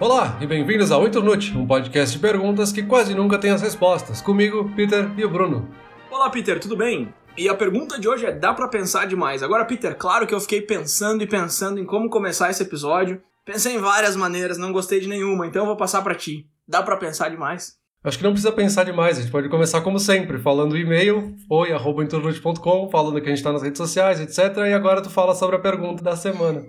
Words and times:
Olá 0.00 0.38
e 0.40 0.46
bem-vindos 0.46 0.90
ao 0.90 1.06
Internute, 1.06 1.54
um 1.54 1.66
podcast 1.66 2.16
de 2.16 2.22
perguntas 2.22 2.72
que 2.72 2.82
quase 2.82 3.14
nunca 3.14 3.36
tem 3.36 3.50
as 3.50 3.60
respostas. 3.60 4.22
Comigo, 4.22 4.72
Peter 4.74 5.10
e 5.14 5.22
o 5.26 5.28
Bruno. 5.28 5.68
Olá, 6.10 6.30
Peter, 6.30 6.58
tudo 6.58 6.74
bem? 6.74 7.12
E 7.36 7.50
a 7.50 7.54
pergunta 7.54 8.00
de 8.00 8.08
hoje 8.08 8.24
é: 8.24 8.32
dá 8.32 8.54
para 8.54 8.66
pensar 8.66 9.06
demais? 9.06 9.42
Agora, 9.42 9.66
Peter, 9.66 9.94
claro 9.94 10.26
que 10.26 10.34
eu 10.34 10.40
fiquei 10.40 10.62
pensando 10.62 11.22
e 11.22 11.26
pensando 11.26 11.78
em 11.78 11.84
como 11.84 12.08
começar 12.08 12.48
esse 12.48 12.62
episódio. 12.62 13.22
Pensei 13.44 13.74
em 13.74 13.78
várias 13.78 14.16
maneiras, 14.16 14.56
não 14.56 14.72
gostei 14.72 15.00
de 15.00 15.06
nenhuma, 15.06 15.46
então 15.46 15.64
eu 15.64 15.66
vou 15.66 15.76
passar 15.76 16.00
para 16.00 16.14
ti. 16.14 16.48
Dá 16.66 16.82
para 16.82 16.96
pensar 16.96 17.28
demais? 17.28 17.79
Acho 18.02 18.16
que 18.16 18.24
não 18.24 18.32
precisa 18.32 18.50
pensar 18.50 18.84
demais, 18.84 19.18
a 19.18 19.20
gente 19.20 19.30
pode 19.30 19.50
começar 19.50 19.82
como 19.82 19.98
sempre, 19.98 20.38
falando 20.38 20.74
e-mail, 20.74 21.36
oi.internute.com, 21.50 22.88
falando 22.90 23.20
que 23.20 23.26
a 23.26 23.28
gente 23.28 23.38
está 23.38 23.52
nas 23.52 23.62
redes 23.62 23.76
sociais, 23.76 24.18
etc. 24.18 24.56
E 24.68 24.72
agora 24.72 25.02
tu 25.02 25.10
fala 25.10 25.34
sobre 25.34 25.56
a 25.56 25.58
pergunta 25.58 26.02
da 26.02 26.16
semana. 26.16 26.64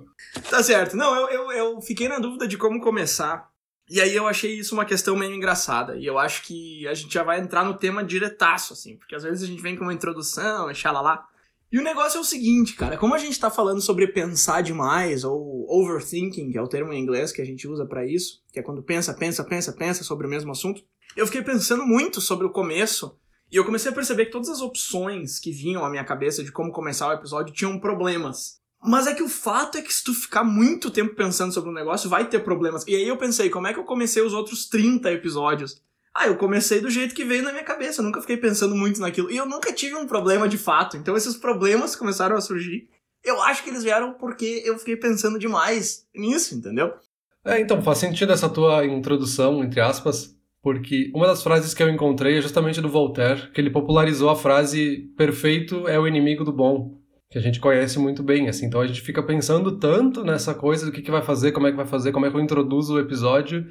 Tá 0.49 0.61
certo. 0.61 0.97
Não, 0.97 1.15
eu, 1.15 1.29
eu, 1.29 1.51
eu 1.53 1.81
fiquei 1.81 2.09
na 2.09 2.19
dúvida 2.19 2.45
de 2.45 2.57
como 2.57 2.81
começar. 2.81 3.49
E 3.89 4.01
aí 4.01 4.13
eu 4.13 4.27
achei 4.27 4.59
isso 4.59 4.75
uma 4.75 4.83
questão 4.83 5.15
meio 5.15 5.33
engraçada. 5.33 5.95
E 5.95 6.05
eu 6.05 6.19
acho 6.19 6.43
que 6.43 6.85
a 6.85 6.93
gente 6.93 7.13
já 7.13 7.23
vai 7.23 7.39
entrar 7.39 7.63
no 7.63 7.75
tema 7.75 8.03
diretaço, 8.03 8.73
assim. 8.73 8.97
Porque 8.97 9.15
às 9.15 9.23
vezes 9.23 9.43
a 9.43 9.47
gente 9.47 9.61
vem 9.61 9.77
com 9.77 9.83
uma 9.83 9.93
introdução, 9.93 10.67
lá. 10.83 11.25
E 11.71 11.79
o 11.79 11.83
negócio 11.83 12.17
é 12.17 12.21
o 12.21 12.25
seguinte, 12.25 12.75
cara. 12.75 12.97
Como 12.97 13.15
a 13.15 13.17
gente 13.17 13.39
tá 13.39 13.49
falando 13.49 13.79
sobre 13.79 14.07
pensar 14.07 14.59
demais, 14.59 15.23
ou 15.23 15.65
overthinking, 15.69 16.51
que 16.51 16.57
é 16.57 16.61
o 16.61 16.67
termo 16.67 16.91
em 16.91 17.01
inglês 17.01 17.31
que 17.31 17.41
a 17.41 17.45
gente 17.45 17.69
usa 17.69 17.85
para 17.85 18.05
isso, 18.05 18.43
que 18.51 18.59
é 18.59 18.61
quando 18.61 18.83
pensa, 18.83 19.13
pensa, 19.13 19.45
pensa, 19.45 19.71
pensa 19.71 20.03
sobre 20.03 20.27
o 20.27 20.29
mesmo 20.29 20.51
assunto 20.51 20.83
eu 21.15 21.25
fiquei 21.25 21.41
pensando 21.41 21.85
muito 21.85 22.21
sobre 22.21 22.45
o 22.45 22.51
começo 22.51 23.17
e 23.51 23.57
eu 23.57 23.65
comecei 23.65 23.91
a 23.91 23.93
perceber 23.93 24.25
que 24.25 24.31
todas 24.31 24.49
as 24.49 24.61
opções 24.61 25.37
que 25.37 25.51
vinham 25.51 25.83
à 25.83 25.89
minha 25.89 26.05
cabeça 26.05 26.43
de 26.43 26.51
como 26.51 26.71
começar 26.71 27.09
o 27.09 27.13
episódio 27.13 27.53
tinham 27.53 27.77
problemas. 27.77 28.61
Mas 28.83 29.05
é 29.05 29.13
que 29.13 29.21
o 29.21 29.29
fato 29.29 29.77
é 29.77 29.81
que 29.81 29.93
se 29.93 30.03
tu 30.03 30.13
ficar 30.13 30.43
muito 30.43 30.89
tempo 30.89 31.13
pensando 31.13 31.53
sobre 31.53 31.69
um 31.69 31.73
negócio, 31.73 32.09
vai 32.09 32.27
ter 32.27 32.39
problemas. 32.39 32.83
E 32.87 32.95
aí 32.95 33.07
eu 33.07 33.17
pensei, 33.17 33.49
como 33.49 33.67
é 33.67 33.73
que 33.73 33.79
eu 33.79 33.83
comecei 33.83 34.23
os 34.23 34.33
outros 34.33 34.67
30 34.67 35.11
episódios? 35.11 35.81
Ah, 36.15 36.27
eu 36.27 36.35
comecei 36.35 36.81
do 36.81 36.89
jeito 36.89 37.13
que 37.13 37.23
veio 37.23 37.43
na 37.43 37.51
minha 37.51 37.63
cabeça, 37.63 38.01
eu 38.01 38.05
nunca 38.05 38.21
fiquei 38.21 38.37
pensando 38.37 38.75
muito 38.75 38.99
naquilo. 38.99 39.29
E 39.29 39.37
eu 39.37 39.45
nunca 39.45 39.71
tive 39.71 39.95
um 39.95 40.07
problema 40.07 40.47
de 40.47 40.57
fato. 40.57 40.97
Então 40.97 41.15
esses 41.15 41.35
problemas 41.35 41.95
começaram 41.95 42.35
a 42.35 42.41
surgir. 42.41 42.89
Eu 43.23 43.41
acho 43.43 43.63
que 43.63 43.69
eles 43.69 43.83
vieram 43.83 44.13
porque 44.13 44.63
eu 44.65 44.79
fiquei 44.79 44.95
pensando 44.95 45.37
demais 45.37 46.07
nisso, 46.15 46.55
entendeu? 46.55 46.93
É, 47.45 47.59
então 47.59 47.83
faz 47.83 47.99
sentido 47.99 48.33
essa 48.33 48.49
tua 48.49 48.85
introdução, 48.85 49.63
entre 49.63 49.79
aspas, 49.79 50.35
porque 50.61 51.11
uma 51.15 51.27
das 51.27 51.41
frases 51.41 51.73
que 51.73 51.81
eu 51.81 51.89
encontrei 51.89 52.37
é 52.37 52.41
justamente 52.41 52.81
do 52.81 52.89
Voltaire, 52.89 53.51
que 53.51 53.59
ele 53.59 53.69
popularizou 53.69 54.29
a 54.29 54.35
frase 54.35 55.09
perfeito 55.17 55.87
é 55.87 55.99
o 55.99 56.07
inimigo 56.07 56.43
do 56.43 56.53
bom, 56.53 56.99
que 57.29 57.37
a 57.37 57.41
gente 57.41 57.59
conhece 57.59 57.97
muito 57.97 58.21
bem, 58.21 58.47
assim. 58.47 58.67
Então 58.67 58.81
a 58.81 58.87
gente 58.87 59.01
fica 59.01 59.23
pensando 59.23 59.77
tanto 59.79 60.23
nessa 60.23 60.53
coisa 60.53 60.85
do 60.85 60.91
que, 60.91 61.01
que 61.01 61.11
vai 61.11 61.21
fazer, 61.21 61.51
como 61.51 61.67
é 61.67 61.71
que 61.71 61.77
vai 61.77 61.87
fazer, 61.87 62.11
como 62.11 62.25
é 62.25 62.29
que 62.29 62.35
eu 62.35 62.41
introduzo 62.41 62.95
o 62.95 62.99
episódio, 62.99 63.65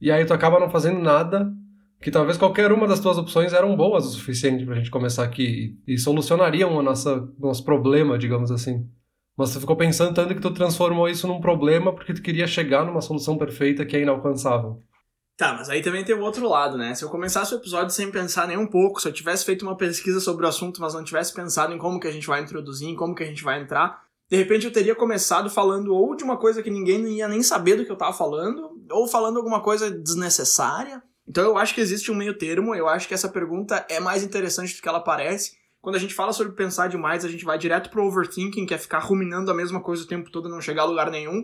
e 0.00 0.10
aí 0.10 0.24
tu 0.24 0.32
acaba 0.32 0.58
não 0.58 0.70
fazendo 0.70 0.98
nada, 0.98 1.52
que 2.00 2.10
talvez 2.10 2.38
qualquer 2.38 2.72
uma 2.72 2.88
das 2.88 3.00
tuas 3.00 3.18
opções 3.18 3.52
eram 3.52 3.76
boas 3.76 4.06
o 4.06 4.10
suficiente 4.10 4.64
pra 4.64 4.76
gente 4.76 4.90
começar 4.90 5.24
aqui 5.24 5.76
e, 5.86 5.98
solucionariam 5.98 6.74
o 6.74 6.82
nosso, 6.82 7.34
nosso 7.38 7.62
problema, 7.62 8.16
digamos 8.16 8.50
assim. 8.50 8.86
Mas 9.36 9.52
tu 9.52 9.60
ficou 9.60 9.76
pensando 9.76 10.14
tanto 10.14 10.34
que 10.34 10.40
tu 10.40 10.50
transformou 10.50 11.08
isso 11.08 11.28
num 11.28 11.40
problema 11.40 11.94
porque 11.94 12.14
tu 12.14 12.22
queria 12.22 12.46
chegar 12.46 12.86
numa 12.86 13.02
solução 13.02 13.36
perfeita 13.36 13.84
que 13.84 13.96
é 13.96 14.02
inalcançável. 14.02 14.82
Tá, 15.40 15.54
mas 15.54 15.70
aí 15.70 15.80
também 15.80 16.04
tem 16.04 16.14
o 16.14 16.20
outro 16.20 16.46
lado, 16.46 16.76
né? 16.76 16.94
Se 16.94 17.02
eu 17.02 17.08
começasse 17.08 17.54
o 17.54 17.56
episódio 17.56 17.94
sem 17.94 18.10
pensar 18.10 18.46
nem 18.46 18.58
um 18.58 18.66
pouco, 18.66 19.00
se 19.00 19.08
eu 19.08 19.12
tivesse 19.12 19.42
feito 19.42 19.62
uma 19.62 19.74
pesquisa 19.74 20.20
sobre 20.20 20.44
o 20.44 20.48
assunto, 20.50 20.82
mas 20.82 20.92
não 20.92 21.02
tivesse 21.02 21.32
pensado 21.32 21.72
em 21.72 21.78
como 21.78 21.98
que 21.98 22.06
a 22.06 22.10
gente 22.10 22.26
vai 22.26 22.42
introduzir, 22.42 22.88
em 22.88 22.94
como 22.94 23.14
que 23.14 23.22
a 23.22 23.26
gente 23.26 23.42
vai 23.42 23.58
entrar, 23.58 24.04
de 24.28 24.36
repente 24.36 24.66
eu 24.66 24.70
teria 24.70 24.94
começado 24.94 25.48
falando 25.48 25.94
ou 25.94 26.14
de 26.14 26.22
uma 26.22 26.36
coisa 26.36 26.62
que 26.62 26.68
ninguém 26.68 26.98
não 26.98 27.08
ia 27.08 27.26
nem 27.26 27.42
saber 27.42 27.76
do 27.76 27.86
que 27.86 27.90
eu 27.90 27.96
tava 27.96 28.12
falando, 28.12 28.70
ou 28.90 29.08
falando 29.08 29.38
alguma 29.38 29.62
coisa 29.62 29.90
desnecessária. 29.90 31.02
Então 31.26 31.42
eu 31.42 31.56
acho 31.56 31.74
que 31.74 31.80
existe 31.80 32.12
um 32.12 32.16
meio 32.16 32.36
termo, 32.36 32.74
eu 32.74 32.86
acho 32.86 33.08
que 33.08 33.14
essa 33.14 33.30
pergunta 33.30 33.86
é 33.88 33.98
mais 33.98 34.22
interessante 34.22 34.76
do 34.76 34.82
que 34.82 34.88
ela 34.90 35.00
parece. 35.00 35.52
Quando 35.80 35.96
a 35.96 35.98
gente 35.98 36.12
fala 36.12 36.34
sobre 36.34 36.52
pensar 36.52 36.90
demais, 36.90 37.24
a 37.24 37.28
gente 37.28 37.46
vai 37.46 37.56
direto 37.56 37.88
pro 37.88 38.04
overthinking, 38.04 38.66
que 38.66 38.74
é 38.74 38.78
ficar 38.78 38.98
ruminando 38.98 39.50
a 39.50 39.54
mesma 39.54 39.80
coisa 39.80 40.02
o 40.02 40.06
tempo 40.06 40.30
todo 40.30 40.50
e 40.50 40.52
não 40.52 40.60
chegar 40.60 40.82
a 40.82 40.84
lugar 40.84 41.10
nenhum. 41.10 41.42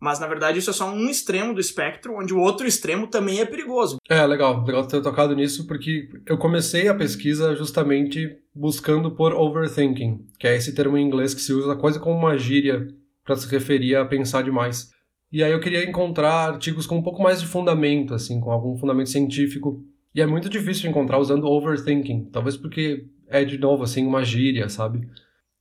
Mas 0.00 0.18
na 0.18 0.26
verdade 0.26 0.58
isso 0.58 0.70
é 0.70 0.72
só 0.72 0.92
um 0.92 1.08
extremo 1.08 1.54
do 1.54 1.60
espectro, 1.60 2.16
onde 2.18 2.34
o 2.34 2.40
outro 2.40 2.66
extremo 2.66 3.06
também 3.06 3.40
é 3.40 3.46
perigoso. 3.46 3.98
É, 4.08 4.24
legal, 4.26 4.64
legal 4.64 4.86
ter 4.86 5.02
tocado 5.02 5.34
nisso, 5.34 5.66
porque 5.66 6.08
eu 6.26 6.36
comecei 6.36 6.88
a 6.88 6.94
pesquisa 6.94 7.54
justamente 7.54 8.38
buscando 8.54 9.10
por 9.10 9.32
overthinking, 9.32 10.26
que 10.38 10.46
é 10.46 10.56
esse 10.56 10.74
termo 10.74 10.96
em 10.96 11.06
inglês 11.06 11.34
que 11.34 11.40
se 11.40 11.52
usa 11.52 11.76
quase 11.76 11.98
como 11.98 12.18
uma 12.18 12.36
gíria 12.36 12.86
para 13.24 13.36
se 13.36 13.48
referir 13.48 13.96
a 13.96 14.04
pensar 14.04 14.42
demais. 14.42 14.90
E 15.32 15.42
aí 15.42 15.50
eu 15.50 15.60
queria 15.60 15.88
encontrar 15.88 16.48
artigos 16.48 16.86
com 16.86 16.98
um 16.98 17.02
pouco 17.02 17.22
mais 17.22 17.40
de 17.40 17.46
fundamento, 17.46 18.14
assim, 18.14 18.40
com 18.40 18.52
algum 18.52 18.76
fundamento 18.76 19.10
científico. 19.10 19.82
E 20.14 20.20
é 20.20 20.26
muito 20.26 20.48
difícil 20.48 20.88
encontrar 20.88 21.18
usando 21.18 21.46
overthinking, 21.46 22.26
talvez 22.26 22.56
porque 22.56 23.06
é 23.26 23.44
de 23.44 23.58
novo 23.58 23.82
assim 23.82 24.06
uma 24.06 24.24
gíria, 24.24 24.68
sabe? 24.68 25.08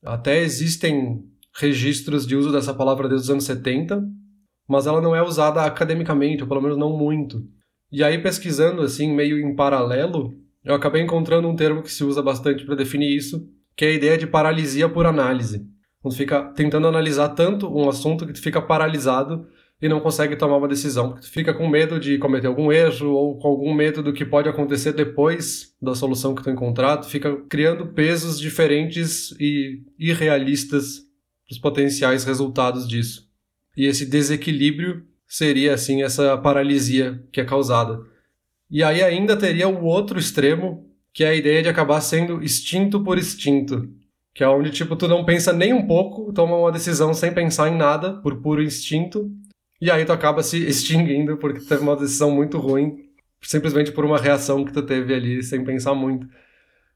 Até 0.03 0.41
existem 0.41 1.23
registros 1.55 2.27
de 2.27 2.35
uso 2.35 2.51
dessa 2.51 2.73
palavra 2.73 3.07
desde 3.07 3.25
os 3.25 3.29
anos 3.31 3.45
70, 3.45 4.03
mas 4.67 4.87
ela 4.87 5.01
não 5.01 5.15
é 5.15 5.21
usada 5.21 5.61
academicamente, 5.63 6.43
ou 6.43 6.47
pelo 6.47 6.61
menos 6.61 6.77
não 6.77 6.95
muito. 6.95 7.45
E 7.91 8.03
aí, 8.03 8.17
pesquisando 8.17 8.81
assim, 8.81 9.13
meio 9.13 9.39
em 9.39 9.55
paralelo, 9.55 10.33
eu 10.63 10.73
acabei 10.73 11.01
encontrando 11.01 11.47
um 11.47 11.55
termo 11.55 11.83
que 11.83 11.91
se 11.91 12.03
usa 12.03 12.21
bastante 12.21 12.65
para 12.65 12.75
definir 12.75 13.15
isso, 13.15 13.47
que 13.75 13.85
é 13.85 13.89
a 13.89 13.93
ideia 13.93 14.17
de 14.17 14.25
paralisia 14.25 14.87
por 14.87 15.05
análise. 15.05 15.65
Quando 16.01 16.15
fica 16.15 16.43
tentando 16.55 16.87
analisar 16.87 17.29
tanto 17.29 17.67
um 17.73 17.87
assunto 17.87 18.25
que 18.25 18.33
tu 18.33 18.41
fica 18.41 18.61
paralisado 18.61 19.47
e 19.81 19.89
não 19.89 19.99
consegue 19.99 20.35
tomar 20.35 20.57
uma 20.57 20.67
decisão, 20.67 21.09
porque 21.09 21.27
tu 21.27 21.31
fica 21.31 21.53
com 21.53 21.67
medo 21.67 21.99
de 21.99 22.17
cometer 22.17 22.47
algum 22.47 22.71
erro 22.71 23.11
ou 23.11 23.37
com 23.37 23.47
algum 23.49 23.73
medo 23.73 24.01
do 24.01 24.13
que 24.13 24.25
pode 24.25 24.47
acontecer 24.47 24.93
depois 24.93 25.75
da 25.81 25.93
solução 25.93 26.33
que 26.33 26.41
tu 26.41 26.49
encontrar, 26.49 26.97
tu 26.97 27.07
fica 27.07 27.35
criando 27.49 27.87
pesos 27.87 28.39
diferentes 28.39 29.31
e 29.39 29.81
irrealistas 29.99 30.99
para 31.45 31.53
os 31.53 31.59
potenciais 31.59 32.23
resultados 32.23 32.87
disso 32.87 33.22
e 33.75 33.85
esse 33.85 34.05
desequilíbrio 34.05 35.05
seria 35.27 35.73
assim 35.73 36.03
essa 36.03 36.37
paralisia 36.37 37.23
que 37.31 37.41
é 37.41 37.45
causada. 37.45 37.99
E 38.69 38.83
aí 38.83 39.01
ainda 39.03 39.37
teria 39.37 39.67
o 39.67 39.83
outro 39.83 40.19
extremo, 40.19 40.89
que 41.13 41.23
é 41.23 41.29
a 41.29 41.35
ideia 41.35 41.61
de 41.61 41.69
acabar 41.69 42.01
sendo 42.01 42.43
extinto 42.43 43.03
por 43.03 43.17
instinto, 43.17 43.89
que 44.33 44.43
é 44.43 44.47
onde 44.47 44.71
tipo 44.71 44.95
tu 44.95 45.07
não 45.07 45.25
pensa 45.25 45.53
nem 45.53 45.73
um 45.73 45.85
pouco, 45.85 46.31
toma 46.33 46.57
uma 46.57 46.71
decisão 46.71 47.13
sem 47.13 47.33
pensar 47.33 47.69
em 47.69 47.77
nada, 47.77 48.13
por 48.21 48.41
puro 48.41 48.61
instinto, 48.63 49.31
e 49.81 49.91
aí 49.91 50.05
tu 50.05 50.11
acaba 50.11 50.41
se 50.41 50.57
extinguindo 50.65 51.37
porque 51.37 51.59
tu 51.59 51.67
teve 51.67 51.81
uma 51.81 51.95
decisão 51.95 52.31
muito 52.31 52.57
ruim, 52.57 53.09
simplesmente 53.41 53.91
por 53.91 54.05
uma 54.05 54.19
reação 54.19 54.63
que 54.63 54.73
tu 54.73 54.81
teve 54.81 55.13
ali 55.13 55.43
sem 55.43 55.63
pensar 55.63 55.93
muito. 55.93 56.27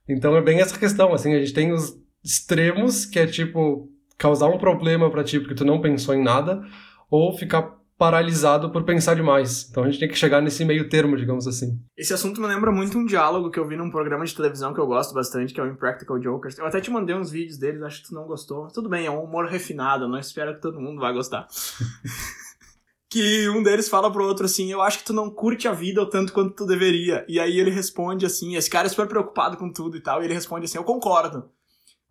Então 0.08 0.36
é 0.36 0.42
bem 0.42 0.62
essa 0.62 0.80
questão, 0.80 1.14
assim, 1.14 1.34
a 1.34 1.40
gente 1.40 1.54
tem 1.54 1.72
os 1.72 1.94
extremos, 2.24 3.06
que 3.06 3.20
é 3.20 3.28
tipo 3.28 3.90
causar 4.18 4.48
um 4.48 4.58
problema 4.58 5.10
para 5.10 5.24
ti 5.24 5.40
porque 5.40 5.56
tu 5.56 5.66
não 5.66 5.82
pensou 5.82 6.16
em 6.16 6.24
nada, 6.24 6.62
ou 7.10 7.38
ficar 7.38 7.78
paralisado 7.98 8.70
por 8.72 8.84
pensar 8.84 9.16
demais. 9.16 9.68
Então 9.70 9.84
a 9.84 9.88
gente 9.90 10.00
tem 10.00 10.08
que 10.08 10.16
chegar 10.16 10.42
nesse 10.42 10.64
meio 10.64 10.88
termo, 10.88 11.18
digamos 11.18 11.48
assim. 11.48 11.80
Esse 11.98 12.14
assunto 12.14 12.40
me 12.40 12.48
lembra 12.48 12.72
muito 12.72 12.98
um 12.98 13.06
diálogo 13.06 13.50
que 13.50 13.60
eu 13.60 13.68
vi 13.68 13.76
num 13.76 13.90
programa 13.90 14.24
de 14.24 14.36
televisão 14.36 14.74
que 14.74 14.80
eu 14.80 14.86
gosto 14.86 15.14
bastante, 15.14 15.54
que 15.54 15.60
é 15.60 15.64
o 15.64 15.68
Impractical 15.68 16.22
Jokers. 16.22 16.58
Eu 16.58 16.66
até 16.66 16.80
te 16.80 16.92
mandei 16.92 17.16
uns 17.16 17.32
vídeos 17.32 17.58
deles, 17.58 17.82
acho 17.82 18.04
que 18.04 18.10
tu 18.10 18.14
não 18.14 18.28
gostou. 18.28 18.68
Tudo 18.68 18.88
bem, 18.88 19.08
é 19.08 19.12
um 19.12 19.24
humor 19.24 19.48
refinado, 19.48 20.04
eu 20.04 20.10
não 20.10 20.20
espero 20.20 20.54
que 20.56 20.62
todo 20.62 20.80
mundo 20.80 21.02
vá 21.02 21.12
gostar. 21.12 21.48
que 23.10 23.50
um 23.50 23.64
deles 23.64 23.90
fala 23.90 24.12
pro 24.12 24.26
outro 24.26 24.46
assim: 24.46 24.72
Eu 24.72 24.82
acho 24.82 25.00
que 25.00 25.06
tu 25.06 25.14
não 25.14 25.32
curte 25.32 25.68
a 25.68 25.74
vida 25.74 26.02
o 26.02 26.06
tanto 26.06 26.34
quanto 26.34 26.54
tu 26.54 26.66
deveria. 26.68 27.26
E 27.28 27.40
aí 27.40 27.60
ele 27.60 27.72
responde 27.72 28.28
assim: 28.28 28.56
Esse 28.56 28.70
cara 28.70 28.86
é 28.86 28.90
super 28.90 29.08
preocupado 29.08 29.58
com 29.58 29.72
tudo 29.72 29.98
e 29.98 30.02
tal. 30.02 30.22
E 30.22 30.26
ele 30.26 30.36
responde 30.36 30.66
assim: 30.66 30.78
Eu 30.78 30.84
concordo 30.84 31.50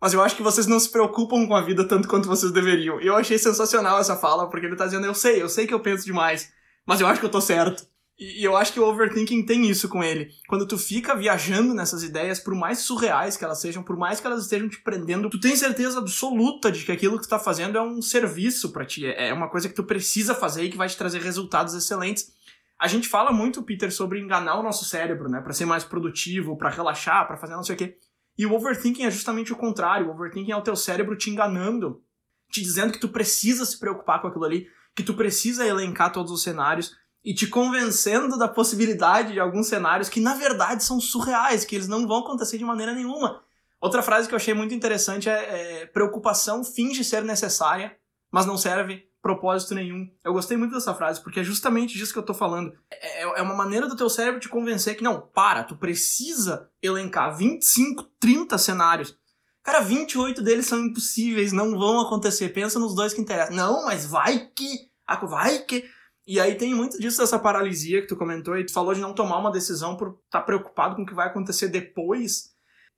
mas 0.01 0.13
eu 0.13 0.21
acho 0.21 0.35
que 0.35 0.43
vocês 0.43 0.67
não 0.67 0.79
se 0.79 0.91
preocupam 0.91 1.47
com 1.47 1.55
a 1.55 1.61
vida 1.61 1.87
tanto 1.87 2.07
quanto 2.07 2.27
vocês 2.27 2.51
deveriam. 2.51 3.01
E 3.01 3.07
eu 3.07 3.15
achei 3.15 3.37
sensacional 3.37 3.99
essa 3.99 4.15
fala, 4.15 4.49
porque 4.49 4.65
ele 4.65 4.75
tá 4.75 4.85
dizendo, 4.85 5.05
eu 5.05 5.15
sei, 5.15 5.41
eu 5.41 5.49
sei 5.49 5.65
que 5.65 5.73
eu 5.73 5.79
penso 5.79 6.05
demais, 6.05 6.51
mas 6.85 7.01
eu 7.01 7.07
acho 7.07 7.19
que 7.19 7.25
eu 7.25 7.31
tô 7.31 7.41
certo. 7.41 7.85
E, 8.19 8.43
eu 8.43 8.57
acho 8.57 8.73
que 8.73 8.79
o 8.79 8.87
overthinking 8.87 9.45
tem 9.45 9.69
isso 9.69 9.87
com 9.87 10.03
ele. 10.03 10.29
Quando 10.47 10.67
tu 10.67 10.77
fica 10.77 11.15
viajando 11.15 11.73
nessas 11.73 12.01
ideias, 12.01 12.39
por 12.39 12.55
mais 12.55 12.79
surreais 12.79 13.37
que 13.37 13.45
elas 13.45 13.59
sejam, 13.59 13.83
por 13.83 13.95
mais 13.95 14.19
que 14.19 14.25
elas 14.25 14.43
estejam 14.43 14.67
te 14.67 14.81
prendendo, 14.81 15.29
tu 15.29 15.39
tem 15.39 15.55
certeza 15.55 15.99
absoluta 15.99 16.71
de 16.71 16.83
que 16.83 16.91
aquilo 16.91 17.17
que 17.17 17.23
tu 17.23 17.29
tá 17.29 17.37
fazendo 17.37 17.77
é 17.77 17.81
um 17.81 18.01
serviço 18.01 18.71
para 18.71 18.85
ti, 18.85 19.05
é 19.05 19.31
uma 19.31 19.49
coisa 19.49 19.69
que 19.69 19.75
tu 19.75 19.83
precisa 19.83 20.33
fazer 20.33 20.63
e 20.63 20.69
que 20.69 20.77
vai 20.77 20.87
te 20.87 20.97
trazer 20.97 21.21
resultados 21.21 21.75
excelentes. 21.75 22.35
A 22.79 22.87
gente 22.87 23.07
fala 23.07 23.31
muito, 23.31 23.63
Peter, 23.63 23.91
sobre 23.91 24.19
enganar 24.19 24.59
o 24.59 24.63
nosso 24.63 24.85
cérebro, 24.85 25.29
né, 25.29 25.41
para 25.41 25.53
ser 25.53 25.65
mais 25.65 25.83
produtivo, 25.83 26.57
para 26.57 26.69
relaxar, 26.69 27.27
para 27.27 27.37
fazer 27.37 27.55
não 27.55 27.63
sei 27.63 27.75
o 27.75 27.77
quê. 27.77 27.95
E 28.37 28.45
o 28.45 28.53
overthinking 28.53 29.03
é 29.03 29.11
justamente 29.11 29.51
o 29.51 29.55
contrário. 29.55 30.07
O 30.07 30.11
overthinking 30.11 30.51
é 30.51 30.55
o 30.55 30.61
teu 30.61 30.75
cérebro 30.75 31.17
te 31.17 31.29
enganando, 31.29 32.03
te 32.51 32.61
dizendo 32.61 32.93
que 32.93 32.99
tu 32.99 33.09
precisa 33.09 33.65
se 33.65 33.79
preocupar 33.79 34.21
com 34.21 34.27
aquilo 34.27 34.45
ali, 34.45 34.67
que 34.95 35.03
tu 35.03 35.13
precisa 35.13 35.65
elencar 35.65 36.11
todos 36.11 36.31
os 36.31 36.43
cenários 36.43 36.95
e 37.23 37.33
te 37.33 37.47
convencendo 37.47 38.37
da 38.37 38.47
possibilidade 38.47 39.33
de 39.33 39.39
alguns 39.39 39.67
cenários 39.67 40.07
que 40.07 40.21
na 40.21 40.35
verdade 40.35 40.83
são 40.83 40.99
surreais, 40.99 41.65
que 41.65 41.75
eles 41.75 41.87
não 41.87 42.07
vão 42.07 42.19
acontecer 42.19 42.57
de 42.57 42.63
maneira 42.63 42.93
nenhuma. 42.93 43.43
Outra 43.81 44.01
frase 44.01 44.27
que 44.27 44.33
eu 44.33 44.37
achei 44.37 44.53
muito 44.53 44.73
interessante 44.73 45.29
é, 45.29 45.81
é 45.81 45.85
preocupação 45.87 46.63
finge 46.63 47.03
ser 47.03 47.23
necessária, 47.23 47.97
mas 48.31 48.45
não 48.45 48.57
serve 48.57 49.06
propósito 49.21 49.75
nenhum. 49.75 50.09
Eu 50.23 50.33
gostei 50.33 50.57
muito 50.57 50.73
dessa 50.73 50.93
frase, 50.93 51.21
porque 51.21 51.39
é 51.39 51.43
justamente 51.43 51.97
disso 51.97 52.13
que 52.13 52.19
eu 52.19 52.25
tô 52.25 52.33
falando. 52.33 52.73
É, 52.91 53.21
é 53.21 53.41
uma 53.41 53.55
maneira 53.55 53.87
do 53.87 53.95
teu 53.95 54.09
cérebro 54.09 54.39
te 54.39 54.49
convencer 54.49 54.95
que, 54.95 55.03
não, 55.03 55.21
para, 55.21 55.63
tu 55.63 55.75
precisa 55.75 56.69
elencar 56.81 57.35
25, 57.35 58.03
30 58.19 58.57
cenários. 58.57 59.17
Cara, 59.63 59.81
28 59.81 60.41
deles 60.41 60.65
são 60.65 60.79
impossíveis, 60.79 61.51
não 61.51 61.77
vão 61.77 61.99
acontecer. 61.99 62.49
Pensa 62.49 62.79
nos 62.79 62.95
dois 62.95 63.13
que 63.13 63.19
interessam. 63.19 63.55
Não, 63.55 63.85
mas 63.85 64.05
vai 64.05 64.47
que. 64.55 64.89
Vai 65.23 65.59
que. 65.59 65.83
E 66.25 66.39
aí 66.39 66.55
tem 66.55 66.73
muito 66.73 66.99
disso 66.99 67.19
dessa 67.19 67.39
paralisia 67.39 68.01
que 68.01 68.07
tu 68.07 68.17
comentou, 68.17 68.57
e 68.57 68.65
tu 68.65 68.73
falou 68.73 68.93
de 68.93 68.99
não 68.99 69.13
tomar 69.13 69.37
uma 69.39 69.51
decisão 69.51 69.95
por 69.95 70.19
estar 70.25 70.39
tá 70.39 70.41
preocupado 70.41 70.95
com 70.95 71.03
o 71.03 71.05
que 71.05 71.13
vai 71.13 71.27
acontecer 71.27 71.69
depois. 71.69 72.55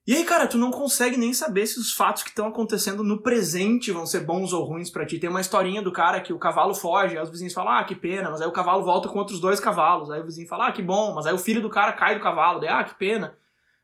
E 0.07 0.15
aí, 0.15 0.23
cara, 0.23 0.47
tu 0.47 0.57
não 0.57 0.71
consegue 0.71 1.17
nem 1.17 1.33
saber 1.33 1.67
se 1.67 1.79
os 1.79 1.93
fatos 1.93 2.23
que 2.23 2.29
estão 2.29 2.47
acontecendo 2.47 3.03
no 3.03 3.21
presente 3.21 3.91
vão 3.91 4.07
ser 4.07 4.21
bons 4.21 4.53
ou 4.53 4.63
ruins 4.65 4.89
para 4.89 5.05
ti. 5.05 5.19
Tem 5.19 5.29
uma 5.29 5.41
historinha 5.41 5.81
do 5.81 5.91
cara 5.91 6.19
que 6.19 6.33
o 6.33 6.39
cavalo 6.39 6.73
foge, 6.73 7.15
aí 7.15 7.23
os 7.23 7.29
vizinhos 7.29 7.53
falam, 7.53 7.73
ah, 7.73 7.83
que 7.83 7.93
pena, 7.93 8.31
mas 8.31 8.41
aí 8.41 8.47
o 8.47 8.51
cavalo 8.51 8.83
volta 8.83 9.07
com 9.07 9.19
outros 9.19 9.39
dois 9.39 9.59
cavalos. 9.59 10.09
Aí 10.09 10.19
o 10.19 10.25
vizinho 10.25 10.47
fala, 10.47 10.67
ah, 10.67 10.71
que 10.71 10.81
bom, 10.81 11.13
mas 11.13 11.27
aí 11.27 11.33
o 11.33 11.37
filho 11.37 11.61
do 11.61 11.69
cara 11.69 11.93
cai 11.93 12.15
do 12.15 12.23
cavalo, 12.23 12.59
daí, 12.59 12.69
ah, 12.69 12.83
que 12.83 12.95
pena. 12.95 13.37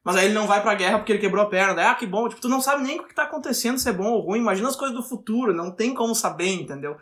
Mas 0.03 0.15
aí 0.15 0.25
ele 0.25 0.33
não 0.33 0.47
vai 0.47 0.61
pra 0.61 0.75
guerra 0.75 0.97
porque 0.97 1.11
ele 1.11 1.19
quebrou 1.19 1.43
a 1.43 1.49
perna, 1.49 1.75
daí, 1.75 1.85
ah, 1.85 1.95
que 1.95 2.07
bom. 2.07 2.27
Tipo, 2.27 2.41
tu 2.41 2.49
não 2.49 2.61
sabe 2.61 2.83
nem 2.83 2.99
o 2.99 3.03
que 3.03 3.13
tá 3.13 3.23
acontecendo, 3.23 3.77
se 3.77 3.89
é 3.89 3.93
bom 3.93 4.11
ou 4.11 4.21
ruim. 4.21 4.39
Imagina 4.39 4.69
as 4.69 4.75
coisas 4.75 4.95
do 4.95 5.03
futuro, 5.03 5.53
não 5.53 5.71
tem 5.71 5.93
como 5.93 6.15
saber, 6.15 6.53
entendeu? 6.53 6.95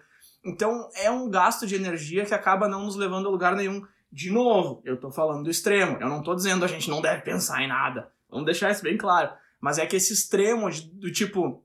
Então 0.45 0.89
é 0.95 1.09
um 1.09 1.30
gasto 1.30 1.66
de 1.66 1.75
energia 1.75 2.25
que 2.25 2.33
acaba 2.33 2.68
não 2.68 2.83
nos 2.83 2.95
levando 2.95 3.27
a 3.27 3.31
lugar 3.31 3.56
nenhum. 3.56 3.81
De 4.12 4.30
novo, 4.30 4.81
eu 4.86 5.00
tô 5.00 5.12
falando 5.12 5.44
do 5.44 5.50
extremo. 5.50 5.98
Eu 6.00 6.09
não 6.09 6.21
tô 6.21 6.36
dizendo 6.36 6.66
a 6.66 6.68
gente 6.68 6.89
não 6.89 7.01
deve 7.01 7.21
pensar 7.24 7.62
em 7.63 7.68
nada. 7.68 8.12
Vamos 8.33 8.45
deixar 8.45 8.71
isso 8.71 8.83
bem 8.83 8.97
claro. 8.97 9.31
Mas 9.62 9.77
é 9.77 9.85
que 9.85 9.95
esse 9.95 10.12
extremo 10.12 10.69
do 10.94 11.12
tipo, 11.12 11.63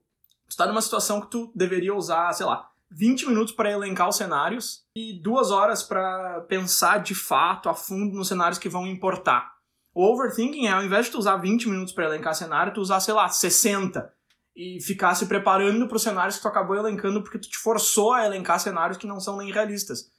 tu 0.49 0.57
tá 0.57 0.67
numa 0.67 0.83
situação 0.83 1.21
que 1.21 1.31
tu 1.31 1.51
deveria 1.55 1.95
usar, 1.95 2.33
sei 2.33 2.47
lá, 2.47 2.71
20 2.91 3.27
minutos 3.27 3.53
para 3.53 3.71
elencar 3.71 4.09
os 4.09 4.17
cenários 4.17 4.85
e 4.95 5.21
duas 5.21 5.51
horas 5.51 5.83
para 5.83 6.41
pensar 6.43 6.99
de 6.99 7.15
fato 7.15 7.69
a 7.69 7.75
fundo 7.75 8.17
nos 8.17 8.29
cenários 8.29 8.59
que 8.59 8.69
vão 8.69 8.87
importar. 8.87 9.53
O 9.95 10.05
overthinking 10.05 10.67
é, 10.67 10.73
ao 10.73 10.85
invés 10.85 11.07
de 11.07 11.13
tu 11.13 11.19
usar 11.19 11.37
20 11.39 11.69
minutos 11.69 11.93
para 11.93 12.05
elencar 12.05 12.35
cenário, 12.35 12.73
tu 12.73 12.81
usar, 12.81 13.01
sei 13.01 13.15
lá, 13.15 13.29
60 13.29 14.13
e 14.55 14.81
ficar 14.81 15.15
se 15.15 15.27
preparando 15.27 15.87
para 15.87 15.97
os 15.97 16.03
cenários 16.03 16.37
que 16.37 16.43
tu 16.43 16.49
acabou 16.49 16.77
elencando 16.77 17.23
porque 17.23 17.39
tu 17.39 17.49
te 17.49 17.59
forçou 17.59 18.13
a 18.13 18.25
elencar 18.25 18.59
cenários 18.61 18.99
que 18.99 19.07
não 19.07 19.21
são 19.21 19.37
nem 19.37 19.53
realistas. 19.53 20.11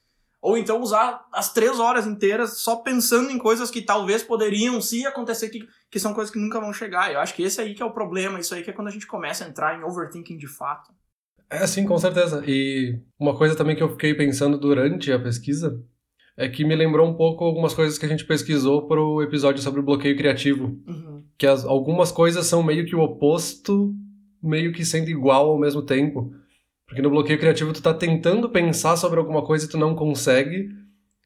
Ou 0.42 0.56
então 0.56 0.80
usar 0.80 1.26
as 1.32 1.52
três 1.52 1.78
horas 1.78 2.06
inteiras 2.06 2.58
só 2.58 2.76
pensando 2.76 3.30
em 3.30 3.38
coisas 3.38 3.70
que 3.70 3.82
talvez 3.82 4.22
poderiam 4.22 4.80
se 4.80 5.06
acontecer, 5.06 5.50
que, 5.50 5.68
que 5.90 6.00
são 6.00 6.14
coisas 6.14 6.32
que 6.32 6.38
nunca 6.38 6.58
vão 6.58 6.72
chegar. 6.72 7.12
Eu 7.12 7.20
acho 7.20 7.34
que 7.34 7.42
esse 7.42 7.60
aí 7.60 7.74
que 7.74 7.82
é 7.82 7.86
o 7.86 7.92
problema, 7.92 8.40
isso 8.40 8.54
aí 8.54 8.62
que 8.62 8.70
é 8.70 8.72
quando 8.72 8.88
a 8.88 8.92
gente 8.92 9.06
começa 9.06 9.44
a 9.44 9.48
entrar 9.48 9.78
em 9.78 9.84
overthinking 9.84 10.38
de 10.38 10.46
fato. 10.46 10.92
É, 11.50 11.66
sim, 11.66 11.84
com 11.84 11.98
certeza. 11.98 12.42
E 12.46 12.98
uma 13.18 13.36
coisa 13.36 13.56
também 13.56 13.76
que 13.76 13.82
eu 13.82 13.90
fiquei 13.90 14.14
pensando 14.14 14.56
durante 14.56 15.12
a 15.12 15.18
pesquisa 15.18 15.78
é 16.36 16.48
que 16.48 16.64
me 16.64 16.74
lembrou 16.74 17.06
um 17.06 17.14
pouco 17.14 17.44
algumas 17.44 17.74
coisas 17.74 17.98
que 17.98 18.06
a 18.06 18.08
gente 18.08 18.24
pesquisou 18.24 18.86
para 18.86 19.02
o 19.02 19.20
episódio 19.20 19.60
sobre 19.60 19.80
o 19.80 19.82
bloqueio 19.82 20.16
criativo. 20.16 20.78
Uhum. 20.86 21.24
Que 21.36 21.46
as, 21.46 21.64
algumas 21.64 22.10
coisas 22.10 22.46
são 22.46 22.62
meio 22.62 22.86
que 22.86 22.96
o 22.96 23.00
oposto, 23.00 23.92
meio 24.42 24.72
que 24.72 24.84
sendo 24.84 25.10
igual 25.10 25.50
ao 25.50 25.58
mesmo 25.58 25.82
tempo. 25.82 26.32
Porque 26.90 27.02
no 27.02 27.08
bloqueio 27.08 27.38
criativo 27.38 27.72
tu 27.72 27.80
tá 27.80 27.94
tentando 27.94 28.48
pensar 28.48 28.96
sobre 28.96 29.20
alguma 29.20 29.42
coisa 29.42 29.64
e 29.64 29.68
tu 29.68 29.78
não 29.78 29.94
consegue. 29.94 30.68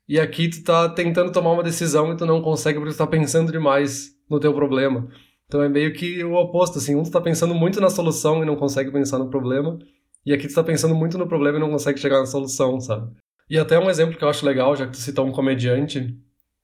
E 0.06 0.20
aqui 0.20 0.50
tu 0.50 0.62
tá 0.62 0.90
tentando 0.90 1.32
tomar 1.32 1.52
uma 1.52 1.62
decisão 1.62 2.12
e 2.12 2.16
tu 2.18 2.26
não 2.26 2.42
consegue 2.42 2.78
porque 2.78 2.92
tu 2.92 2.98
tá 2.98 3.06
pensando 3.06 3.50
demais 3.50 4.10
no 4.28 4.38
teu 4.38 4.52
problema. 4.52 5.08
Então 5.46 5.62
é 5.62 5.68
meio 5.68 5.94
que 5.94 6.22
o 6.22 6.34
oposto, 6.34 6.76
assim, 6.76 6.94
um 6.94 7.02
tu 7.02 7.10
tá 7.10 7.20
pensando 7.20 7.54
muito 7.54 7.80
na 7.80 7.88
solução 7.88 8.42
e 8.42 8.46
não 8.46 8.56
consegue 8.56 8.90
pensar 8.90 9.18
no 9.18 9.30
problema, 9.30 9.78
e 10.26 10.34
aqui 10.34 10.46
tu 10.46 10.54
tá 10.54 10.62
pensando 10.62 10.94
muito 10.94 11.16
no 11.16 11.26
problema 11.26 11.56
e 11.56 11.60
não 11.60 11.70
consegue 11.70 11.98
chegar 11.98 12.18
na 12.18 12.26
solução, 12.26 12.78
sabe? 12.78 13.10
E 13.48 13.58
até 13.58 13.78
um 13.78 13.88
exemplo 13.88 14.18
que 14.18 14.24
eu 14.24 14.28
acho 14.28 14.44
legal, 14.44 14.76
já 14.76 14.84
que 14.84 14.92
tu 14.92 14.98
citou 14.98 15.26
um 15.26 15.32
comediante, 15.32 16.14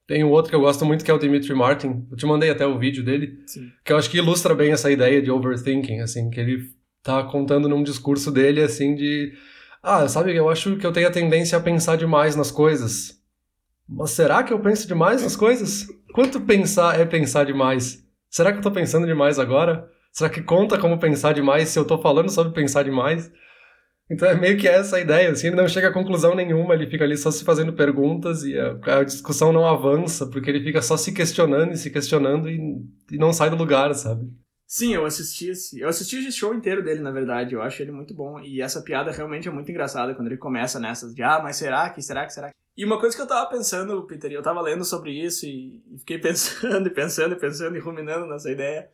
tem 0.07 0.23
um 0.23 0.29
outro 0.29 0.49
que 0.49 0.55
eu 0.55 0.61
gosto 0.61 0.85
muito 0.85 1.03
que 1.03 1.09
é 1.09 1.13
o 1.13 1.19
Dimitri 1.19 1.55
Martin. 1.55 2.05
Eu 2.11 2.17
te 2.17 2.25
mandei 2.25 2.49
até 2.49 2.67
o 2.67 2.77
vídeo 2.77 3.03
dele, 3.03 3.39
Sim. 3.47 3.71
que 3.83 3.93
eu 3.93 3.97
acho 3.97 4.09
que 4.09 4.17
ilustra 4.17 4.53
bem 4.53 4.71
essa 4.71 4.91
ideia 4.91 5.21
de 5.21 5.31
overthinking, 5.31 5.99
assim, 6.01 6.29
que 6.29 6.39
ele 6.39 6.69
tá 7.03 7.23
contando 7.23 7.67
num 7.67 7.83
discurso 7.83 8.31
dele 8.31 8.61
assim 8.61 8.95
de 8.95 9.33
ah, 9.83 10.07
sabe, 10.07 10.35
eu 10.35 10.47
acho 10.49 10.77
que 10.77 10.85
eu 10.85 10.91
tenho 10.91 11.07
a 11.07 11.11
tendência 11.11 11.57
a 11.57 11.61
pensar 11.61 11.95
demais 11.95 12.35
nas 12.35 12.51
coisas. 12.51 13.19
Mas 13.89 14.11
será 14.11 14.43
que 14.43 14.53
eu 14.53 14.59
penso 14.59 14.87
demais 14.87 15.23
nas 15.23 15.35
coisas? 15.35 15.87
Quanto 16.13 16.39
pensar 16.41 16.99
é 16.99 17.05
pensar 17.05 17.45
demais? 17.45 18.05
Será 18.29 18.51
que 18.51 18.59
eu 18.59 18.61
tô 18.61 18.71
pensando 18.71 19.07
demais 19.07 19.39
agora? 19.39 19.89
Será 20.11 20.29
que 20.29 20.41
conta 20.43 20.77
como 20.77 20.99
pensar 20.99 21.33
demais 21.33 21.69
se 21.69 21.79
eu 21.79 21.85
tô 21.85 21.97
falando 21.97 22.29
sobre 22.29 22.53
pensar 22.53 22.83
demais? 22.83 23.31
Então 24.09 24.27
é 24.29 24.35
meio 24.35 24.57
que 24.57 24.67
essa 24.67 24.97
a 24.97 24.99
ideia, 24.99 25.31
assim, 25.31 25.47
ele 25.47 25.55
não 25.55 25.67
chega 25.67 25.87
a 25.87 25.93
conclusão 25.93 26.35
nenhuma, 26.35 26.73
ele 26.73 26.85
fica 26.85 27.05
ali 27.05 27.17
só 27.17 27.31
se 27.31 27.45
fazendo 27.45 27.73
perguntas 27.73 28.43
e 28.43 28.57
a, 28.59 28.99
a 28.99 29.03
discussão 29.03 29.53
não 29.53 29.65
avança, 29.65 30.27
porque 30.27 30.49
ele 30.49 30.63
fica 30.63 30.81
só 30.81 30.97
se 30.97 31.13
questionando 31.13 31.71
e 31.71 31.77
se 31.77 31.89
questionando 31.89 32.49
e, 32.49 32.59
e 33.09 33.17
não 33.17 33.31
sai 33.31 33.49
do 33.49 33.55
lugar, 33.55 33.93
sabe? 33.95 34.29
Sim, 34.73 34.93
eu 34.93 35.05
assisti 35.05 35.49
esse. 35.49 35.81
Eu 35.81 35.89
assisti 35.89 36.15
esse 36.15 36.31
show 36.31 36.53
inteiro 36.55 36.81
dele, 36.81 37.01
na 37.01 37.11
verdade. 37.11 37.53
Eu 37.53 37.61
acho 37.61 37.81
ele 37.81 37.91
muito 37.91 38.13
bom. 38.13 38.39
E 38.39 38.61
essa 38.61 38.81
piada 38.81 39.11
realmente 39.11 39.49
é 39.49 39.51
muito 39.51 39.69
engraçada 39.69 40.15
quando 40.15 40.27
ele 40.27 40.37
começa 40.37 40.79
nessas 40.79 41.13
de 41.13 41.21
ah, 41.21 41.41
mas 41.43 41.57
será 41.57 41.89
que, 41.89 42.01
será 42.01 42.25
que, 42.25 42.33
será 42.33 42.49
que. 42.49 42.55
E 42.77 42.85
uma 42.85 42.97
coisa 42.97 43.13
que 43.13 43.21
eu 43.21 43.27
tava 43.27 43.49
pensando, 43.49 44.01
Peter, 44.07 44.31
eu 44.31 44.41
tava 44.41 44.61
lendo 44.61 44.85
sobre 44.85 45.11
isso 45.11 45.45
e 45.45 45.83
fiquei 45.99 46.17
pensando 46.23 46.87
e 46.87 46.89
pensando 46.89 47.33
e 47.33 47.37
pensando 47.37 47.75
e 47.75 47.81
ruminando 47.81 48.25
nessa 48.27 48.49
ideia. 48.49 48.89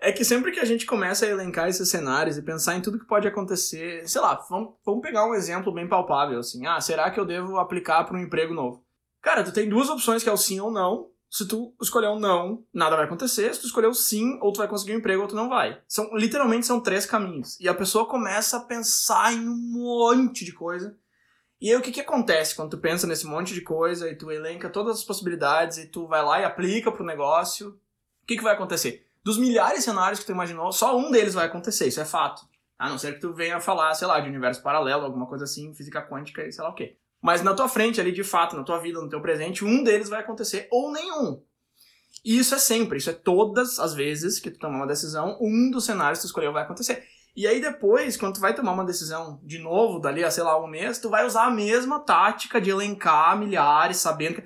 É 0.00 0.10
que 0.12 0.24
sempre 0.24 0.50
que 0.50 0.60
a 0.60 0.64
gente 0.64 0.86
começa 0.86 1.26
a 1.26 1.28
elencar 1.28 1.68
esses 1.68 1.90
cenários 1.90 2.38
e 2.38 2.42
pensar 2.42 2.74
em 2.76 2.80
tudo 2.80 2.98
que 2.98 3.06
pode 3.06 3.28
acontecer, 3.28 4.08
sei 4.08 4.20
lá, 4.22 4.42
vamos, 4.48 4.76
vamos 4.82 5.02
pegar 5.02 5.26
um 5.26 5.34
exemplo 5.34 5.74
bem 5.74 5.86
palpável, 5.86 6.38
assim. 6.38 6.66
Ah, 6.66 6.80
será 6.80 7.10
que 7.10 7.20
eu 7.20 7.26
devo 7.26 7.58
aplicar 7.58 8.02
para 8.04 8.16
um 8.16 8.22
emprego 8.22 8.54
novo? 8.54 8.82
Cara, 9.20 9.44
tu 9.44 9.52
tem 9.52 9.68
duas 9.68 9.90
opções 9.90 10.22
que 10.22 10.28
é 10.30 10.32
o 10.32 10.38
sim 10.38 10.58
ou 10.58 10.72
não, 10.72 11.11
se 11.32 11.48
tu 11.48 11.74
escolher 11.80 12.08
um 12.08 12.20
não, 12.20 12.62
nada 12.74 12.94
vai 12.94 13.06
acontecer. 13.06 13.54
Se 13.54 13.60
tu 13.62 13.66
escolher 13.66 13.86
o 13.86 13.94
sim, 13.94 14.38
ou 14.42 14.52
tu 14.52 14.58
vai 14.58 14.68
conseguir 14.68 14.92
um 14.92 14.98
emprego 14.98 15.22
ou 15.22 15.28
tu 15.28 15.34
não 15.34 15.48
vai. 15.48 15.80
São, 15.88 16.14
literalmente 16.14 16.66
são 16.66 16.78
três 16.78 17.06
caminhos. 17.06 17.58
E 17.58 17.66
a 17.66 17.72
pessoa 17.72 18.04
começa 18.04 18.58
a 18.58 18.60
pensar 18.60 19.32
em 19.32 19.48
um 19.48 19.56
monte 19.56 20.44
de 20.44 20.52
coisa. 20.52 20.94
E 21.58 21.70
aí 21.70 21.76
o 21.76 21.80
que, 21.80 21.90
que 21.90 22.02
acontece 22.02 22.54
quando 22.54 22.72
tu 22.72 22.78
pensa 22.78 23.06
nesse 23.06 23.26
monte 23.26 23.54
de 23.54 23.62
coisa 23.62 24.10
e 24.10 24.14
tu 24.14 24.30
elenca 24.30 24.68
todas 24.68 24.98
as 24.98 25.04
possibilidades 25.04 25.78
e 25.78 25.86
tu 25.86 26.06
vai 26.06 26.22
lá 26.22 26.38
e 26.38 26.44
aplica 26.44 26.92
pro 26.92 27.02
negócio? 27.02 27.80
O 28.22 28.26
que, 28.26 28.36
que 28.36 28.42
vai 28.42 28.52
acontecer? 28.52 29.06
Dos 29.24 29.38
milhares 29.38 29.78
de 29.78 29.84
cenários 29.84 30.20
que 30.20 30.26
tu 30.26 30.32
imaginou, 30.32 30.70
só 30.70 30.94
um 30.98 31.10
deles 31.10 31.32
vai 31.32 31.46
acontecer, 31.46 31.86
isso 31.86 32.00
é 32.00 32.04
fato. 32.04 32.46
A 32.78 32.90
não 32.90 32.98
ser 32.98 33.14
que 33.14 33.20
tu 33.20 33.32
venha 33.32 33.58
falar, 33.58 33.94
sei 33.94 34.06
lá, 34.06 34.20
de 34.20 34.28
universo 34.28 34.62
paralelo, 34.62 35.06
alguma 35.06 35.26
coisa 35.26 35.44
assim, 35.44 35.72
física 35.72 36.02
quântica 36.02 36.46
e 36.46 36.52
sei 36.52 36.62
lá 36.62 36.68
o 36.68 36.74
quê. 36.74 36.98
Mas 37.22 37.40
na 37.40 37.54
tua 37.54 37.68
frente, 37.68 38.00
ali 38.00 38.10
de 38.10 38.24
fato, 38.24 38.56
na 38.56 38.64
tua 38.64 38.78
vida, 38.78 39.00
no 39.00 39.08
teu 39.08 39.20
presente, 39.20 39.64
um 39.64 39.84
deles 39.84 40.08
vai 40.08 40.20
acontecer 40.20 40.66
ou 40.72 40.90
nenhum. 40.90 41.40
E 42.24 42.36
isso 42.38 42.54
é 42.54 42.58
sempre, 42.58 42.98
isso 42.98 43.10
é 43.10 43.12
todas 43.12 43.78
as 43.78 43.94
vezes 43.94 44.40
que 44.40 44.50
tu 44.50 44.58
tomar 44.58 44.78
uma 44.78 44.86
decisão, 44.86 45.38
um 45.40 45.70
dos 45.70 45.84
cenários 45.84 46.18
que 46.18 46.24
tu 46.24 46.26
escolheu 46.26 46.52
vai 46.52 46.64
acontecer. 46.64 47.04
E 47.34 47.46
aí 47.46 47.60
depois, 47.60 48.16
quando 48.16 48.34
tu 48.34 48.40
vai 48.40 48.54
tomar 48.54 48.72
uma 48.72 48.84
decisão 48.84 49.40
de 49.42 49.58
novo, 49.58 50.00
dali 50.00 50.22
a, 50.22 50.30
sei 50.30 50.42
lá, 50.42 50.62
um 50.62 50.66
mês, 50.66 50.98
tu 50.98 51.08
vai 51.08 51.24
usar 51.24 51.46
a 51.46 51.50
mesma 51.50 52.00
tática 52.00 52.60
de 52.60 52.70
elencar 52.70 53.38
milhares, 53.38 53.98
sabendo 53.98 54.42
que... 54.42 54.44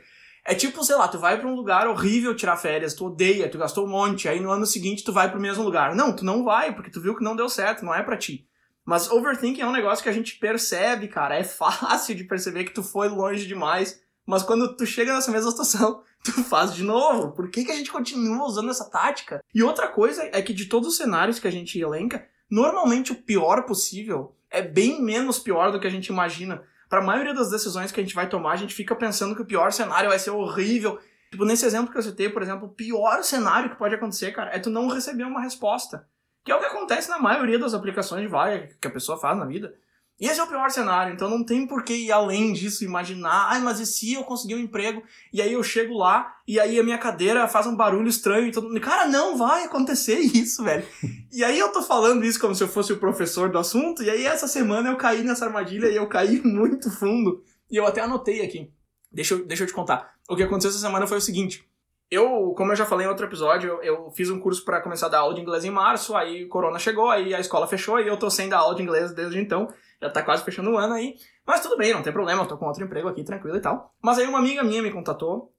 É 0.48 0.54
tipo, 0.54 0.84
sei 0.84 0.94
lá, 0.94 1.08
tu 1.08 1.18
vai 1.18 1.36
para 1.36 1.48
um 1.48 1.56
lugar 1.56 1.88
horrível 1.88 2.36
tirar 2.36 2.56
férias, 2.56 2.94
tu 2.94 3.06
odeia, 3.06 3.50
tu 3.50 3.58
gastou 3.58 3.84
um 3.84 3.90
monte, 3.90 4.28
aí 4.28 4.38
no 4.38 4.52
ano 4.52 4.64
seguinte 4.64 5.02
tu 5.02 5.12
vai 5.12 5.28
pro 5.28 5.40
mesmo 5.40 5.64
lugar. 5.64 5.96
Não, 5.96 6.14
tu 6.14 6.24
não 6.24 6.44
vai, 6.44 6.72
porque 6.72 6.90
tu 6.90 7.00
viu 7.00 7.16
que 7.16 7.24
não 7.24 7.34
deu 7.34 7.48
certo, 7.48 7.84
não 7.84 7.92
é 7.92 8.00
para 8.02 8.16
ti. 8.16 8.46
Mas 8.86 9.10
overthinking 9.10 9.62
é 9.62 9.66
um 9.66 9.72
negócio 9.72 10.02
que 10.02 10.08
a 10.08 10.12
gente 10.12 10.38
percebe, 10.38 11.08
cara. 11.08 11.36
É 11.36 11.42
fácil 11.42 12.14
de 12.14 12.22
perceber 12.22 12.62
que 12.62 12.72
tu 12.72 12.84
foi 12.84 13.08
longe 13.08 13.44
demais. 13.44 14.00
Mas 14.24 14.44
quando 14.44 14.76
tu 14.76 14.86
chega 14.86 15.12
nessa 15.12 15.32
mesma 15.32 15.50
situação, 15.50 16.02
tu 16.22 16.32
faz 16.44 16.72
de 16.72 16.84
novo. 16.84 17.32
Por 17.32 17.50
que, 17.50 17.64
que 17.64 17.72
a 17.72 17.76
gente 17.76 17.90
continua 17.90 18.46
usando 18.46 18.70
essa 18.70 18.88
tática? 18.88 19.40
E 19.52 19.62
outra 19.62 19.88
coisa 19.88 20.30
é 20.32 20.40
que 20.40 20.54
de 20.54 20.66
todos 20.66 20.88
os 20.88 20.96
cenários 20.96 21.40
que 21.40 21.48
a 21.48 21.52
gente 21.52 21.78
elenca, 21.80 22.24
normalmente 22.48 23.10
o 23.10 23.16
pior 23.16 23.62
possível 23.64 24.36
é 24.48 24.62
bem 24.62 25.02
menos 25.02 25.40
pior 25.40 25.72
do 25.72 25.80
que 25.80 25.86
a 25.86 25.90
gente 25.90 26.06
imagina. 26.06 26.62
Para 26.88 27.00
a 27.00 27.04
maioria 27.04 27.34
das 27.34 27.50
decisões 27.50 27.90
que 27.90 27.98
a 27.98 28.02
gente 28.02 28.14
vai 28.14 28.28
tomar, 28.28 28.52
a 28.52 28.56
gente 28.56 28.74
fica 28.74 28.94
pensando 28.94 29.34
que 29.34 29.42
o 29.42 29.46
pior 29.46 29.72
cenário 29.72 30.10
vai 30.10 30.18
ser 30.20 30.30
horrível. 30.30 31.00
Tipo, 31.32 31.44
nesse 31.44 31.66
exemplo 31.66 31.90
que 31.90 31.98
eu 31.98 32.02
citei, 32.02 32.28
por 32.28 32.40
exemplo, 32.40 32.68
o 32.68 32.72
pior 32.72 33.24
cenário 33.24 33.70
que 33.70 33.76
pode 33.76 33.96
acontecer, 33.96 34.30
cara, 34.30 34.50
é 34.54 34.60
tu 34.60 34.70
não 34.70 34.86
receber 34.86 35.24
uma 35.24 35.40
resposta. 35.40 36.06
Que 36.46 36.52
é 36.52 36.54
o 36.54 36.60
que 36.60 36.66
acontece 36.66 37.10
na 37.10 37.18
maioria 37.18 37.58
das 37.58 37.74
aplicações 37.74 38.22
de 38.22 38.28
vaga 38.28 38.68
que 38.80 38.86
a 38.86 38.90
pessoa 38.90 39.18
faz 39.18 39.36
na 39.36 39.44
vida. 39.44 39.74
E 40.18 40.26
esse 40.28 40.38
é 40.38 40.42
o 40.44 40.46
pior 40.46 40.70
cenário, 40.70 41.12
então 41.12 41.28
não 41.28 41.44
tem 41.44 41.66
por 41.66 41.82
que 41.82 41.92
ir 41.92 42.12
além 42.12 42.52
disso, 42.52 42.84
imaginar, 42.84 43.48
ai, 43.50 43.60
mas 43.60 43.80
e 43.80 43.84
se 43.84 44.14
eu 44.14 44.24
conseguir 44.24 44.54
um 44.54 44.60
emprego, 44.60 45.02
e 45.30 45.42
aí 45.42 45.52
eu 45.52 45.62
chego 45.62 45.92
lá, 45.92 46.36
e 46.48 46.58
aí 46.58 46.80
a 46.80 46.82
minha 46.82 46.96
cadeira 46.96 47.46
faz 47.46 47.66
um 47.66 47.76
barulho 47.76 48.08
estranho 48.08 48.46
e 48.46 48.52
todo 48.52 48.68
mundo, 48.68 48.80
cara, 48.80 49.06
não 49.08 49.36
vai 49.36 49.64
acontecer 49.64 50.16
isso, 50.34 50.64
velho. 50.64 50.86
e 51.30 51.44
aí 51.44 51.58
eu 51.58 51.70
tô 51.70 51.82
falando 51.82 52.24
isso 52.24 52.40
como 52.40 52.54
se 52.54 52.64
eu 52.64 52.68
fosse 52.68 52.94
o 52.94 52.98
professor 52.98 53.50
do 53.50 53.58
assunto, 53.58 54.02
e 54.02 54.08
aí 54.08 54.24
essa 54.24 54.48
semana 54.48 54.88
eu 54.88 54.96
caí 54.96 55.22
nessa 55.22 55.44
armadilha 55.44 55.88
e 55.88 55.96
eu 55.96 56.08
caí 56.08 56.40
muito 56.46 56.90
fundo. 56.90 57.42
E 57.70 57.76
eu 57.76 57.84
até 57.84 58.00
anotei 58.00 58.42
aqui. 58.42 58.70
Deixa 59.12 59.34
eu, 59.34 59.44
deixa 59.44 59.64
eu 59.64 59.66
te 59.66 59.72
contar. 59.72 60.14
O 60.30 60.36
que 60.36 60.42
aconteceu 60.44 60.70
essa 60.70 60.78
semana 60.78 61.06
foi 61.06 61.18
o 61.18 61.20
seguinte. 61.20 61.65
Eu, 62.10 62.54
como 62.56 62.72
eu 62.72 62.76
já 62.76 62.86
falei 62.86 63.06
em 63.06 63.08
outro 63.08 63.26
episódio, 63.26 63.70
eu, 63.70 63.82
eu 63.82 64.10
fiz 64.12 64.30
um 64.30 64.38
curso 64.38 64.64
para 64.64 64.80
começar 64.80 65.06
a 65.06 65.08
dar 65.10 65.18
aula 65.20 65.34
de 65.34 65.40
inglês 65.40 65.64
em 65.64 65.70
março, 65.70 66.14
aí 66.14 66.46
corona 66.46 66.78
chegou, 66.78 67.10
aí 67.10 67.34
a 67.34 67.40
escola 67.40 67.66
fechou 67.66 67.98
e 67.98 68.06
eu 68.06 68.16
tô 68.16 68.30
sem 68.30 68.48
dar 68.48 68.58
aula 68.58 68.74
de 68.74 68.82
inglês 68.82 69.12
desde 69.12 69.40
então. 69.40 69.68
Já 70.00 70.10
tá 70.10 70.22
quase 70.22 70.44
fechando 70.44 70.70
o 70.70 70.78
ano 70.78 70.94
aí. 70.94 71.16
Mas 71.46 71.60
tudo 71.60 71.76
bem, 71.76 71.92
não 71.92 72.02
tem 72.02 72.12
problema, 72.12 72.42
eu 72.42 72.46
tô 72.46 72.56
com 72.56 72.66
outro 72.66 72.84
emprego 72.84 73.08
aqui, 73.08 73.24
tranquilo 73.24 73.56
e 73.56 73.60
tal. 73.60 73.94
Mas 74.00 74.18
aí 74.18 74.26
uma 74.26 74.38
amiga 74.38 74.62
minha 74.62 74.82
me 74.82 74.92
contatou 74.92 75.52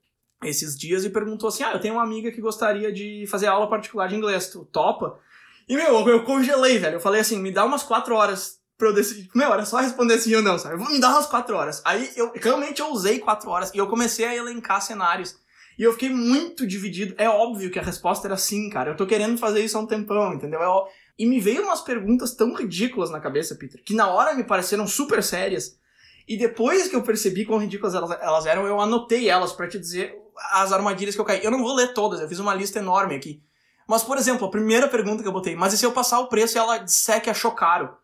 esses 0.44 0.78
dias 0.78 1.04
e 1.04 1.10
perguntou 1.10 1.50
assim: 1.50 1.64
Ah, 1.64 1.74
eu 1.74 1.80
tenho 1.80 1.96
uma 1.96 2.04
amiga 2.04 2.32
que 2.32 2.40
gostaria 2.40 2.92
de 2.92 3.26
fazer 3.28 3.48
aula 3.48 3.70
particular 3.70 4.08
de 4.08 4.16
inglês, 4.16 4.50
tu 4.50 4.66
topa? 4.66 5.20
E, 5.68 5.76
meu, 5.76 6.08
eu 6.08 6.24
congelei, 6.24 6.78
velho. 6.78 6.96
Eu 6.96 7.00
falei 7.00 7.22
assim: 7.22 7.40
me 7.40 7.52
dá 7.52 7.66
umas 7.66 7.84
quatro 7.84 8.16
horas 8.16 8.60
pra 8.78 8.90
eu 8.90 8.94
decidir. 8.94 9.30
Meu, 9.36 9.52
era 9.52 9.66
só 9.66 9.78
responder 9.78 10.14
assim 10.14 10.36
ou 10.36 10.42
não, 10.42 10.58
sabe? 10.58 10.78
Me 10.78 11.00
dar 11.00 11.10
umas 11.10 11.26
quatro 11.26 11.56
horas. 11.56 11.82
Aí 11.84 12.10
eu 12.16 12.32
realmente 12.36 12.82
eu 12.82 12.90
usei 12.92 13.20
quatro 13.20 13.50
horas 13.50 13.74
e 13.74 13.78
eu 13.78 13.88
comecei 13.88 14.26
a 14.26 14.36
elencar 14.36 14.82
cenários. 14.82 15.36
E 15.78 15.84
eu 15.84 15.94
fiquei 15.94 16.10
muito 16.10 16.66
dividido. 16.66 17.14
É 17.18 17.30
óbvio 17.30 17.70
que 17.70 17.78
a 17.78 17.84
resposta 17.84 18.28
era 18.28 18.38
sim, 18.38 18.70
cara. 18.70 18.92
Eu 18.92 18.98
tô 18.98 19.06
querendo 19.06 19.38
fazer 19.38 19.64
isso 19.64 19.78
há 19.78 19.82
um 19.82 19.86
tempão, 19.86 20.34
entendeu? 20.34 20.62
É 20.62 20.68
ó... 20.68 20.88
E 21.20 21.26
me 21.26 21.40
veio 21.40 21.64
umas 21.64 21.82
perguntas 21.82 22.36
tão 22.36 22.54
ridículas 22.54 23.10
na 23.10 23.20
cabeça, 23.20 23.56
Peter, 23.56 23.82
que 23.84 23.96
na 23.96 24.08
hora 24.08 24.36
me 24.36 24.44
pareceram 24.44 24.86
super 24.86 25.24
sérias. 25.24 25.80
E 26.28 26.38
depois 26.38 26.88
que 26.88 26.96
eu 26.96 27.02
percebi 27.02 27.46
quão 27.46 27.60
ridículas 27.60 27.96
elas, 27.96 28.12
elas 28.22 28.46
eram, 28.46 28.68
eu 28.68 28.80
anotei 28.80 29.30
elas 29.30 29.54
para 29.54 29.68
te 29.68 29.80
dizer 29.80 30.16
as 30.52 30.72
armadilhas 30.72 31.16
que 31.16 31.22
eu 31.22 31.26
caí. 31.26 31.44
Eu 31.44 31.50
não 31.50 31.64
vou 31.64 31.74
ler 31.74 31.94
todas, 31.94 32.20
eu 32.20 32.28
fiz 32.28 32.38
uma 32.38 32.54
lista 32.54 32.80
enorme 32.80 33.16
aqui. 33.16 33.42
Mas, 33.88 34.04
por 34.04 34.18
exemplo, 34.18 34.46
a 34.46 34.52
primeira 34.52 34.88
pergunta 34.88 35.24
que 35.24 35.28
eu 35.28 35.34
botei, 35.34 35.56
mas 35.56 35.74
e 35.74 35.78
se 35.78 35.86
eu 35.86 35.92
passar 35.92 36.20
o 36.20 36.28
preço 36.28 36.58
e 36.58 36.60
ela 36.60 36.78
disser 36.78 37.22
que 37.22 37.30
achou 37.30 37.52
caro? 37.52 37.98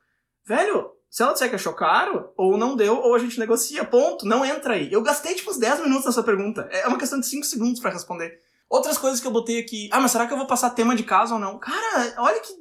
Velho, 0.45 0.92
se 1.13 1.21
ela 1.21 1.33
disser 1.33 1.47
que 1.47 1.53
achou 1.53 1.73
caro, 1.73 2.33
ou 2.35 2.57
não 2.57 2.75
deu, 2.75 2.97
ou 2.97 3.13
a 3.13 3.19
gente 3.19 3.39
negocia, 3.39 3.85
ponto, 3.85 4.25
não 4.25 4.43
entra 4.43 4.73
aí. 4.73 4.91
Eu 4.91 5.03
gastei 5.03 5.35
tipo 5.35 5.51
uns 5.51 5.59
10 5.59 5.81
minutos 5.81 6.05
nessa 6.05 6.23
pergunta. 6.23 6.67
É 6.71 6.87
uma 6.87 6.97
questão 6.97 7.19
de 7.19 7.27
5 7.27 7.45
segundos 7.45 7.79
para 7.79 7.91
responder. 7.91 8.39
Outras 8.67 8.97
coisas 8.97 9.19
que 9.19 9.27
eu 9.27 9.31
botei 9.31 9.59
aqui. 9.59 9.87
Ah, 9.91 9.99
mas 9.99 10.09
será 10.09 10.25
que 10.25 10.33
eu 10.33 10.37
vou 10.37 10.47
passar 10.47 10.71
tema 10.71 10.95
de 10.95 11.03
casa 11.03 11.35
ou 11.35 11.39
não? 11.39 11.59
Cara, 11.59 12.15
olha 12.17 12.39
que 12.39 12.51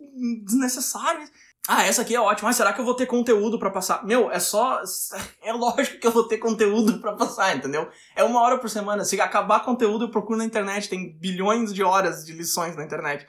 desnecessário. 0.45 1.27
Ah, 1.67 1.87
essa 1.87 2.03
aqui 2.03 2.15
é 2.15 2.21
ótima. 2.21 2.51
Mas 2.51 2.57
será 2.57 2.75
que 2.75 2.81
eu 2.83 2.85
vou 2.85 2.93
ter 2.93 3.07
conteúdo 3.07 3.59
para 3.59 3.71
passar? 3.71 4.05
Meu, 4.05 4.31
é 4.31 4.39
só. 4.39 4.83
É 5.43 5.53
lógico 5.55 5.99
que 5.99 6.07
eu 6.07 6.13
vou 6.13 6.29
ter 6.29 6.37
conteúdo 6.37 7.01
para 7.01 7.15
passar, 7.15 7.57
entendeu? 7.57 7.89
É 8.15 8.23
uma 8.23 8.43
hora 8.43 8.59
por 8.59 8.69
semana. 8.69 9.03
Se 9.03 9.19
acabar 9.19 9.65
conteúdo, 9.65 10.05
eu 10.05 10.11
procuro 10.11 10.39
na 10.39 10.45
internet. 10.45 10.91
Tem 10.91 11.19
bilhões 11.19 11.73
de 11.73 11.83
horas 11.83 12.23
de 12.23 12.35
lições 12.35 12.77
na 12.77 12.85
internet. 12.85 13.27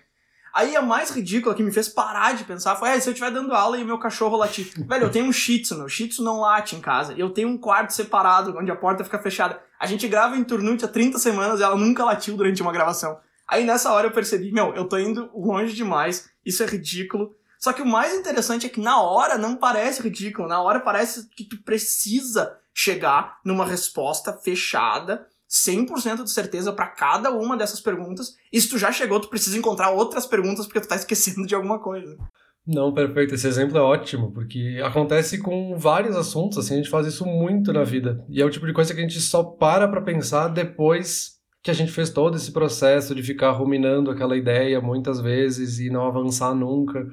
Aí 0.54 0.76
a 0.76 0.84
mais 0.84 1.10
ridícula 1.10 1.56
que 1.56 1.64
me 1.64 1.72
fez 1.72 1.90
parar 1.90 2.36
de 2.36 2.44
pensar 2.44 2.76
foi: 2.76 2.90
ah, 2.90 3.02
se 3.02 3.10
eu 3.10 3.14
estiver 3.14 3.32
dando 3.32 3.54
aula 3.54 3.78
e 3.78 3.84
meu 3.84 3.98
cachorro 3.98 4.38
latir. 4.38 4.72
Velho, 4.88 5.06
eu 5.06 5.12
tenho 5.12 5.26
um 5.26 5.34
shih 5.34 5.60
tzu, 5.60 5.78
meu 5.78 5.90
shih 5.90 6.08
tzu 6.08 6.24
não 6.24 6.42
late 6.42 6.76
em 6.76 6.80
casa. 6.80 7.14
Eu 7.18 7.32
tenho 7.32 7.50
um 7.50 7.58
quarto 7.58 7.92
separado 7.92 8.56
onde 8.56 8.70
a 8.70 8.76
porta 8.76 9.04
fica 9.04 9.18
fechada. 9.18 9.60
A 9.80 9.88
gente 9.88 10.08
grava 10.08 10.38
em 10.38 10.44
Turnute 10.44 10.86
há 10.86 10.88
30 10.88 11.18
semanas 11.18 11.60
e 11.60 11.64
ela 11.64 11.76
nunca 11.76 12.06
latiu 12.06 12.38
durante 12.38 12.62
uma 12.62 12.72
gravação. 12.72 13.20
Aí 13.48 13.66
nessa 13.66 13.92
hora 13.92 14.08
eu 14.08 14.12
percebi: 14.12 14.52
meu, 14.52 14.76
eu 14.76 14.88
tô 14.88 15.00
indo 15.00 15.32
longe 15.34 15.74
demais, 15.74 16.30
isso 16.46 16.62
é 16.62 16.68
ridículo. 16.68 17.36
Só 17.58 17.74
que 17.74 17.82
o 17.82 17.86
mais 17.86 18.14
interessante 18.14 18.68
é 18.68 18.70
que 18.70 18.82
na 18.82 19.02
hora 19.02 19.38
não 19.38 19.56
parece 19.56 20.04
ridículo, 20.04 20.48
na 20.48 20.62
hora 20.62 20.82
parece 20.82 21.30
que 21.30 21.46
tu 21.46 21.64
precisa 21.64 22.60
chegar 22.74 23.40
numa 23.44 23.66
resposta 23.66 24.34
fechada 24.34 25.26
100% 25.54 26.24
de 26.24 26.32
certeza 26.32 26.74
para 26.74 26.88
cada 26.88 27.32
uma 27.32 27.56
dessas 27.56 27.80
perguntas. 27.80 28.36
E 28.52 28.60
se 28.60 28.68
tu 28.68 28.78
já 28.78 28.92
chegou, 28.92 29.20
tu 29.20 29.30
precisa 29.30 29.58
encontrar 29.58 29.92
outras 29.92 30.26
perguntas 30.26 30.66
porque 30.66 30.82
tu 30.82 30.88
tá 30.88 30.96
esquecendo 30.96 31.46
de 31.46 31.54
alguma 31.54 31.80
coisa. 31.80 32.18
Não, 32.66 32.94
perfeito. 32.94 33.36
Esse 33.36 33.48
exemplo 33.48 33.78
é 33.78 33.82
ótimo, 33.82 34.32
porque 34.32 34.82
acontece 34.84 35.38
com 35.38 35.78
vários 35.78 36.16
assuntos, 36.16 36.58
assim, 36.58 36.76
a 36.76 36.78
gente 36.78 36.90
faz 36.90 37.06
isso 37.06 37.26
muito 37.26 37.72
na 37.72 37.84
vida. 37.84 38.26
E 38.30 38.42
é 38.42 38.46
o 38.46 38.50
tipo 38.50 38.66
de 38.66 38.74
coisa 38.74 38.94
que 38.94 39.00
a 39.00 39.04
gente 39.04 39.20
só 39.20 39.44
para 39.44 39.88
pra 39.88 40.02
pensar 40.02 40.48
depois 40.48 41.34
que 41.62 41.70
a 41.70 41.74
gente 41.74 41.92
fez 41.92 42.10
todo 42.10 42.36
esse 42.36 42.52
processo 42.52 43.14
de 43.14 43.22
ficar 43.22 43.52
ruminando 43.52 44.10
aquela 44.10 44.36
ideia 44.36 44.82
muitas 44.82 45.22
vezes 45.22 45.80
e 45.80 45.90
não 45.90 46.08
avançar 46.08 46.56
nunca. 46.56 47.06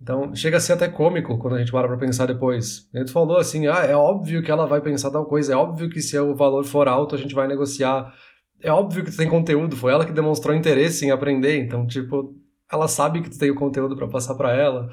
Então, 0.00 0.34
chega 0.34 0.58
a 0.58 0.60
ser 0.60 0.74
até 0.74 0.88
cômico 0.88 1.38
quando 1.38 1.54
a 1.54 1.58
gente 1.58 1.72
para 1.72 1.88
pra 1.88 1.96
pensar 1.96 2.26
depois. 2.26 2.88
A 2.94 2.98
gente 2.98 3.12
falou 3.12 3.38
assim, 3.38 3.66
ah, 3.66 3.84
é 3.84 3.96
óbvio 3.96 4.42
que 4.42 4.50
ela 4.50 4.66
vai 4.66 4.80
pensar 4.80 5.10
tal 5.10 5.24
coisa, 5.24 5.54
é 5.54 5.56
óbvio 5.56 5.88
que 5.88 6.02
se 6.02 6.18
o 6.18 6.34
valor 6.34 6.64
for 6.64 6.86
alto 6.86 7.14
a 7.14 7.18
gente 7.18 7.34
vai 7.34 7.48
negociar, 7.48 8.12
é 8.60 8.70
óbvio 8.70 9.04
que 9.04 9.10
tu 9.10 9.16
tem 9.16 9.28
conteúdo, 9.28 9.76
foi 9.76 9.92
ela 9.92 10.04
que 10.04 10.12
demonstrou 10.12 10.54
interesse 10.54 11.06
em 11.06 11.10
aprender, 11.10 11.58
então, 11.58 11.86
tipo, 11.86 12.34
ela 12.70 12.88
sabe 12.88 13.22
que 13.22 13.30
tu 13.30 13.38
tem 13.38 13.50
o 13.50 13.54
conteúdo 13.54 13.96
para 13.96 14.08
passar 14.08 14.34
para 14.34 14.54
ela. 14.54 14.88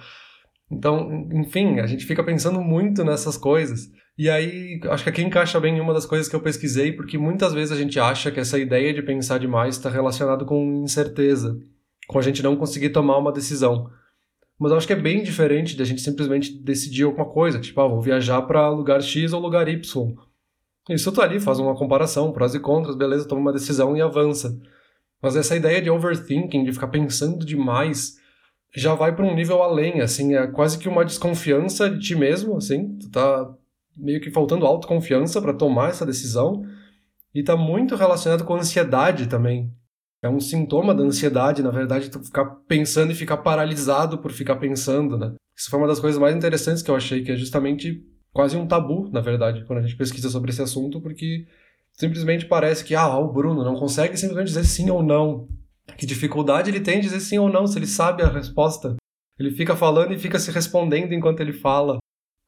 Então, 0.71 1.27
enfim, 1.33 1.79
a 1.79 1.85
gente 1.87 2.05
fica 2.05 2.23
pensando 2.23 2.61
muito 2.61 3.03
nessas 3.03 3.37
coisas. 3.37 3.89
E 4.17 4.29
aí, 4.29 4.79
acho 4.89 5.03
que 5.03 5.09
aqui 5.09 5.21
encaixa 5.21 5.59
bem 5.59 5.79
uma 5.79 5.93
das 5.93 6.05
coisas 6.05 6.27
que 6.27 6.35
eu 6.35 6.39
pesquisei, 6.41 6.91
porque 6.91 7.17
muitas 7.17 7.53
vezes 7.53 7.71
a 7.71 7.79
gente 7.79 7.99
acha 7.99 8.31
que 8.31 8.39
essa 8.39 8.59
ideia 8.59 8.93
de 8.93 9.01
pensar 9.01 9.39
demais 9.39 9.75
está 9.75 9.89
relacionado 9.89 10.45
com 10.45 10.83
incerteza, 10.83 11.57
com 12.07 12.19
a 12.19 12.21
gente 12.21 12.43
não 12.43 12.55
conseguir 12.55 12.89
tomar 12.89 13.17
uma 13.17 13.31
decisão. 13.31 13.89
Mas 14.63 14.71
eu 14.71 14.77
acho 14.77 14.87
que 14.87 14.93
é 14.93 14.95
bem 14.95 15.21
diferente 15.21 15.75
de 15.75 15.81
a 15.81 15.85
gente 15.85 16.01
simplesmente 16.01 16.53
decidir 16.53 17.03
alguma 17.03 17.25
coisa, 17.25 17.59
tipo, 17.59 17.81
ah, 17.81 17.87
vou 17.89 17.99
viajar 17.99 18.41
para 18.43 18.69
lugar 18.69 19.01
X 19.03 19.33
ou 19.33 19.41
lugar 19.41 19.67
Y. 19.67 20.15
Isso 20.89 21.11
tu 21.11 21.21
ali 21.21 21.37
faz 21.37 21.59
uma 21.59 21.75
comparação, 21.75 22.31
prós 22.31 22.55
e 22.55 22.61
contras, 22.61 22.95
beleza, 22.95 23.27
toma 23.27 23.41
uma 23.41 23.51
decisão 23.51 23.93
e 23.97 24.01
avança. 24.01 24.57
Mas 25.21 25.35
essa 25.35 25.57
ideia 25.57 25.81
de 25.81 25.89
overthinking, 25.89 26.63
de 26.63 26.71
ficar 26.71 26.87
pensando 26.87 27.45
demais, 27.45 28.15
já 28.73 28.95
vai 28.95 29.13
para 29.13 29.25
um 29.25 29.35
nível 29.35 29.61
além, 29.61 29.99
assim, 29.99 30.33
é 30.33 30.47
quase 30.47 30.79
que 30.79 30.87
uma 30.87 31.03
desconfiança 31.03 31.89
de 31.89 31.99
ti 31.99 32.15
mesmo, 32.15 32.55
assim, 32.55 32.97
tu 32.99 33.11
tá 33.11 33.53
meio 33.97 34.21
que 34.21 34.31
faltando 34.31 34.65
autoconfiança 34.65 35.41
para 35.41 35.53
tomar 35.53 35.89
essa 35.89 36.05
decisão 36.05 36.65
e 37.35 37.43
tá 37.43 37.57
muito 37.57 37.97
relacionado 37.97 38.45
com 38.45 38.55
ansiedade 38.55 39.27
também. 39.27 39.73
É 40.23 40.29
um 40.29 40.39
sintoma 40.39 40.95
da 40.95 41.03
ansiedade, 41.03 41.61
na 41.61 41.69
verdade, 41.69 42.09
tu 42.09 42.23
ficar 42.23 42.45
pensando 42.65 43.11
e 43.11 43.15
ficar 43.15 43.37
paralisado 43.37 44.19
por 44.19 44.31
ficar 44.31 44.55
pensando, 44.55 45.17
né? 45.17 45.33
Isso 45.53 45.69
foi 45.69 45.77
uma 45.77 45.87
das 45.87 45.99
coisas 45.99 46.19
mais 46.19 46.33
interessantes 46.33 46.81
que 46.81 46.89
eu 46.89 46.95
achei, 46.95 47.23
que 47.23 47.31
é 47.33 47.35
justamente 47.35 48.01
quase 48.31 48.55
um 48.55 48.65
tabu, 48.65 49.09
na 49.11 49.19
verdade, 49.19 49.65
quando 49.65 49.79
a 49.79 49.81
gente 49.81 49.97
pesquisa 49.97 50.29
sobre 50.29 50.49
esse 50.49 50.61
assunto, 50.61 51.01
porque 51.01 51.45
simplesmente 51.91 52.45
parece 52.45 52.85
que, 52.85 52.95
ah, 52.95 53.17
o 53.17 53.33
Bruno 53.33 53.65
não 53.65 53.75
consegue 53.75 54.15
simplesmente 54.15 54.47
dizer 54.47 54.63
sim 54.63 54.89
ou 54.89 55.03
não. 55.03 55.49
Que 55.97 56.05
dificuldade 56.05 56.69
ele 56.69 56.79
tem 56.79 57.01
de 57.01 57.07
dizer 57.07 57.19
sim 57.19 57.37
ou 57.37 57.49
não, 57.49 57.67
se 57.67 57.77
ele 57.77 57.85
sabe 57.85 58.23
a 58.23 58.29
resposta. 58.29 58.95
Ele 59.37 59.51
fica 59.51 59.75
falando 59.75 60.13
e 60.13 60.19
fica 60.19 60.39
se 60.39 60.51
respondendo 60.51 61.13
enquanto 61.13 61.41
ele 61.41 61.51
fala. 61.51 61.97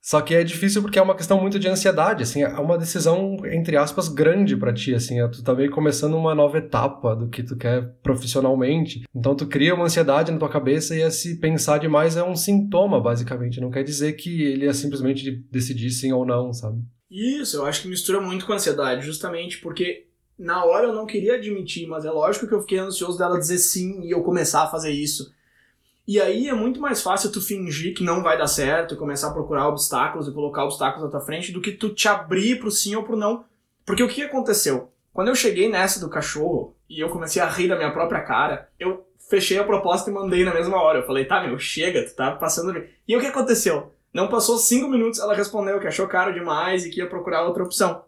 Só 0.05 0.21
que 0.21 0.35
é 0.35 0.43
difícil 0.43 0.83
porque 0.83 0.99
é 0.99 1.01
uma 1.01 1.15
questão 1.15 1.41
muito 1.41 1.57
de 1.57 1.67
ansiedade, 1.67 2.21
assim, 2.21 2.43
é 2.43 2.59
uma 2.59 2.77
decisão, 2.77 3.37
entre 3.45 3.75
aspas, 3.75 4.07
grande 4.07 4.55
para 4.55 4.71
ti, 4.71 4.93
assim, 4.93 5.19
é, 5.19 5.27
tu 5.27 5.43
tá 5.43 5.55
meio 5.55 5.71
começando 5.71 6.13
uma 6.13 6.35
nova 6.35 6.59
etapa 6.59 7.15
do 7.15 7.27
que 7.27 7.41
tu 7.41 7.57
quer 7.57 7.91
profissionalmente. 8.03 9.01
Então 9.15 9.35
tu 9.35 9.47
cria 9.47 9.73
uma 9.73 9.85
ansiedade 9.85 10.31
na 10.31 10.37
tua 10.37 10.47
cabeça 10.47 10.95
e 10.95 11.01
esse 11.01 11.39
pensar 11.39 11.79
demais 11.79 12.15
é 12.15 12.23
um 12.23 12.35
sintoma, 12.35 13.01
basicamente, 13.01 13.59
não 13.59 13.71
quer 13.71 13.81
dizer 13.81 14.13
que 14.13 14.43
ele 14.43 14.67
é 14.67 14.73
simplesmente 14.73 15.43
decidir 15.51 15.89
sim 15.89 16.13
ou 16.13 16.23
não, 16.23 16.53
sabe? 16.53 16.83
Isso, 17.09 17.57
eu 17.57 17.65
acho 17.65 17.81
que 17.81 17.87
mistura 17.87 18.21
muito 18.21 18.45
com 18.45 18.53
a 18.53 18.57
ansiedade, 18.57 19.03
justamente 19.03 19.57
porque 19.57 20.05
na 20.37 20.63
hora 20.65 20.85
eu 20.85 20.93
não 20.93 21.07
queria 21.07 21.33
admitir, 21.33 21.87
mas 21.87 22.05
é 22.05 22.11
lógico 22.11 22.47
que 22.47 22.53
eu 22.53 22.61
fiquei 22.61 22.77
ansioso 22.77 23.17
dela 23.17 23.39
dizer 23.39 23.57
sim 23.57 24.03
e 24.03 24.11
eu 24.11 24.21
começar 24.21 24.65
a 24.65 24.69
fazer 24.69 24.91
isso. 24.91 25.33
E 26.07 26.21
aí 26.21 26.47
é 26.47 26.53
muito 26.53 26.79
mais 26.79 27.01
fácil 27.01 27.31
tu 27.31 27.41
fingir 27.41 27.95
que 27.95 28.03
não 28.03 28.21
vai 28.21 28.37
dar 28.37 28.47
certo, 28.47 28.95
começar 28.95 29.29
a 29.29 29.33
procurar 29.33 29.67
obstáculos 29.67 30.27
e 30.27 30.31
colocar 30.31 30.63
obstáculos 30.63 31.03
na 31.03 31.09
tua 31.09 31.25
frente, 31.25 31.51
do 31.51 31.61
que 31.61 31.71
tu 31.71 31.89
te 31.89 32.07
abrir 32.07 32.59
pro 32.59 32.69
sim 32.69 32.95
ou 32.95 33.03
pro 33.03 33.17
não. 33.17 33.45
Porque 33.85 34.03
o 34.03 34.07
que 34.07 34.21
aconteceu? 34.21 34.91
Quando 35.11 35.29
eu 35.29 35.35
cheguei 35.35 35.69
nessa 35.69 35.99
do 35.99 36.09
cachorro 36.09 36.75
e 36.89 36.99
eu 36.99 37.09
comecei 37.09 37.41
a 37.41 37.49
rir 37.49 37.69
da 37.69 37.75
minha 37.75 37.91
própria 37.91 38.21
cara, 38.21 38.69
eu 38.79 39.05
fechei 39.29 39.57
a 39.57 39.63
proposta 39.63 40.09
e 40.09 40.13
mandei 40.13 40.43
na 40.43 40.53
mesma 40.53 40.81
hora. 40.81 40.99
Eu 40.99 41.07
falei, 41.07 41.25
tá, 41.25 41.41
meu, 41.41 41.57
chega, 41.57 42.05
tu 42.05 42.15
tá 42.15 42.31
passando. 42.31 42.83
E 43.07 43.15
o 43.15 43.19
que 43.19 43.27
aconteceu? 43.27 43.91
Não 44.13 44.27
passou 44.27 44.57
cinco 44.57 44.87
minutos, 44.87 45.19
ela 45.19 45.33
respondeu 45.33 45.79
que 45.79 45.87
achou 45.87 46.07
caro 46.07 46.33
demais 46.33 46.85
e 46.85 46.89
que 46.89 46.99
ia 46.99 47.09
procurar 47.09 47.43
outra 47.43 47.63
opção. 47.63 48.05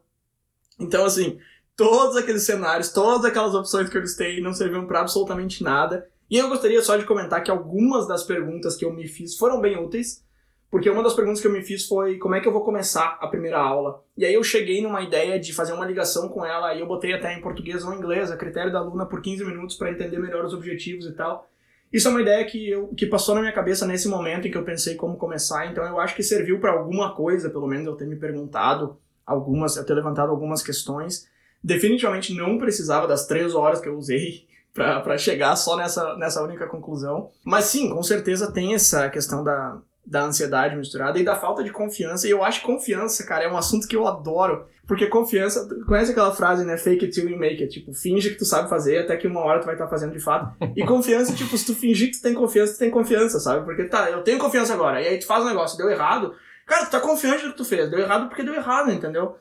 Então, 0.79 1.03
assim, 1.05 1.39
todos 1.75 2.15
aqueles 2.15 2.43
cenários, 2.43 2.91
todas 2.91 3.25
aquelas 3.25 3.53
opções 3.53 3.89
que 3.89 3.97
eu 3.97 4.01
listei 4.01 4.39
não 4.39 4.53
serviam 4.53 4.85
para 4.85 5.01
absolutamente 5.01 5.63
nada. 5.63 6.07
E 6.29 6.37
eu 6.37 6.49
gostaria 6.49 6.81
só 6.81 6.97
de 6.97 7.05
comentar 7.05 7.41
que 7.43 7.49
algumas 7.49 8.07
das 8.07 8.23
perguntas 8.23 8.75
que 8.75 8.83
eu 8.83 8.93
me 8.93 9.07
fiz 9.07 9.37
foram 9.37 9.61
bem 9.61 9.77
úteis, 9.77 10.25
porque 10.69 10.89
uma 10.89 11.01
das 11.01 11.13
perguntas 11.13 11.39
que 11.39 11.47
eu 11.47 11.51
me 11.51 11.63
fiz 11.63 11.87
foi 11.87 12.17
como 12.17 12.35
é 12.35 12.41
que 12.41 12.47
eu 12.47 12.51
vou 12.51 12.63
começar 12.63 13.17
a 13.21 13.27
primeira 13.27 13.57
aula. 13.57 14.03
E 14.17 14.25
aí 14.25 14.33
eu 14.33 14.43
cheguei 14.43 14.81
numa 14.81 15.01
ideia 15.01 15.39
de 15.39 15.53
fazer 15.53 15.71
uma 15.71 15.85
ligação 15.85 16.27
com 16.27 16.45
ela, 16.45 16.73
e 16.73 16.81
eu 16.81 16.87
botei 16.87 17.13
até 17.13 17.33
em 17.33 17.41
português 17.41 17.85
ou 17.85 17.93
inglês, 17.93 18.29
a 18.29 18.35
critério 18.35 18.71
da 18.71 18.79
aluna 18.79 19.05
por 19.05 19.21
15 19.21 19.45
minutos 19.45 19.77
para 19.77 19.91
entender 19.91 20.19
melhor 20.19 20.43
os 20.43 20.53
objetivos 20.53 21.05
e 21.05 21.13
tal. 21.13 21.49
Isso 21.91 22.09
é 22.09 22.11
uma 22.11 22.21
ideia 22.21 22.43
que, 22.43 22.69
eu, 22.69 22.89
que 22.89 23.05
passou 23.05 23.33
na 23.33 23.39
minha 23.39 23.53
cabeça 23.53 23.87
nesse 23.87 24.09
momento 24.09 24.45
em 24.45 24.51
que 24.51 24.57
eu 24.57 24.65
pensei 24.65 24.95
como 24.95 25.15
começar, 25.15 25.67
então 25.67 25.85
eu 25.85 26.01
acho 26.01 26.13
que 26.13 26.23
serviu 26.23 26.59
para 26.59 26.73
alguma 26.73 27.15
coisa, 27.15 27.49
pelo 27.49 27.67
menos 27.67 27.87
eu 27.87 27.95
ter 27.95 28.05
me 28.05 28.17
perguntado 28.17 28.97
algumas, 29.25 29.77
eu 29.77 29.85
ter 29.85 29.93
levantado 29.93 30.29
algumas 30.31 30.61
questões. 30.61 31.29
Definitivamente 31.63 32.33
não 32.33 32.57
precisava 32.57 33.07
das 33.07 33.25
três 33.25 33.55
horas 33.55 33.79
que 33.79 33.87
eu 33.87 33.97
usei 33.97 34.46
para 34.77 35.17
chegar 35.17 35.55
só 35.55 35.75
nessa, 35.75 36.15
nessa 36.17 36.43
única 36.43 36.67
conclusão. 36.67 37.31
Mas 37.43 37.65
sim, 37.65 37.89
com 37.89 38.03
certeza 38.03 38.51
tem 38.51 38.75
essa 38.75 39.09
questão 39.09 39.43
da, 39.43 39.79
da 40.05 40.23
ansiedade 40.23 40.75
misturada 40.75 41.17
e 41.19 41.25
da 41.25 41.35
falta 41.35 41.63
de 41.63 41.71
confiança. 41.71 42.27
E 42.27 42.31
eu 42.31 42.43
acho 42.43 42.61
confiança, 42.61 43.25
cara, 43.25 43.43
é 43.43 43.51
um 43.51 43.57
assunto 43.57 43.87
que 43.87 43.95
eu 43.95 44.07
adoro. 44.07 44.67
Porque 44.87 45.07
confiança, 45.07 45.67
conhece 45.85 46.11
aquela 46.11 46.33
frase, 46.33 46.63
né? 46.63 46.77
Fake 46.77 47.03
it 47.03 47.13
till 47.13 47.29
you 47.29 47.37
make 47.37 47.61
it. 47.61 47.67
Tipo, 47.67 47.93
finge 47.93 48.29
que 48.29 48.37
tu 48.37 48.45
sabe 48.45 48.69
fazer 48.69 48.99
até 48.99 49.17
que 49.17 49.27
uma 49.27 49.41
hora 49.41 49.59
tu 49.59 49.65
vai 49.65 49.75
estar 49.75 49.83
tá 49.83 49.89
fazendo 49.89 50.13
de 50.13 50.19
fato. 50.19 50.55
E 50.77 50.85
confiança, 50.85 51.33
tipo, 51.33 51.57
se 51.57 51.65
tu 51.65 51.75
fingir 51.75 52.11
que 52.11 52.17
tu 52.17 52.21
tem 52.21 52.33
confiança, 52.33 52.73
tu 52.73 52.79
tem 52.79 52.89
confiança, 52.89 53.37
sabe? 53.39 53.65
Porque 53.65 53.83
tá, 53.83 54.09
eu 54.09 54.23
tenho 54.23 54.37
confiança 54.37 54.73
agora. 54.73 55.01
E 55.01 55.07
aí 55.07 55.19
tu 55.19 55.27
faz 55.27 55.43
um 55.43 55.47
negócio, 55.47 55.77
deu 55.77 55.89
errado. 55.89 56.33
Cara, 56.65 56.85
tu 56.85 56.91
tá 56.91 56.99
confiante 57.01 57.45
no 57.45 57.51
que 57.51 57.57
tu 57.57 57.65
fez. 57.65 57.89
Deu 57.89 57.99
errado 57.99 58.29
porque 58.29 58.43
deu 58.43 58.53
errado, 58.53 58.91
entendeu? 58.91 59.35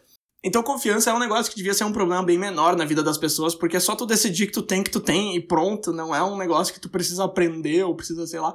Então 0.46 0.62
confiança 0.62 1.10
é 1.10 1.12
um 1.12 1.18
negócio 1.18 1.50
que 1.50 1.56
devia 1.56 1.74
ser 1.74 1.82
um 1.82 1.92
problema 1.92 2.22
bem 2.22 2.38
menor 2.38 2.76
na 2.76 2.84
vida 2.84 3.02
das 3.02 3.18
pessoas, 3.18 3.52
porque 3.52 3.76
é 3.76 3.80
só 3.80 3.96
tu 3.96 4.06
decidir 4.06 4.46
que 4.46 4.52
tu 4.52 4.62
tem, 4.62 4.80
que 4.80 4.92
tu 4.92 5.00
tem 5.00 5.34
e 5.34 5.40
pronto, 5.40 5.92
não 5.92 6.14
é 6.14 6.22
um 6.22 6.38
negócio 6.38 6.72
que 6.72 6.78
tu 6.78 6.88
precisa 6.88 7.24
aprender 7.24 7.82
ou 7.82 7.96
precisa, 7.96 8.24
sei 8.28 8.38
lá. 8.38 8.54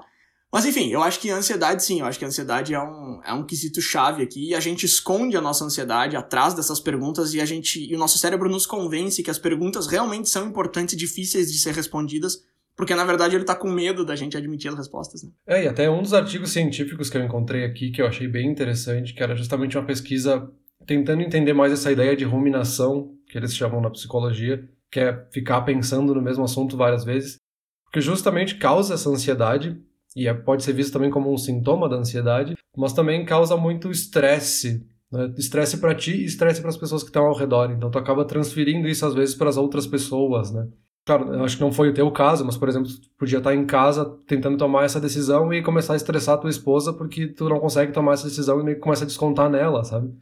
Mas 0.49 0.65
enfim, 0.65 0.87
eu 0.89 1.03
acho 1.03 1.19
que 1.19 1.29
a 1.29 1.35
ansiedade 1.35 1.83
sim, 1.83 1.99
eu 1.99 2.05
acho 2.05 2.17
que 2.17 2.23
a 2.23 2.29
ansiedade 2.29 2.73
é 2.73 2.79
um, 2.79 3.19
é 3.25 3.33
um 3.33 3.45
quesito 3.45 3.81
chave 3.81 4.23
aqui, 4.23 4.51
e 4.51 4.55
a 4.55 4.61
gente 4.61 4.85
esconde 4.85 5.35
a 5.35 5.41
nossa 5.41 5.65
ansiedade 5.65 6.15
atrás 6.15 6.53
dessas 6.53 6.79
perguntas 6.79 7.33
e 7.33 7.41
a 7.41 7.45
gente 7.45 7.85
e 7.85 7.93
o 7.93 7.99
nosso 7.99 8.17
cérebro 8.17 8.49
nos 8.49 8.65
convence 8.65 9.21
que 9.21 9.29
as 9.29 9.37
perguntas 9.37 9.85
realmente 9.85 10.29
são 10.29 10.47
importantes 10.47 10.93
e 10.93 10.97
difíceis 10.97 11.51
de 11.51 11.59
ser 11.59 11.73
respondidas, 11.73 12.41
porque 12.73 12.95
na 12.95 13.03
verdade 13.03 13.35
ele 13.35 13.43
tá 13.43 13.53
com 13.53 13.69
medo 13.69 14.05
da 14.05 14.15
gente 14.15 14.37
admitir 14.37 14.69
as 14.69 14.77
respostas. 14.77 15.23
Né? 15.23 15.29
É, 15.45 15.65
e 15.65 15.67
até 15.67 15.89
um 15.89 16.01
dos 16.01 16.13
artigos 16.13 16.51
científicos 16.51 17.09
que 17.09 17.17
eu 17.17 17.23
encontrei 17.23 17.65
aqui 17.65 17.91
que 17.91 18.01
eu 18.01 18.07
achei 18.07 18.29
bem 18.29 18.49
interessante, 18.49 19.13
que 19.13 19.21
era 19.21 19.35
justamente 19.35 19.77
uma 19.77 19.85
pesquisa 19.85 20.49
tentando 20.85 21.21
entender 21.21 21.53
mais 21.53 21.71
essa 21.71 21.91
ideia 21.91 22.15
de 22.15 22.25
ruminação, 22.25 23.13
que 23.27 23.37
eles 23.37 23.55
chamam 23.55 23.81
na 23.81 23.89
psicologia, 23.89 24.67
que 24.91 24.99
é 24.99 25.25
ficar 25.31 25.61
pensando 25.61 26.13
no 26.13 26.21
mesmo 26.21 26.43
assunto 26.43 26.75
várias 26.75 27.03
vezes, 27.03 27.37
porque 27.85 28.01
justamente 28.01 28.55
causa 28.55 28.93
essa 28.93 29.09
ansiedade, 29.09 29.81
e 30.15 30.27
é, 30.27 30.33
pode 30.33 30.63
ser 30.63 30.73
visto 30.73 30.93
também 30.93 31.09
como 31.09 31.33
um 31.33 31.37
sintoma 31.37 31.87
da 31.87 31.95
ansiedade, 31.95 32.55
mas 32.77 32.93
também 32.93 33.25
causa 33.25 33.55
muito 33.55 33.89
estresse, 33.89 34.85
né? 35.11 35.33
estresse 35.37 35.77
para 35.77 35.95
ti 35.95 36.11
e 36.11 36.25
estresse 36.25 36.61
para 36.61 36.69
as 36.69 36.77
pessoas 36.77 37.03
que 37.03 37.09
estão 37.09 37.25
ao 37.25 37.35
redor, 37.35 37.71
então 37.71 37.89
tu 37.89 37.97
acaba 37.97 38.25
transferindo 38.25 38.87
isso 38.87 39.05
às 39.05 39.13
vezes 39.13 39.35
para 39.35 39.49
as 39.49 39.57
outras 39.57 39.87
pessoas, 39.87 40.51
né? 40.51 40.67
Claro, 41.03 41.33
eu 41.33 41.43
acho 41.43 41.57
que 41.57 41.63
não 41.63 41.71
foi 41.71 41.89
o 41.89 41.93
teu 41.93 42.11
caso, 42.11 42.45
mas, 42.45 42.55
por 42.55 42.69
exemplo, 42.69 42.87
tu 42.87 43.09
podia 43.17 43.39
estar 43.39 43.55
em 43.55 43.65
casa 43.65 44.05
tentando 44.27 44.55
tomar 44.55 44.85
essa 44.85 45.01
decisão 45.01 45.51
e 45.51 45.63
começar 45.63 45.93
a 45.93 45.95
estressar 45.95 46.35
a 46.35 46.37
tua 46.37 46.49
esposa 46.49 46.93
porque 46.93 47.27
tu 47.27 47.49
não 47.49 47.59
consegue 47.59 47.91
tomar 47.91 48.13
essa 48.13 48.27
decisão 48.27 48.59
e 48.59 48.63
meio 48.63 48.77
que 48.77 48.83
começa 48.83 49.03
a 49.03 49.07
descontar 49.07 49.49
nela, 49.49 49.83
sabe? 49.83 50.13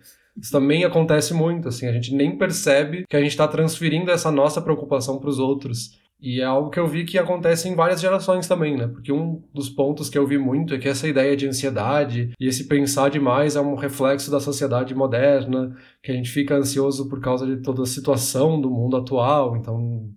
Isso 0.41 0.51
também 0.51 0.83
acontece 0.83 1.33
muito, 1.33 1.67
assim, 1.67 1.87
a 1.87 1.91
gente 1.91 2.13
nem 2.13 2.37
percebe 2.37 3.05
que 3.07 3.15
a 3.15 3.21
gente 3.21 3.31
está 3.31 3.47
transferindo 3.47 4.09
essa 4.11 4.31
nossa 4.31 4.61
preocupação 4.61 5.19
para 5.19 5.29
os 5.29 5.39
outros. 5.39 5.99
E 6.21 6.41
é 6.41 6.43
algo 6.43 6.69
que 6.69 6.79
eu 6.79 6.85
vi 6.85 7.05
que 7.05 7.17
acontece 7.17 7.69
em 7.69 7.75
várias 7.75 8.01
gerações 8.01 8.45
também, 8.45 8.75
né? 8.75 8.87
Porque 8.87 9.11
um 9.11 9.41
dos 9.53 9.69
pontos 9.69 10.09
que 10.09 10.17
eu 10.17 10.27
vi 10.27 10.37
muito 10.37 10.73
é 10.73 10.77
que 10.77 10.87
essa 10.89 11.07
ideia 11.07 11.35
de 11.35 11.47
ansiedade 11.47 12.33
e 12.37 12.47
esse 12.47 12.67
pensar 12.67 13.09
demais 13.09 13.55
é 13.55 13.61
um 13.61 13.75
reflexo 13.75 14.29
da 14.29 14.39
sociedade 14.39 14.93
moderna, 14.93 15.75
que 16.03 16.11
a 16.11 16.15
gente 16.15 16.29
fica 16.29 16.55
ansioso 16.55 17.07
por 17.07 17.21
causa 17.21 17.45
de 17.45 17.61
toda 17.61 17.83
a 17.83 17.85
situação 17.85 18.59
do 18.59 18.69
mundo 18.69 18.97
atual, 18.97 19.55
então 19.55 20.09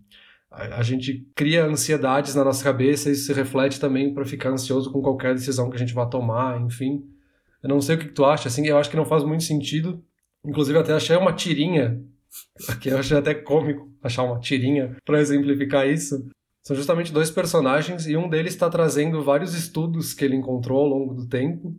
a 0.50 0.83
gente 0.83 1.26
cria 1.35 1.64
ansiedades 1.64 2.35
na 2.35 2.45
nossa 2.45 2.62
cabeça 2.62 3.09
e 3.09 3.12
isso 3.12 3.26
se 3.26 3.33
reflete 3.33 3.81
também 3.81 4.12
para 4.12 4.25
ficar 4.25 4.50
ansioso 4.50 4.93
com 4.93 5.00
qualquer 5.00 5.35
decisão 5.35 5.71
que 5.71 5.76
a 5.76 5.79
gente 5.79 5.95
vá 5.95 6.05
tomar, 6.05 6.61
enfim. 6.61 7.02
Eu 7.62 7.69
não 7.69 7.81
sei 7.81 7.95
o 7.95 7.99
que, 7.99 8.09
que 8.09 8.12
tu 8.12 8.25
acha, 8.25 8.49
assim, 8.49 8.67
eu 8.67 8.76
acho 8.76 8.91
que 8.91 8.97
não 8.97 9.07
faz 9.07 9.25
muito 9.25 9.45
sentido 9.45 10.05
Inclusive, 10.44 10.78
até 10.78 10.92
achei 10.92 11.16
uma 11.16 11.32
tirinha, 11.32 12.00
que 12.80 12.88
eu 12.88 12.99
achei 12.99 13.16
até 13.16 13.34
cômico 13.34 13.88
achar 14.02 14.25
uma 14.25 14.40
tirinha 14.40 14.96
para 15.04 15.20
exemplificar 15.20 15.87
isso. 15.87 16.16
São 16.64 16.76
justamente 16.76 17.12
dois 17.12 17.30
personagens 17.30 18.06
e 18.06 18.16
um 18.16 18.28
deles 18.28 18.54
está 18.54 18.70
trazendo 18.70 19.22
vários 19.22 19.54
estudos 19.54 20.14
que 20.14 20.25
ele 20.25 20.37
encontrou 20.37 20.80
ao 20.80 20.87
longo 20.87 21.14
do 21.14 21.28
tempo. 21.28 21.75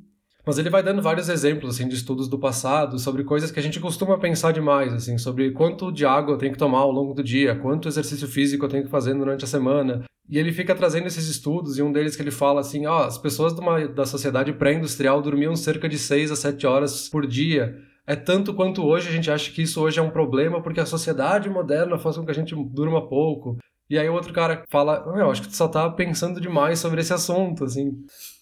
Mas 0.45 0.57
ele 0.57 0.69
vai 0.69 0.83
dando 0.83 1.01
vários 1.01 1.29
exemplos 1.29 1.75
assim 1.75 1.87
de 1.87 1.95
estudos 1.95 2.27
do 2.27 2.37
passado 2.37 2.99
sobre 2.99 3.23
coisas 3.23 3.49
que 3.49 3.59
a 3.59 3.63
gente 3.63 3.79
costuma 3.79 4.17
pensar 4.19 4.51
demais, 4.51 4.91
assim, 4.93 5.17
sobre 5.17 5.51
quanto 5.51 5.89
de 5.89 6.05
água 6.05 6.33
eu 6.33 6.37
tenho 6.37 6.51
que 6.51 6.57
tomar 6.57 6.79
ao 6.79 6.91
longo 6.91 7.13
do 7.13 7.23
dia, 7.23 7.55
quanto 7.55 7.87
exercício 7.87 8.27
físico 8.27 8.65
eu 8.65 8.69
tenho 8.69 8.83
que 8.83 8.89
fazer 8.89 9.13
durante 9.13 9.45
a 9.45 9.47
semana. 9.47 10.03
E 10.29 10.37
ele 10.37 10.51
fica 10.51 10.75
trazendo 10.75 11.07
esses 11.07 11.29
estudos, 11.29 11.77
e 11.77 11.81
um 11.81 11.93
deles 11.93 12.17
que 12.17 12.21
ele 12.21 12.31
fala 12.31 12.59
assim: 12.59 12.85
ó, 12.85 12.99
oh, 12.99 13.03
as 13.03 13.17
pessoas 13.17 13.53
uma, 13.53 13.87
da 13.87 14.05
sociedade 14.05 14.51
pré-industrial 14.51 15.21
dormiam 15.21 15.55
cerca 15.55 15.87
de 15.87 15.97
6 15.97 16.31
a 16.31 16.35
7 16.35 16.67
horas 16.67 17.07
por 17.07 17.25
dia 17.25 17.73
é 18.05 18.15
tanto 18.15 18.53
quanto 18.53 18.83
hoje 18.83 19.09
a 19.09 19.11
gente 19.11 19.31
acha 19.31 19.51
que 19.51 19.61
isso 19.61 19.81
hoje 19.81 19.99
é 19.99 20.01
um 20.01 20.09
problema 20.09 20.61
porque 20.61 20.79
a 20.79 20.85
sociedade 20.85 21.49
moderna 21.49 21.97
faz 21.97 22.17
com 22.17 22.25
que 22.25 22.31
a 22.31 22.35
gente 22.35 22.55
durma 22.55 23.07
pouco. 23.07 23.57
E 23.89 23.99
aí 23.99 24.09
o 24.09 24.13
outro 24.13 24.33
cara 24.33 24.63
fala, 24.69 25.03
eu 25.17 25.29
acho 25.29 25.41
que 25.41 25.49
tu 25.49 25.55
só 25.55 25.67
tá 25.67 25.89
pensando 25.89 26.39
demais 26.41 26.79
sobre 26.79 27.01
esse 27.01 27.13
assunto, 27.13 27.65
assim. 27.65 27.91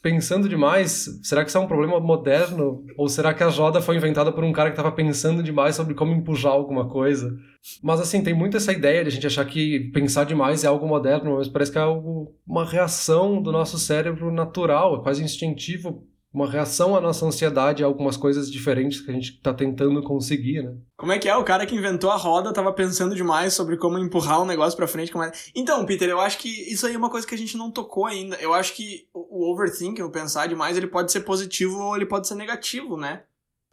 Pensando 0.02 0.48
demais, 0.48 1.20
será 1.24 1.44
que 1.44 1.50
isso 1.50 1.58
é 1.58 1.62
um 1.62 1.68
problema 1.68 2.00
moderno? 2.00 2.86
Ou 2.96 3.10
será 3.10 3.34
que 3.34 3.44
a 3.44 3.50
joda 3.50 3.82
foi 3.82 3.98
inventada 3.98 4.32
por 4.32 4.44
um 4.44 4.54
cara 4.54 4.70
que 4.70 4.78
tava 4.78 4.92
pensando 4.92 5.44
demais 5.44 5.76
sobre 5.76 5.94
como 5.94 6.14
empujar 6.14 6.54
alguma 6.54 6.88
coisa? 6.88 7.36
Mas 7.84 8.00
assim, 8.00 8.24
tem 8.24 8.34
muito 8.34 8.56
essa 8.56 8.72
ideia 8.72 9.04
de 9.04 9.10
a 9.10 9.12
gente 9.12 9.28
achar 9.28 9.46
que 9.46 9.92
pensar 9.92 10.24
demais 10.24 10.64
é 10.64 10.68
algo 10.68 10.88
moderno, 10.88 11.36
mas 11.36 11.48
parece 11.48 11.72
que 11.72 11.78
é 11.78 11.82
algo, 11.82 12.34
uma 12.48 12.64
reação 12.64 13.42
do 13.42 13.52
nosso 13.52 13.78
cérebro 13.78 14.32
natural, 14.32 15.00
é 15.00 15.04
quase 15.04 15.24
instintivo 15.24 16.08
uma 16.34 16.50
reação 16.50 16.96
à 16.96 17.02
nossa 17.02 17.26
ansiedade 17.26 17.84
a 17.84 17.86
algumas 17.86 18.16
coisas 18.16 18.50
diferentes 18.50 19.02
que 19.02 19.12
a 19.12 19.14
gente 19.14 19.32
está 19.32 19.54
tentando 19.54 20.02
conseguir, 20.02 20.64
né? 20.64 20.74
Como 20.96 21.12
é 21.12 21.20
que 21.20 21.28
é? 21.28 21.36
O 21.36 21.44
cara 21.44 21.66
que 21.66 21.76
inventou 21.76 22.10
a 22.10 22.16
roda 22.16 22.50
estava 22.50 22.72
pensando 22.72 23.14
demais 23.14 23.54
sobre 23.54 23.76
como 23.76 23.98
empurrar 23.98 24.42
um 24.42 24.46
negócio 24.46 24.78
para 24.78 24.88
frente. 24.88 25.12
Como 25.12 25.26
é... 25.26 25.32
Então, 25.54 25.86
Peter, 25.86 26.08
eu 26.08 26.22
acho 26.22 26.38
que 26.38 26.48
isso 26.72 26.88
aí 26.88 26.94
é 26.94 26.98
uma 26.98 27.10
coisa 27.10 27.28
que 27.28 27.36
a 27.36 27.38
gente 27.38 27.58
não 27.58 27.70
tocou 27.70 28.06
ainda. 28.06 28.38
Eu 28.38 28.54
acho 28.54 28.74
que 28.74 29.08
o 29.14 29.52
overthinking, 29.52 30.04
o 30.04 30.10
pensar 30.10 30.48
demais, 30.48 30.78
ele 30.78 30.88
pode 30.88 31.12
ser 31.12 31.22
positivo 31.22 31.78
ou 31.80 31.96
ele 31.98 32.06
pode 32.06 32.28
ser 32.28 32.36
negativo, 32.36 32.96
né? 32.96 33.24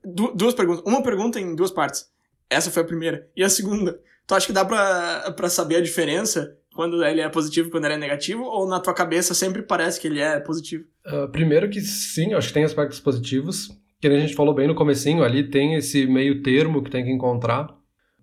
Du 0.05 0.33
duas 0.35 0.55
perguntas. 0.55 0.83
Uma 0.85 1.03
pergunta 1.03 1.39
em 1.39 1.55
duas 1.55 1.71
partes. 1.71 2.11
Essa 2.51 2.73
foi 2.73 2.83
a 2.83 2.87
primeira. 2.87 3.29
E 3.37 3.45
a 3.45 3.49
segunda, 3.49 4.01
tu 4.27 4.35
acha 4.35 4.47
que 4.47 4.53
dá 4.53 4.65
pra 4.65 5.49
saber 5.49 5.77
a 5.77 5.83
diferença 5.83 6.57
quando 6.75 7.05
ele 7.05 7.21
é 7.21 7.29
positivo 7.29 7.69
e 7.69 7.71
quando 7.71 7.85
ele 7.85 7.95
é 7.95 7.99
negativo? 7.99 8.43
Ou 8.43 8.67
na 8.67 8.81
tua 8.81 8.95
cabeça 8.95 9.35
sempre 9.35 9.63
parece 9.63 10.01
que 10.01 10.07
ele 10.07 10.21
é 10.21 10.41
positivo? 10.41 10.85
Uh, 11.11 11.29
primeiro 11.29 11.69
que 11.71 11.81
sim, 11.81 12.35
acho 12.35 12.49
que 12.49 12.55
tem 12.55 12.65
aspectos 12.65 13.01
positivos. 13.01 13.69
Que 14.01 14.07
a 14.07 14.19
gente 14.19 14.35
falou 14.35 14.55
bem 14.55 14.69
no 14.69 14.75
comecinho, 14.75 15.25
ali 15.25 15.43
tem 15.43 15.75
esse 15.75 16.07
meio 16.07 16.43
termo 16.43 16.83
que 16.83 16.91
tem 16.91 17.05
que 17.05 17.11
encontrar. 17.11 17.69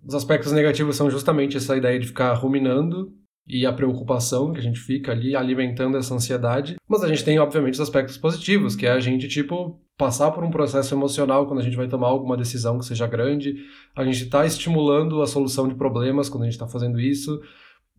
Os 0.02 0.14
aspectos 0.14 0.52
negativos 0.52 0.96
são 0.96 1.10
justamente 1.10 1.56
essa 1.56 1.76
ideia 1.76 1.98
de 1.98 2.06
ficar 2.06 2.32
ruminando 2.34 3.12
e 3.46 3.66
a 3.66 3.72
preocupação 3.72 4.52
que 4.52 4.58
a 4.58 4.62
gente 4.62 4.80
fica 4.80 5.12
ali 5.12 5.36
alimentando 5.36 5.96
essa 5.96 6.14
ansiedade. 6.14 6.76
Mas 6.88 7.04
a 7.04 7.08
gente 7.08 7.24
tem, 7.24 7.38
obviamente, 7.38 7.74
os 7.74 7.80
aspectos 7.80 8.16
positivos, 8.16 8.74
que 8.74 8.86
é 8.86 8.90
a 8.90 9.00
gente, 9.00 9.28
tipo, 9.28 9.80
passar 9.96 10.30
por 10.32 10.42
um 10.44 10.50
processo 10.50 10.94
emocional 10.94 11.46
quando 11.46 11.60
a 11.60 11.62
gente 11.62 11.76
vai 11.76 11.88
tomar 11.88 12.08
alguma 12.08 12.36
decisão 12.36 12.78
que 12.78 12.86
seja 12.86 13.06
grande. 13.06 13.56
A 13.94 14.04
gente 14.04 14.24
está 14.24 14.44
estimulando 14.44 15.22
a 15.22 15.26
solução 15.26 15.68
de 15.68 15.74
problemas 15.74 16.28
quando 16.28 16.42
a 16.42 16.46
gente 16.46 16.54
está 16.54 16.66
fazendo 16.66 17.00
isso. 17.00 17.40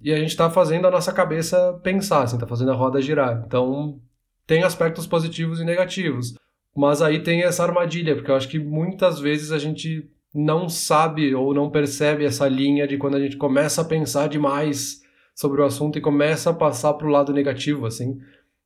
E 0.02 0.12
a 0.12 0.17
gente 0.17 0.30
está 0.30 0.50
fazendo 0.50 0.86
a 0.86 0.91
nossa 0.91 1.12
cabeça 1.12 1.80
pensar, 1.84 2.23
assim, 2.23 2.38
tá 2.38 2.45
fazendo 2.45 2.71
a 2.71 2.76
roda 2.76 3.02
girar. 3.02 3.43
Então, 3.45 4.00
tem 4.47 4.63
aspectos 4.63 5.05
positivos 5.05 5.60
e 5.60 5.65
negativos. 5.65 6.33
Mas 6.75 7.01
aí 7.01 7.21
tem 7.21 7.43
essa 7.43 7.63
armadilha, 7.63 8.15
porque 8.15 8.31
eu 8.31 8.36
acho 8.36 8.47
que 8.47 8.57
muitas 8.57 9.19
vezes 9.19 9.51
a 9.51 9.60
gente 9.60 10.10
não 10.33 10.69
sabe 10.69 11.36
ou 11.36 11.53
não 11.53 11.69
percebe 11.69 12.25
essa 12.25 12.47
linha 12.47 12.88
de 12.88 12.97
quando 12.97 13.15
a 13.15 13.19
gente 13.19 13.38
começa 13.38 13.81
a 13.81 13.86
pensar 13.86 14.27
demais 14.27 15.01
sobre 15.36 15.62
o 15.62 15.65
assunto 15.65 15.97
e 15.97 16.01
começa 16.01 16.49
a 16.49 16.53
passar 16.53 16.93
para 16.93 17.07
o 17.07 17.12
lado 17.12 17.33
negativo, 17.33 17.86
assim. 17.86 18.17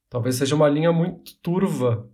Talvez 0.09 0.35
seja 0.35 0.55
uma 0.55 0.69
linha 0.69 0.91
muito 0.91 1.35
turva 1.41 2.09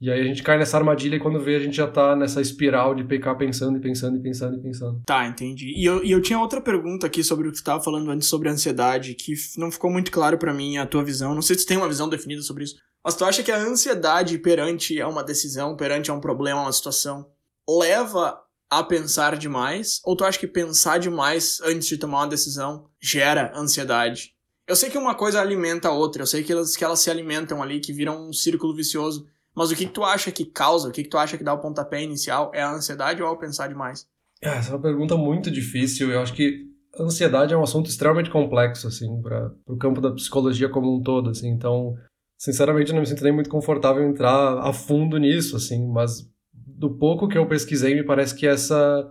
e 0.00 0.10
aí 0.10 0.18
a 0.18 0.24
gente 0.24 0.42
cai 0.42 0.56
nessa 0.56 0.78
armadilha 0.78 1.16
e 1.16 1.20
quando 1.20 1.38
vê 1.38 1.56
a 1.56 1.58
gente 1.58 1.76
já 1.76 1.86
tá 1.86 2.16
nessa 2.16 2.40
espiral 2.40 2.94
de 2.94 3.04
ficar 3.04 3.34
pensando 3.34 3.76
e 3.76 3.80
pensando 3.80 4.16
e 4.16 4.22
pensando 4.22 4.56
e 4.56 4.62
pensando. 4.62 5.02
Tá, 5.04 5.26
entendi. 5.26 5.74
E 5.76 5.84
eu, 5.84 6.02
e 6.02 6.10
eu 6.10 6.22
tinha 6.22 6.38
outra 6.38 6.58
pergunta 6.58 7.06
aqui 7.06 7.22
sobre 7.22 7.46
o 7.46 7.52
que 7.52 7.58
tu 7.58 7.64
tava 7.64 7.84
falando 7.84 8.10
antes 8.10 8.26
sobre 8.26 8.48
ansiedade, 8.48 9.14
que 9.14 9.34
não 9.58 9.70
ficou 9.70 9.90
muito 9.90 10.10
claro 10.10 10.38
para 10.38 10.54
mim 10.54 10.78
a 10.78 10.86
tua 10.86 11.04
visão. 11.04 11.34
Não 11.34 11.42
sei 11.42 11.54
se 11.58 11.66
tu 11.66 11.68
tem 11.68 11.76
uma 11.76 11.88
visão 11.88 12.08
definida 12.08 12.40
sobre 12.40 12.64
isso. 12.64 12.76
Mas 13.04 13.16
tu 13.16 13.24
acha 13.24 13.42
que 13.42 13.50
a 13.50 13.58
ansiedade 13.58 14.38
perante 14.38 15.00
a 15.00 15.08
uma 15.08 15.24
decisão, 15.24 15.76
perante 15.76 16.10
a 16.10 16.14
um 16.14 16.20
problema, 16.20 16.62
uma 16.62 16.72
situação, 16.72 17.26
leva 17.68 18.40
a 18.68 18.82
pensar 18.84 19.36
demais? 19.36 20.00
Ou 20.04 20.14
tu 20.14 20.24
acha 20.24 20.38
que 20.38 20.46
pensar 20.46 20.98
demais 20.98 21.60
antes 21.62 21.88
de 21.88 21.98
tomar 21.98 22.20
uma 22.20 22.28
decisão 22.28 22.88
gera 23.00 23.52
ansiedade? 23.56 24.34
Eu 24.66 24.76
sei 24.76 24.88
que 24.88 24.98
uma 24.98 25.14
coisa 25.14 25.40
alimenta 25.40 25.88
a 25.88 25.92
outra, 25.92 26.22
eu 26.22 26.26
sei 26.26 26.44
que 26.44 26.52
elas, 26.52 26.76
que 26.76 26.84
elas 26.84 27.00
se 27.00 27.10
alimentam 27.10 27.60
ali, 27.60 27.80
que 27.80 27.92
viram 27.92 28.28
um 28.28 28.32
círculo 28.32 28.74
vicioso. 28.74 29.26
Mas 29.52 29.70
o 29.70 29.74
que, 29.74 29.84
que 29.84 29.92
tu 29.92 30.04
acha 30.04 30.30
que 30.30 30.44
causa, 30.44 30.88
o 30.88 30.92
que, 30.92 31.02
que 31.02 31.08
tu 31.08 31.18
acha 31.18 31.36
que 31.36 31.42
dá 31.42 31.52
o 31.52 31.58
pontapé 31.58 32.02
inicial? 32.02 32.52
É 32.54 32.62
a 32.62 32.72
ansiedade 32.72 33.20
ou 33.20 33.28
é 33.28 33.32
o 33.32 33.36
pensar 33.36 33.66
demais? 33.66 34.06
Ah, 34.44 34.50
essa 34.50 34.70
é 34.70 34.74
uma 34.74 34.80
pergunta 34.80 35.16
muito 35.16 35.50
difícil. 35.50 36.12
Eu 36.12 36.20
acho 36.20 36.32
que 36.34 36.66
ansiedade 36.98 37.52
é 37.52 37.56
um 37.56 37.62
assunto 37.64 37.90
extremamente 37.90 38.30
complexo, 38.30 38.86
assim, 38.86 39.20
para 39.20 39.52
o 39.66 39.76
campo 39.76 40.00
da 40.00 40.12
psicologia 40.12 40.68
como 40.68 40.96
um 40.96 41.02
todo, 41.02 41.30
assim. 41.30 41.48
Então, 41.48 41.96
sinceramente, 42.40 42.90
não 42.90 43.00
me 43.00 43.06
sinto 43.06 43.22
nem 43.22 43.34
muito 43.34 43.50
confortável 43.50 44.02
em 44.02 44.08
entrar 44.08 44.60
a 44.60 44.72
fundo 44.72 45.18
nisso, 45.18 45.56
assim. 45.56 45.86
Mas 45.86 46.26
do 46.54 46.96
pouco 46.96 47.28
que 47.28 47.36
eu 47.36 47.46
pesquisei, 47.46 47.94
me 47.94 48.02
parece 48.02 48.34
que 48.34 48.46
essa 48.46 49.06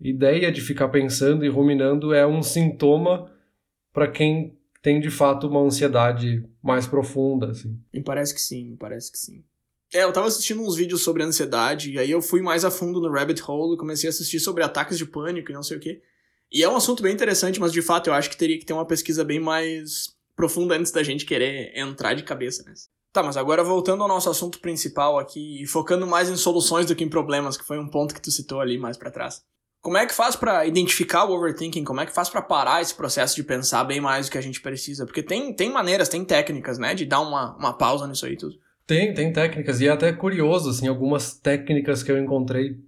ideia 0.00 0.50
de 0.50 0.60
ficar 0.60 0.88
pensando 0.88 1.44
e 1.44 1.48
ruminando 1.48 2.12
é 2.12 2.26
um 2.26 2.42
sintoma 2.42 3.30
para 3.92 4.10
quem 4.10 4.58
tem 4.82 5.00
de 5.00 5.10
fato 5.10 5.46
uma 5.46 5.60
ansiedade 5.60 6.44
mais 6.60 6.84
profunda, 6.84 7.52
assim. 7.52 7.78
Me 7.94 8.02
parece 8.02 8.34
que 8.34 8.40
sim, 8.40 8.70
me 8.70 8.76
parece 8.76 9.12
que 9.12 9.18
sim. 9.18 9.44
É, 9.94 10.02
eu 10.02 10.12
tava 10.12 10.26
assistindo 10.26 10.60
uns 10.60 10.74
vídeos 10.74 11.04
sobre 11.04 11.22
ansiedade, 11.22 11.92
e 11.92 11.98
aí 12.00 12.10
eu 12.10 12.20
fui 12.20 12.42
mais 12.42 12.64
a 12.64 12.70
fundo 12.70 13.00
no 13.00 13.12
rabbit 13.12 13.40
hole 13.46 13.76
comecei 13.76 14.08
a 14.08 14.10
assistir 14.10 14.40
sobre 14.40 14.64
ataques 14.64 14.98
de 14.98 15.06
pânico 15.06 15.52
e 15.52 15.54
não 15.54 15.62
sei 15.62 15.76
o 15.76 15.80
quê. 15.80 16.02
E 16.50 16.64
é 16.64 16.68
um 16.68 16.74
assunto 16.74 17.00
bem 17.00 17.14
interessante, 17.14 17.60
mas 17.60 17.70
de 17.70 17.80
fato 17.80 18.08
eu 18.08 18.14
acho 18.14 18.28
que 18.28 18.36
teria 18.36 18.58
que 18.58 18.66
ter 18.66 18.72
uma 18.72 18.86
pesquisa 18.86 19.22
bem 19.22 19.38
mais 19.38 20.16
profunda 20.42 20.74
antes 20.74 20.90
da 20.90 21.04
gente 21.04 21.24
querer 21.24 21.70
entrar 21.78 22.14
de 22.14 22.24
cabeça 22.24 22.64
nessa. 22.64 22.88
Tá, 23.12 23.22
mas 23.22 23.36
agora 23.36 23.62
voltando 23.62 24.02
ao 24.02 24.08
nosso 24.08 24.28
assunto 24.28 24.58
principal 24.58 25.16
aqui 25.16 25.62
e 25.62 25.66
focando 25.66 26.04
mais 26.04 26.28
em 26.28 26.36
soluções 26.36 26.84
do 26.84 26.96
que 26.96 27.04
em 27.04 27.08
problemas, 27.08 27.56
que 27.56 27.64
foi 27.64 27.78
um 27.78 27.86
ponto 27.86 28.12
que 28.12 28.20
tu 28.20 28.32
citou 28.32 28.60
ali 28.60 28.76
mais 28.76 28.96
para 28.96 29.12
trás. 29.12 29.40
Como 29.80 29.96
é 29.96 30.04
que 30.04 30.12
faz 30.12 30.34
para 30.34 30.66
identificar 30.66 31.26
o 31.26 31.32
overthinking? 31.32 31.84
Como 31.84 32.00
é 32.00 32.06
que 32.06 32.14
faz 32.14 32.28
para 32.28 32.42
parar 32.42 32.82
esse 32.82 32.92
processo 32.92 33.36
de 33.36 33.44
pensar 33.44 33.84
bem 33.84 34.00
mais 34.00 34.26
do 34.26 34.32
que 34.32 34.38
a 34.38 34.42
gente 34.42 34.60
precisa? 34.60 35.06
Porque 35.06 35.22
tem, 35.22 35.54
tem 35.54 35.70
maneiras, 35.70 36.08
tem 36.08 36.24
técnicas, 36.24 36.76
né, 36.76 36.92
de 36.92 37.04
dar 37.04 37.20
uma, 37.20 37.56
uma 37.56 37.72
pausa 37.72 38.08
nisso 38.08 38.26
aí 38.26 38.36
tudo. 38.36 38.56
Tem, 38.84 39.14
tem 39.14 39.32
técnicas. 39.32 39.80
E 39.80 39.86
é 39.86 39.90
até 39.90 40.12
curioso, 40.12 40.70
assim, 40.70 40.88
algumas 40.88 41.34
técnicas 41.38 42.02
que 42.02 42.10
eu 42.10 42.18
encontrei, 42.18 42.80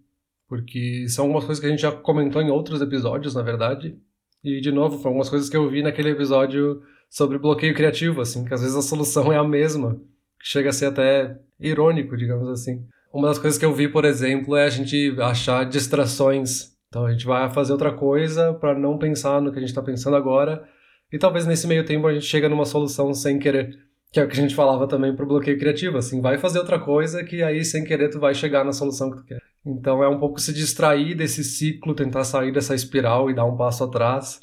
porque 0.49 1.07
são 1.09 1.27
algumas 1.27 1.45
coisas 1.45 1.61
que 1.61 1.69
a 1.69 1.71
gente 1.71 1.83
já 1.83 1.93
comentou 1.93 2.43
em 2.43 2.51
outros 2.51 2.81
episódios, 2.81 3.33
na 3.33 3.43
verdade. 3.43 3.97
E, 4.43 4.61
de 4.61 4.73
novo, 4.73 4.97
foram 4.97 5.11
algumas 5.11 5.31
coisas 5.31 5.49
que 5.49 5.57
eu 5.57 5.71
vi 5.71 5.83
naquele 5.83 6.11
episódio 6.11 6.83
sobre 7.15 7.39
bloqueio 7.39 7.73
criativo, 7.77 8.21
assim, 8.21 8.45
que 8.45 8.53
às 8.53 8.61
vezes 8.61 8.75
a 8.75 8.83
solução 8.83 9.33
é 9.33 9.37
a 9.37 9.45
mesma. 9.45 10.01
Chega 10.43 10.71
a 10.71 10.73
ser 10.73 10.87
até 10.87 11.39
irônico, 11.61 12.17
digamos 12.17 12.49
assim. 12.49 12.85
Uma 13.13 13.29
das 13.29 13.39
coisas 13.39 13.57
que 13.57 13.65
eu 13.65 13.73
vi, 13.73 13.87
por 13.87 14.05
exemplo, 14.05 14.57
é 14.57 14.65
a 14.65 14.69
gente 14.69 15.15
achar 15.21 15.63
distrações. 15.65 16.73
Então 16.89 17.07
a 17.07 17.13
gente 17.13 17.25
vai 17.25 17.49
fazer 17.49 17.71
outra 17.71 17.93
coisa 17.93 18.53
para 18.55 18.77
não 18.77 18.99
pensar 18.99 19.41
no 19.41 19.53
que 19.53 19.59
a 19.59 19.61
gente 19.61 19.69
está 19.69 19.81
pensando 19.81 20.17
agora. 20.17 20.65
E 21.13 21.17
talvez 21.17 21.47
nesse 21.47 21.69
meio 21.69 21.85
tempo 21.85 22.09
a 22.09 22.13
gente 22.13 22.27
chega 22.27 22.49
numa 22.49 22.65
solução 22.65 23.15
sem 23.15 23.39
querer. 23.39 23.79
Que 24.13 24.19
é 24.19 24.25
o 24.25 24.29
que 24.29 24.37
a 24.37 24.43
gente 24.43 24.55
falava 24.55 24.89
também 24.89 25.15
pro 25.15 25.25
bloqueio 25.25 25.59
criativo, 25.59 25.99
assim, 25.99 26.21
vai 26.21 26.37
fazer 26.37 26.59
outra 26.59 26.81
coisa 26.81 27.23
que 27.23 27.45
aí 27.45 27.65
sem 27.65 27.85
querer 27.85 28.11
tu 28.11 28.19
vai 28.19 28.35
chegar 28.35 28.65
na 28.65 28.73
solução 28.73 29.13
que 29.13 29.19
tu 29.19 29.25
quer. 29.25 29.41
Então 29.65 30.03
é 30.03 30.09
um 30.09 30.19
pouco 30.19 30.41
se 30.41 30.53
distrair 30.53 31.15
desse 31.15 31.45
ciclo, 31.45 31.95
tentar 31.95 32.25
sair 32.25 32.53
dessa 32.53 32.75
espiral 32.75 33.31
e 33.31 33.35
dar 33.35 33.45
um 33.45 33.57
passo 33.57 33.85
atrás. 33.85 34.41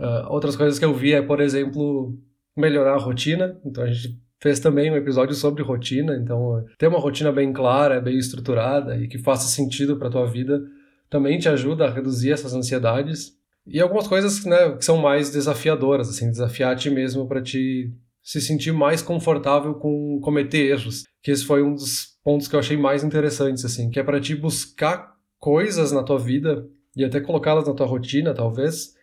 Uh, 0.00 0.32
outras 0.32 0.56
coisas 0.56 0.78
que 0.78 0.84
eu 0.84 0.94
vi 0.94 1.12
é, 1.12 1.20
por 1.20 1.40
exemplo, 1.40 2.18
melhorar 2.56 2.94
a 2.94 2.98
rotina. 2.98 3.60
Então 3.64 3.84
a 3.84 3.86
gente 3.86 4.18
fez 4.40 4.58
também 4.58 4.90
um 4.90 4.96
episódio 4.96 5.34
sobre 5.34 5.62
rotina. 5.62 6.16
Então 6.16 6.64
ter 6.78 6.88
uma 6.88 6.98
rotina 6.98 7.30
bem 7.30 7.52
clara, 7.52 8.00
bem 8.00 8.16
estruturada 8.16 8.96
e 8.96 9.06
que 9.06 9.18
faça 9.18 9.46
sentido 9.46 9.96
para 9.96 10.10
tua 10.10 10.26
vida 10.26 10.60
também 11.10 11.38
te 11.38 11.48
ajuda 11.48 11.86
a 11.86 11.90
reduzir 11.90 12.32
essas 12.32 12.54
ansiedades. 12.54 13.32
E 13.66 13.80
algumas 13.80 14.06
coisas 14.06 14.44
né, 14.44 14.76
que 14.76 14.84
são 14.84 14.96
mais 14.96 15.30
desafiadoras, 15.30 16.08
assim, 16.08 16.30
desafiar 16.30 16.72
a 16.72 16.76
ti 16.76 16.88
mesmo 16.88 17.26
para 17.26 17.42
te 17.42 17.92
se 18.22 18.40
sentir 18.40 18.72
mais 18.72 19.02
confortável 19.02 19.74
com 19.74 20.20
cometer 20.22 20.70
erros. 20.70 21.04
Que 21.22 21.32
esse 21.32 21.44
foi 21.44 21.62
um 21.62 21.74
dos 21.74 22.16
pontos 22.22 22.46
que 22.46 22.54
eu 22.54 22.60
achei 22.60 22.76
mais 22.76 23.02
interessantes, 23.02 23.64
assim, 23.64 23.90
que 23.90 23.98
é 23.98 24.04
para 24.04 24.20
te 24.20 24.34
buscar 24.34 25.14
coisas 25.38 25.90
na 25.90 26.02
tua 26.02 26.18
vida 26.18 26.64
e 26.96 27.04
até 27.04 27.20
colocá-las 27.20 27.66
na 27.66 27.74
tua 27.74 27.86
rotina, 27.86 28.32
talvez, 28.32 28.94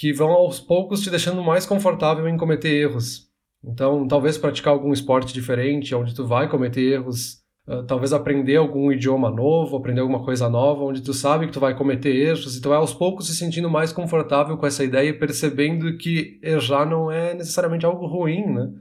que 0.00 0.12
vão 0.12 0.30
aos 0.30 0.58
poucos 0.58 1.02
te 1.02 1.10
deixando 1.10 1.42
mais 1.42 1.66
confortável 1.66 2.26
em 2.26 2.36
cometer 2.38 2.70
erros. 2.70 3.28
Então, 3.62 4.08
talvez 4.08 4.38
praticar 4.38 4.72
algum 4.72 4.92
esporte 4.92 5.34
diferente, 5.34 5.94
onde 5.94 6.14
tu 6.14 6.26
vai 6.26 6.48
cometer 6.48 6.80
erros 6.80 7.40
ah, 7.68 7.84
talvez 7.86 8.12
aprender 8.12 8.56
algum 8.56 8.90
idioma 8.90 9.30
novo, 9.30 9.76
aprender 9.76 10.00
alguma 10.00 10.24
coisa 10.24 10.48
nova, 10.48 10.82
onde 10.82 11.02
tu 11.02 11.12
sabe 11.12 11.46
que 11.46 11.52
tu 11.52 11.60
vai 11.60 11.76
cometer 11.76 12.14
erros 12.16 12.56
e 12.56 12.60
tu 12.60 12.68
vai 12.68 12.78
aos 12.78 12.94
poucos 12.94 13.26
se 13.26 13.36
sentindo 13.36 13.68
mais 13.68 13.92
confortável 13.92 14.56
com 14.56 14.66
essa 14.66 14.82
ideia 14.82 15.10
e 15.10 15.12
percebendo 15.12 15.96
que 15.96 16.40
errar 16.42 16.84
não 16.84 17.12
é 17.12 17.34
necessariamente 17.34 17.84
algo 17.86 18.06
ruim, 18.06 18.46
né? 18.46 18.72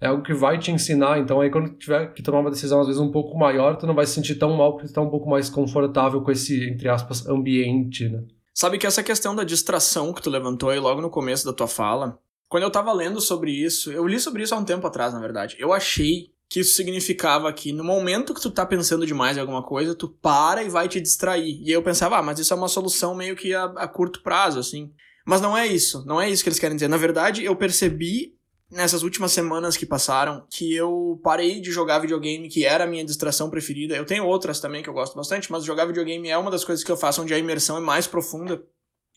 É 0.00 0.08
algo 0.08 0.22
que 0.22 0.34
vai 0.34 0.58
te 0.58 0.70
ensinar, 0.72 1.20
então 1.20 1.40
aí 1.40 1.48
quando 1.48 1.70
tiver 1.78 2.12
que 2.12 2.22
tomar 2.22 2.40
uma 2.40 2.50
decisão 2.50 2.80
às 2.80 2.86
vezes 2.86 3.00
um 3.00 3.10
pouco 3.10 3.38
maior, 3.38 3.76
tu 3.76 3.86
não 3.86 3.94
vai 3.94 4.04
se 4.04 4.12
sentir 4.12 4.34
tão 4.34 4.54
mal 4.54 4.72
porque 4.72 4.88
tu 4.88 4.92
tá 4.92 5.00
um 5.00 5.08
pouco 5.08 5.30
mais 5.30 5.48
confortável 5.48 6.20
com 6.20 6.30
esse, 6.30 6.68
entre 6.68 6.88
aspas, 6.88 7.26
ambiente, 7.26 8.08
né? 8.08 8.24
Sabe 8.54 8.78
que 8.78 8.86
essa 8.86 9.02
questão 9.02 9.34
da 9.34 9.42
distração 9.42 10.12
que 10.12 10.22
tu 10.22 10.30
levantou 10.30 10.70
aí 10.70 10.78
logo 10.78 11.00
no 11.00 11.10
começo 11.10 11.44
da 11.44 11.52
tua 11.52 11.66
fala, 11.66 12.18
quando 12.48 12.62
eu 12.62 12.70
tava 12.70 12.92
lendo 12.92 13.20
sobre 13.20 13.50
isso, 13.50 13.90
eu 13.90 14.06
li 14.06 14.20
sobre 14.20 14.44
isso 14.44 14.54
há 14.54 14.58
um 14.58 14.64
tempo 14.64 14.86
atrás, 14.86 15.12
na 15.12 15.18
verdade. 15.18 15.56
Eu 15.58 15.72
achei 15.72 16.32
que 16.48 16.60
isso 16.60 16.76
significava 16.76 17.52
que 17.52 17.72
no 17.72 17.82
momento 17.82 18.32
que 18.32 18.40
tu 18.40 18.48
tá 18.48 18.64
pensando 18.64 19.04
demais 19.04 19.36
em 19.36 19.40
alguma 19.40 19.60
coisa, 19.60 19.92
tu 19.92 20.08
para 20.08 20.62
e 20.62 20.68
vai 20.68 20.88
te 20.88 21.00
distrair. 21.00 21.60
E 21.62 21.72
eu 21.72 21.82
pensava, 21.82 22.18
ah, 22.18 22.22
mas 22.22 22.38
isso 22.38 22.54
é 22.54 22.56
uma 22.56 22.68
solução 22.68 23.12
meio 23.12 23.34
que 23.34 23.52
a, 23.52 23.64
a 23.64 23.88
curto 23.88 24.22
prazo, 24.22 24.60
assim. 24.60 24.92
Mas 25.26 25.40
não 25.40 25.56
é 25.56 25.66
isso, 25.66 26.04
não 26.06 26.20
é 26.20 26.30
isso 26.30 26.44
que 26.44 26.48
eles 26.48 26.60
querem 26.60 26.76
dizer. 26.76 26.86
Na 26.86 26.96
verdade, 26.96 27.42
eu 27.42 27.56
percebi 27.56 28.36
nessas 28.74 29.02
últimas 29.02 29.32
semanas 29.32 29.76
que 29.76 29.86
passaram 29.86 30.44
que 30.50 30.74
eu 30.74 31.20
parei 31.22 31.60
de 31.60 31.70
jogar 31.70 32.00
videogame, 32.00 32.48
que 32.48 32.64
era 32.64 32.84
a 32.84 32.86
minha 32.86 33.04
distração 33.04 33.48
preferida. 33.48 33.94
Eu 33.94 34.04
tenho 34.04 34.26
outras 34.26 34.60
também 34.60 34.82
que 34.82 34.88
eu 34.88 34.94
gosto 34.94 35.16
bastante, 35.16 35.50
mas 35.50 35.64
jogar 35.64 35.86
videogame 35.86 36.28
é 36.28 36.36
uma 36.36 36.50
das 36.50 36.64
coisas 36.64 36.84
que 36.84 36.90
eu 36.90 36.96
faço 36.96 37.22
onde 37.22 37.32
a 37.32 37.38
imersão 37.38 37.76
é 37.76 37.80
mais 37.80 38.06
profunda. 38.06 38.62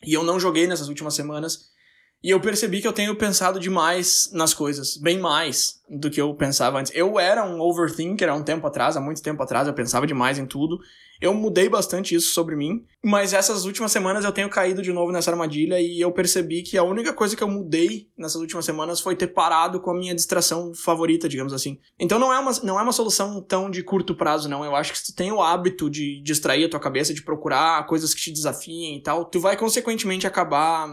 E 0.05 0.13
eu 0.13 0.23
não 0.23 0.39
joguei 0.39 0.67
nessas 0.67 0.87
últimas 0.87 1.15
semanas. 1.15 1.71
E 2.23 2.29
eu 2.29 2.39
percebi 2.39 2.81
que 2.81 2.87
eu 2.87 2.93
tenho 2.93 3.15
pensado 3.15 3.59
demais 3.59 4.29
nas 4.31 4.53
coisas, 4.53 4.97
bem 4.97 5.19
mais 5.19 5.81
do 5.89 6.09
que 6.09 6.19
eu 6.19 6.33
pensava 6.33 6.79
antes. 6.79 6.91
Eu 6.95 7.19
era 7.19 7.43
um 7.43 7.59
overthinker 7.59 8.29
há 8.29 8.33
um 8.33 8.43
tempo 8.43 8.65
atrás, 8.65 8.97
há 8.97 9.01
muito 9.01 9.21
tempo 9.21 9.41
atrás, 9.43 9.67
eu 9.67 9.73
pensava 9.73 10.07
demais 10.07 10.39
em 10.39 10.45
tudo. 10.45 10.79
Eu 11.21 11.34
mudei 11.34 11.67
bastante 11.69 12.15
isso 12.15 12.34
sobre 12.34 12.56
mim, 12.56 12.86
mas 13.03 13.34
essas 13.34 13.65
últimas 13.65 13.91
semanas 13.91 14.23
eu 14.23 14.32
tenho 14.32 14.49
caído 14.49 14.82
de 14.82 14.93
novo 14.93 15.12
nessa 15.12 15.32
armadilha 15.32 15.80
e 15.80 15.99
eu 15.99 16.12
percebi 16.12 16.62
que 16.62 16.77
a 16.77 16.84
única 16.84 17.13
coisa 17.13 17.36
que 17.36 17.43
eu 17.43 17.47
mudei 17.47 18.10
nessas 18.17 18.39
últimas 18.41 18.65
semanas 18.65 18.99
foi 18.99 19.15
ter 19.15 19.27
parado 19.27 19.80
com 19.80 19.91
a 19.91 19.95
minha 19.95 20.13
distração 20.15 20.73
favorita, 20.73 21.27
digamos 21.27 21.53
assim. 21.53 21.80
Então 21.99 22.19
não 22.19 22.34
é 22.34 22.39
uma, 22.39 22.51
não 22.63 22.80
é 22.80 22.84
uma 22.84 22.91
solução 22.91 23.41
tão 23.41 23.69
de 23.69 23.84
curto 23.84 24.15
prazo, 24.15 24.49
não. 24.49 24.63
Eu 24.63 24.75
acho 24.75 24.91
que 24.91 24.99
se 24.99 25.06
tu 25.06 25.15
tem 25.15 25.32
o 25.32 25.41
hábito 25.41 25.89
de 25.89 26.21
distrair 26.21 26.65
a 26.65 26.69
tua 26.69 26.80
cabeça, 26.80 27.13
de 27.13 27.23
procurar 27.23 27.86
coisas 27.88 28.13
que 28.13 28.21
te 28.21 28.32
desafiem 28.32 28.97
e 28.97 29.01
tal, 29.01 29.25
tu 29.25 29.39
vai 29.39 29.58
consequentemente 29.58 30.27
acabar 30.27 30.88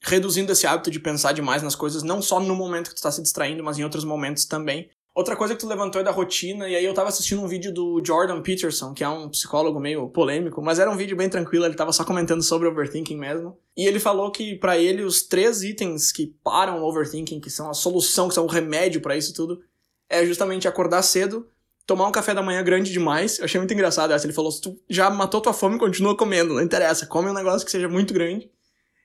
reduzindo 0.00 0.52
esse 0.52 0.66
hábito 0.66 0.90
de 0.90 1.00
pensar 1.00 1.32
demais 1.32 1.62
nas 1.62 1.74
coisas, 1.74 2.02
não 2.02 2.22
só 2.22 2.38
no 2.38 2.54
momento 2.54 2.90
que 2.90 2.96
tu 2.96 3.02
tá 3.02 3.10
se 3.10 3.22
distraindo, 3.22 3.64
mas 3.64 3.78
em 3.78 3.84
outros 3.84 4.04
momentos 4.04 4.44
também. 4.44 4.88
Outra 5.16 5.34
coisa 5.34 5.54
que 5.54 5.60
tu 5.60 5.66
levantou 5.66 5.98
é 5.98 6.04
da 6.04 6.10
rotina, 6.10 6.68
e 6.68 6.76
aí 6.76 6.84
eu 6.84 6.92
tava 6.92 7.08
assistindo 7.08 7.40
um 7.40 7.48
vídeo 7.48 7.72
do 7.72 8.02
Jordan 8.04 8.42
Peterson, 8.42 8.92
que 8.92 9.02
é 9.02 9.08
um 9.08 9.30
psicólogo 9.30 9.80
meio 9.80 10.10
polêmico, 10.10 10.60
mas 10.60 10.78
era 10.78 10.90
um 10.90 10.96
vídeo 10.96 11.16
bem 11.16 11.26
tranquilo, 11.30 11.64
ele 11.64 11.74
tava 11.74 11.90
só 11.90 12.04
comentando 12.04 12.42
sobre 12.42 12.68
overthinking 12.68 13.16
mesmo. 13.16 13.56
E 13.74 13.86
ele 13.86 13.98
falou 13.98 14.30
que 14.30 14.56
para 14.56 14.76
ele 14.76 15.02
os 15.02 15.22
três 15.22 15.62
itens 15.62 16.12
que 16.12 16.36
param 16.44 16.82
o 16.82 16.84
overthinking, 16.86 17.40
que 17.40 17.48
são 17.48 17.70
a 17.70 17.72
solução, 17.72 18.28
que 18.28 18.34
são 18.34 18.44
o 18.44 18.46
remédio 18.46 19.00
para 19.00 19.16
isso 19.16 19.32
tudo, 19.32 19.62
é 20.06 20.22
justamente 20.26 20.68
acordar 20.68 21.00
cedo, 21.00 21.48
tomar 21.86 22.06
um 22.06 22.12
café 22.12 22.34
da 22.34 22.42
manhã 22.42 22.62
grande 22.62 22.92
demais. 22.92 23.38
Eu 23.38 23.46
achei 23.46 23.58
muito 23.58 23.72
engraçado 23.72 24.12
essa. 24.12 24.26
Ele 24.26 24.34
falou: 24.34 24.52
se 24.52 24.60
tu 24.60 24.78
já 24.86 25.08
matou 25.08 25.40
tua 25.40 25.54
fome, 25.54 25.78
continua 25.78 26.14
comendo, 26.14 26.52
não 26.52 26.62
interessa, 26.62 27.06
come 27.06 27.30
um 27.30 27.34
negócio 27.34 27.64
que 27.64 27.72
seja 27.72 27.88
muito 27.88 28.12
grande 28.12 28.50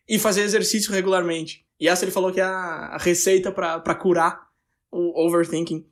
e 0.09 0.19
fazer 0.19 0.41
exercício 0.41 0.91
regularmente. 0.91 1.65
E 1.79 1.87
essa 1.87 2.03
ele 2.03 2.11
falou 2.11 2.33
que 2.33 2.41
é 2.41 2.43
a 2.43 2.97
receita 2.99 3.49
para 3.49 3.95
curar 3.95 4.51
o 4.91 5.25
overthinking. 5.25 5.89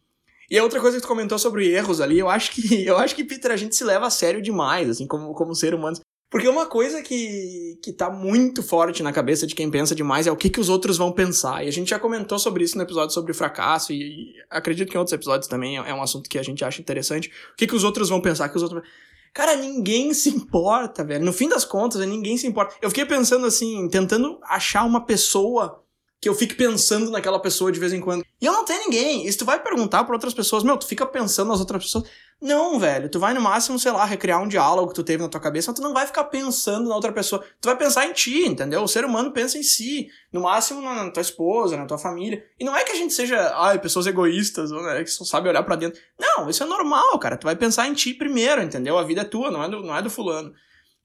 E 0.49 0.57
a 0.57 0.63
outra 0.63 0.79
coisa 0.79 0.97
que 0.97 1.03
tu 1.03 1.07
comentou 1.07 1.37
sobre 1.37 1.69
erros 1.69 2.01
ali, 2.01 2.17
eu 2.17 2.29
acho 2.29 2.51
que, 2.51 2.61
eu 2.85 2.97
acho 2.97 3.15
que, 3.15 3.23
Peter, 3.23 3.51
a 3.51 3.57
gente 3.57 3.75
se 3.75 3.83
leva 3.83 4.07
a 4.07 4.09
sério 4.09 4.41
demais, 4.41 4.89
assim, 4.89 5.05
como, 5.05 5.33
como 5.33 5.53
ser 5.53 5.73
humano. 5.73 5.97
Porque 6.31 6.47
uma 6.47 6.67
coisa 6.67 7.01
que, 7.01 7.79
que 7.83 7.91
tá 7.91 8.09
muito 8.09 8.61
forte 8.61 9.01
na 9.01 9.11
cabeça 9.11 9.47
de 9.47 9.55
quem 9.55 9.69
pensa 9.69 9.95
demais 9.95 10.27
é 10.27 10.31
o 10.31 10.37
que, 10.37 10.49
que 10.49 10.59
os 10.59 10.69
outros 10.69 10.95
vão 10.95 11.11
pensar. 11.11 11.65
E 11.65 11.67
a 11.67 11.71
gente 11.71 11.89
já 11.89 11.99
comentou 11.99 12.37
sobre 12.37 12.63
isso 12.63 12.77
no 12.77 12.83
episódio 12.83 13.13
sobre 13.13 13.33
fracasso, 13.33 13.91
e, 13.91 13.97
e 13.97 14.33
acredito 14.49 14.89
que 14.89 14.95
em 14.95 14.99
outros 14.99 15.13
episódios 15.13 15.47
também 15.47 15.77
é, 15.77 15.89
é 15.89 15.93
um 15.93 16.03
assunto 16.03 16.29
que 16.29 16.37
a 16.37 16.43
gente 16.43 16.63
acha 16.63 16.81
interessante. 16.81 17.31
O 17.53 17.55
que, 17.55 17.65
que 17.65 17.75
os 17.75 17.83
outros 17.83 18.09
vão 18.09 18.21
pensar, 18.21 18.49
que 18.49 18.57
os 18.57 18.63
outros... 18.63 18.83
Cara, 19.33 19.55
ninguém 19.55 20.13
se 20.13 20.29
importa, 20.29 21.03
velho. 21.03 21.23
No 21.23 21.33
fim 21.33 21.47
das 21.47 21.63
contas, 21.63 22.05
ninguém 22.05 22.35
se 22.35 22.47
importa. 22.47 22.75
Eu 22.81 22.89
fiquei 22.89 23.05
pensando 23.05 23.45
assim, 23.45 23.87
tentando 23.87 24.39
achar 24.43 24.83
uma 24.83 25.05
pessoa 25.05 25.83
que 26.21 26.27
eu 26.27 26.35
fique 26.35 26.53
pensando 26.53 27.09
naquela 27.09 27.39
pessoa 27.39 27.71
de 27.71 27.79
vez 27.79 27.93
em 27.93 28.01
quando. 28.01 28.25
E 28.41 28.45
eu 28.45 28.51
não 28.51 28.65
tenho 28.65 28.83
ninguém. 28.83 29.25
E 29.25 29.31
se 29.31 29.37
tu 29.37 29.45
vai 29.45 29.61
perguntar 29.61 30.03
para 30.03 30.13
outras 30.13 30.33
pessoas, 30.33 30.63
meu, 30.63 30.75
tu 30.75 30.85
fica 30.85 31.05
pensando 31.05 31.47
nas 31.47 31.59
outras 31.59 31.85
pessoas. 31.85 32.03
Não, 32.41 32.77
velho. 32.77 33.09
Tu 33.09 33.19
vai 33.19 33.33
no 33.33 33.39
máximo, 33.39 33.79
sei 33.79 33.91
lá, 33.91 34.03
recriar 34.03 34.41
um 34.41 34.47
diálogo 34.47 34.89
que 34.89 34.95
tu 34.95 35.03
teve 35.03 35.23
na 35.23 35.29
tua 35.29 35.39
cabeça, 35.39 35.71
mas 35.71 35.79
tu 35.79 35.83
não 35.83 35.93
vai 35.93 36.05
ficar 36.05 36.25
pensando 36.25 36.89
na 36.89 36.95
outra 36.95 37.11
pessoa. 37.13 37.43
Tu 37.61 37.67
vai 37.67 37.77
pensar 37.77 38.05
em 38.05 38.11
ti, 38.11 38.45
entendeu? 38.45 38.81
O 38.83 38.87
ser 38.87 39.05
humano 39.05 39.31
pensa 39.31 39.57
em 39.57 39.63
si. 39.63 40.09
No 40.31 40.41
máximo 40.41 40.81
na 40.81 41.09
tua 41.09 41.21
esposa, 41.21 41.77
na 41.77 41.85
tua 41.85 41.97
família. 41.97 42.43
E 42.59 42.65
não 42.65 42.75
é 42.75 42.83
que 42.83 42.91
a 42.91 42.95
gente 42.95 43.13
seja, 43.13 43.53
ai, 43.55 43.79
pessoas 43.79 44.05
egoístas, 44.05 44.71
né, 44.71 45.03
que 45.03 45.11
só 45.11 45.23
sabe 45.23 45.47
olhar 45.47 45.63
para 45.63 45.77
dentro. 45.77 46.01
Não, 46.19 46.49
isso 46.49 46.63
é 46.63 46.65
normal, 46.65 47.17
cara. 47.19 47.37
Tu 47.37 47.45
vai 47.45 47.55
pensar 47.55 47.87
em 47.87 47.93
ti 47.93 48.13
primeiro, 48.13 48.61
entendeu? 48.61 48.97
A 48.97 49.03
vida 49.03 49.21
é 49.21 49.25
tua, 49.25 49.49
não 49.49 49.63
é 49.63 49.69
do, 49.69 49.81
não 49.81 49.95
é 49.95 50.01
do 50.01 50.09
fulano. 50.09 50.53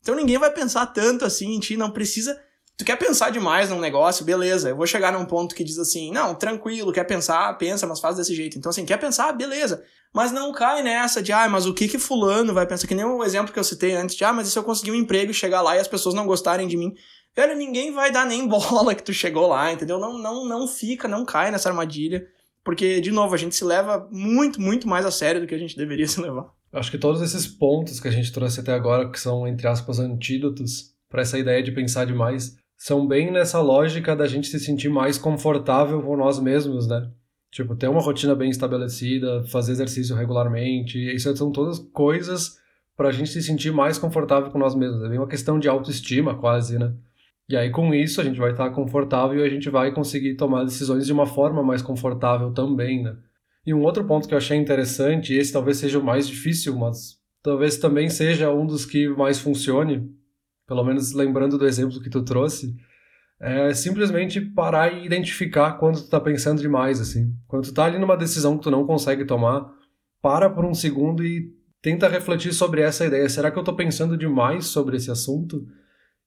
Então 0.05 0.15
ninguém 0.15 0.39
vai 0.39 0.53
pensar 0.53 0.87
tanto 0.87 1.25
assim 1.25 1.55
em 1.55 1.61
ti, 1.61 1.77
não 1.77 1.91
precisa 1.91 2.39
Tu 2.77 2.85
quer 2.85 2.97
pensar 2.97 3.31
demais 3.31 3.71
num 3.71 3.79
negócio, 3.79 4.25
beleza. 4.25 4.71
Eu 4.71 4.77
vou 4.77 4.87
chegar 4.87 5.13
num 5.13 5.25
ponto 5.25 5.55
que 5.55 5.63
diz 5.63 5.79
assim: 5.79 6.11
não, 6.11 6.35
tranquilo, 6.35 6.93
quer 6.93 7.05
pensar, 7.05 7.57
pensa, 7.57 7.87
mas 7.87 8.01
faz 8.01 8.17
desse 8.17 8.35
jeito. 8.35 8.59
Então, 8.59 8.71
assim, 8.71 8.85
quer 8.85 8.99
pensar, 8.99 9.33
beleza. 9.33 9.85
Mas 10.13 10.33
não 10.33 10.53
cai 10.53 10.83
nessa 10.83 11.23
de, 11.23 11.33
ah, 11.33 11.49
mas 11.49 11.67
o 11.67 11.75
que 11.75 11.89
que 11.89 11.99
Fulano 11.99 12.53
vai 12.53 12.67
pensar? 12.67 12.87
Que 12.87 12.95
nem 12.95 13.05
o 13.05 13.23
exemplo 13.23 13.53
que 13.53 13.59
eu 13.59 13.65
citei 13.65 13.95
antes 13.95 14.15
de, 14.17 14.25
ah, 14.25 14.33
mas 14.33 14.49
e 14.49 14.51
se 14.51 14.59
eu 14.59 14.65
conseguir 14.65 14.93
um 14.93 14.97
emprego 14.97 15.31
e 15.31 15.35
chegar 15.35 15.61
lá 15.61 15.77
e 15.77 15.81
as 15.81 15.89
pessoas 15.89 16.15
não 16.15 16.27
gostarem 16.27 16.67
de 16.67 16.77
mim? 16.77 16.95
Velho, 17.35 17.57
ninguém 17.57 17.93
vai 17.93 18.13
dar 18.13 18.27
nem 18.27 18.47
bola 18.49 18.95
que 18.95 19.03
tu 19.03 19.13
chegou 19.13 19.49
lá, 19.49 19.73
entendeu? 19.73 19.99
Não, 19.99 20.19
não, 20.19 20.45
não 20.45 20.69
fica, 20.69 21.07
não 21.07 21.25
cai 21.25 21.51
nessa 21.51 21.69
armadilha. 21.69 22.27
Porque, 22.65 23.01
de 23.01 23.11
novo, 23.11 23.35
a 23.35 23.37
gente 23.37 23.55
se 23.55 23.65
leva 23.65 24.09
muito, 24.11 24.61
muito 24.61 24.89
mais 24.89 25.05
a 25.05 25.11
sério 25.11 25.41
do 25.41 25.47
que 25.47 25.55
a 25.55 25.59
gente 25.59 25.77
deveria 25.77 26.07
se 26.09 26.21
levar. 26.21 26.51
Acho 26.73 26.91
que 26.91 26.99
todos 26.99 27.23
esses 27.23 27.47
pontos 27.47 28.01
que 28.01 28.09
a 28.09 28.11
gente 28.11 28.33
trouxe 28.33 28.59
até 28.59 28.73
agora, 28.73 29.09
que 29.11 29.21
são, 29.21 29.47
entre 29.47 29.67
aspas, 29.69 30.01
antídotos 30.01 30.93
para 31.09 31.23
essa 31.23 31.39
ideia 31.39 31.63
de 31.63 31.71
pensar 31.71 32.05
demais, 32.05 32.57
são 32.85 33.07
bem 33.07 33.31
nessa 33.31 33.63
lógica 33.63 34.15
da 34.15 34.27
gente 34.27 34.47
se 34.47 34.61
sentir 34.61 34.91
mais 34.91 35.17
confortável 35.17 36.03
com 36.03 36.19
nós 36.19 36.39
mesmos, 36.39 36.87
né? 36.87 37.11
Tipo, 37.51 37.75
ter 37.75 37.89
uma 37.89 38.03
rotina 38.03 38.35
bem 38.35 38.51
estabelecida, 38.51 39.43
fazer 39.45 39.73
exercício 39.73 40.15
regularmente, 40.15 40.99
isso 40.99 41.35
são 41.35 41.51
todas 41.51 41.79
coisas 41.79 42.59
para 42.95 43.09
a 43.09 43.13
gente 43.13 43.31
se 43.31 43.43
sentir 43.43 43.73
mais 43.73 43.97
confortável 43.97 44.51
com 44.51 44.59
nós 44.59 44.75
mesmos. 44.75 45.03
É 45.03 45.09
bem 45.09 45.17
uma 45.17 45.27
questão 45.27 45.59
de 45.59 45.67
autoestima, 45.67 46.35
quase, 46.35 46.79
né? 46.79 46.93
E 47.49 47.57
aí, 47.57 47.71
com 47.71 47.95
isso, 47.95 48.21
a 48.21 48.25
gente 48.25 48.39
vai 48.39 48.51
estar 48.51 48.69
confortável 48.69 49.39
e 49.39 49.49
a 49.49 49.49
gente 49.49 49.71
vai 49.71 49.91
conseguir 49.91 50.35
tomar 50.35 50.65
decisões 50.65 51.07
de 51.07 51.13
uma 51.15 51.25
forma 51.25 51.63
mais 51.63 51.81
confortável 51.81 52.53
também, 52.53 53.03
né? 53.03 53.17
E 53.67 53.73
um 53.73 53.81
outro 53.81 54.05
ponto 54.05 54.29
que 54.29 54.35
eu 54.35 54.39
achei 54.39 54.59
interessante, 54.59 55.33
e 55.33 55.39
esse 55.39 55.55
talvez 55.55 55.79
seja 55.79 55.99
o 55.99 56.05
mais 56.05 56.29
difícil, 56.29 56.77
mas 56.77 57.19
talvez 57.43 57.79
também 57.79 58.11
seja 58.11 58.53
um 58.53 58.67
dos 58.67 58.85
que 58.85 59.09
mais 59.09 59.39
funcione, 59.39 60.07
pelo 60.67 60.85
menos 60.85 61.13
lembrando 61.13 61.59
do 61.59 61.67
exemplo 61.67 62.01
que 62.01 62.11
tu 62.11 62.23
trouxe, 62.23 62.75
é 63.41 63.75
simplesmente 63.75 64.41
parar 64.41 64.93
e 64.93 65.05
identificar 65.05 65.73
quando 65.73 66.03
tu 66.03 66.09
tá 66.09 66.21
pensando 66.21 66.61
demais, 66.61 67.01
assim. 67.01 67.35
Quando 67.47 67.65
tu 67.65 67.75
tá 67.75 67.85
ali 67.85 67.99
numa 67.99 68.17
decisão 68.17 68.57
que 68.57 68.65
tu 68.65 68.71
não 68.71 68.87
consegue 68.87 69.25
tomar, 69.25 69.71
para 70.23 70.49
por 70.49 70.65
um 70.65 70.73
segundo 70.73 71.25
e 71.25 71.53
tenta 71.83 72.09
refletir 72.09 72.55
sobre 72.55 72.81
essa 72.81 73.05
ideia. 73.05 73.29
Será 73.29 73.51
que 73.51 73.59
eu 73.59 73.65
tô 73.65 73.75
pensando 73.75 74.17
demais 74.17 74.67
sobre 74.67 74.97
esse 74.97 75.11
assunto? 75.11 75.67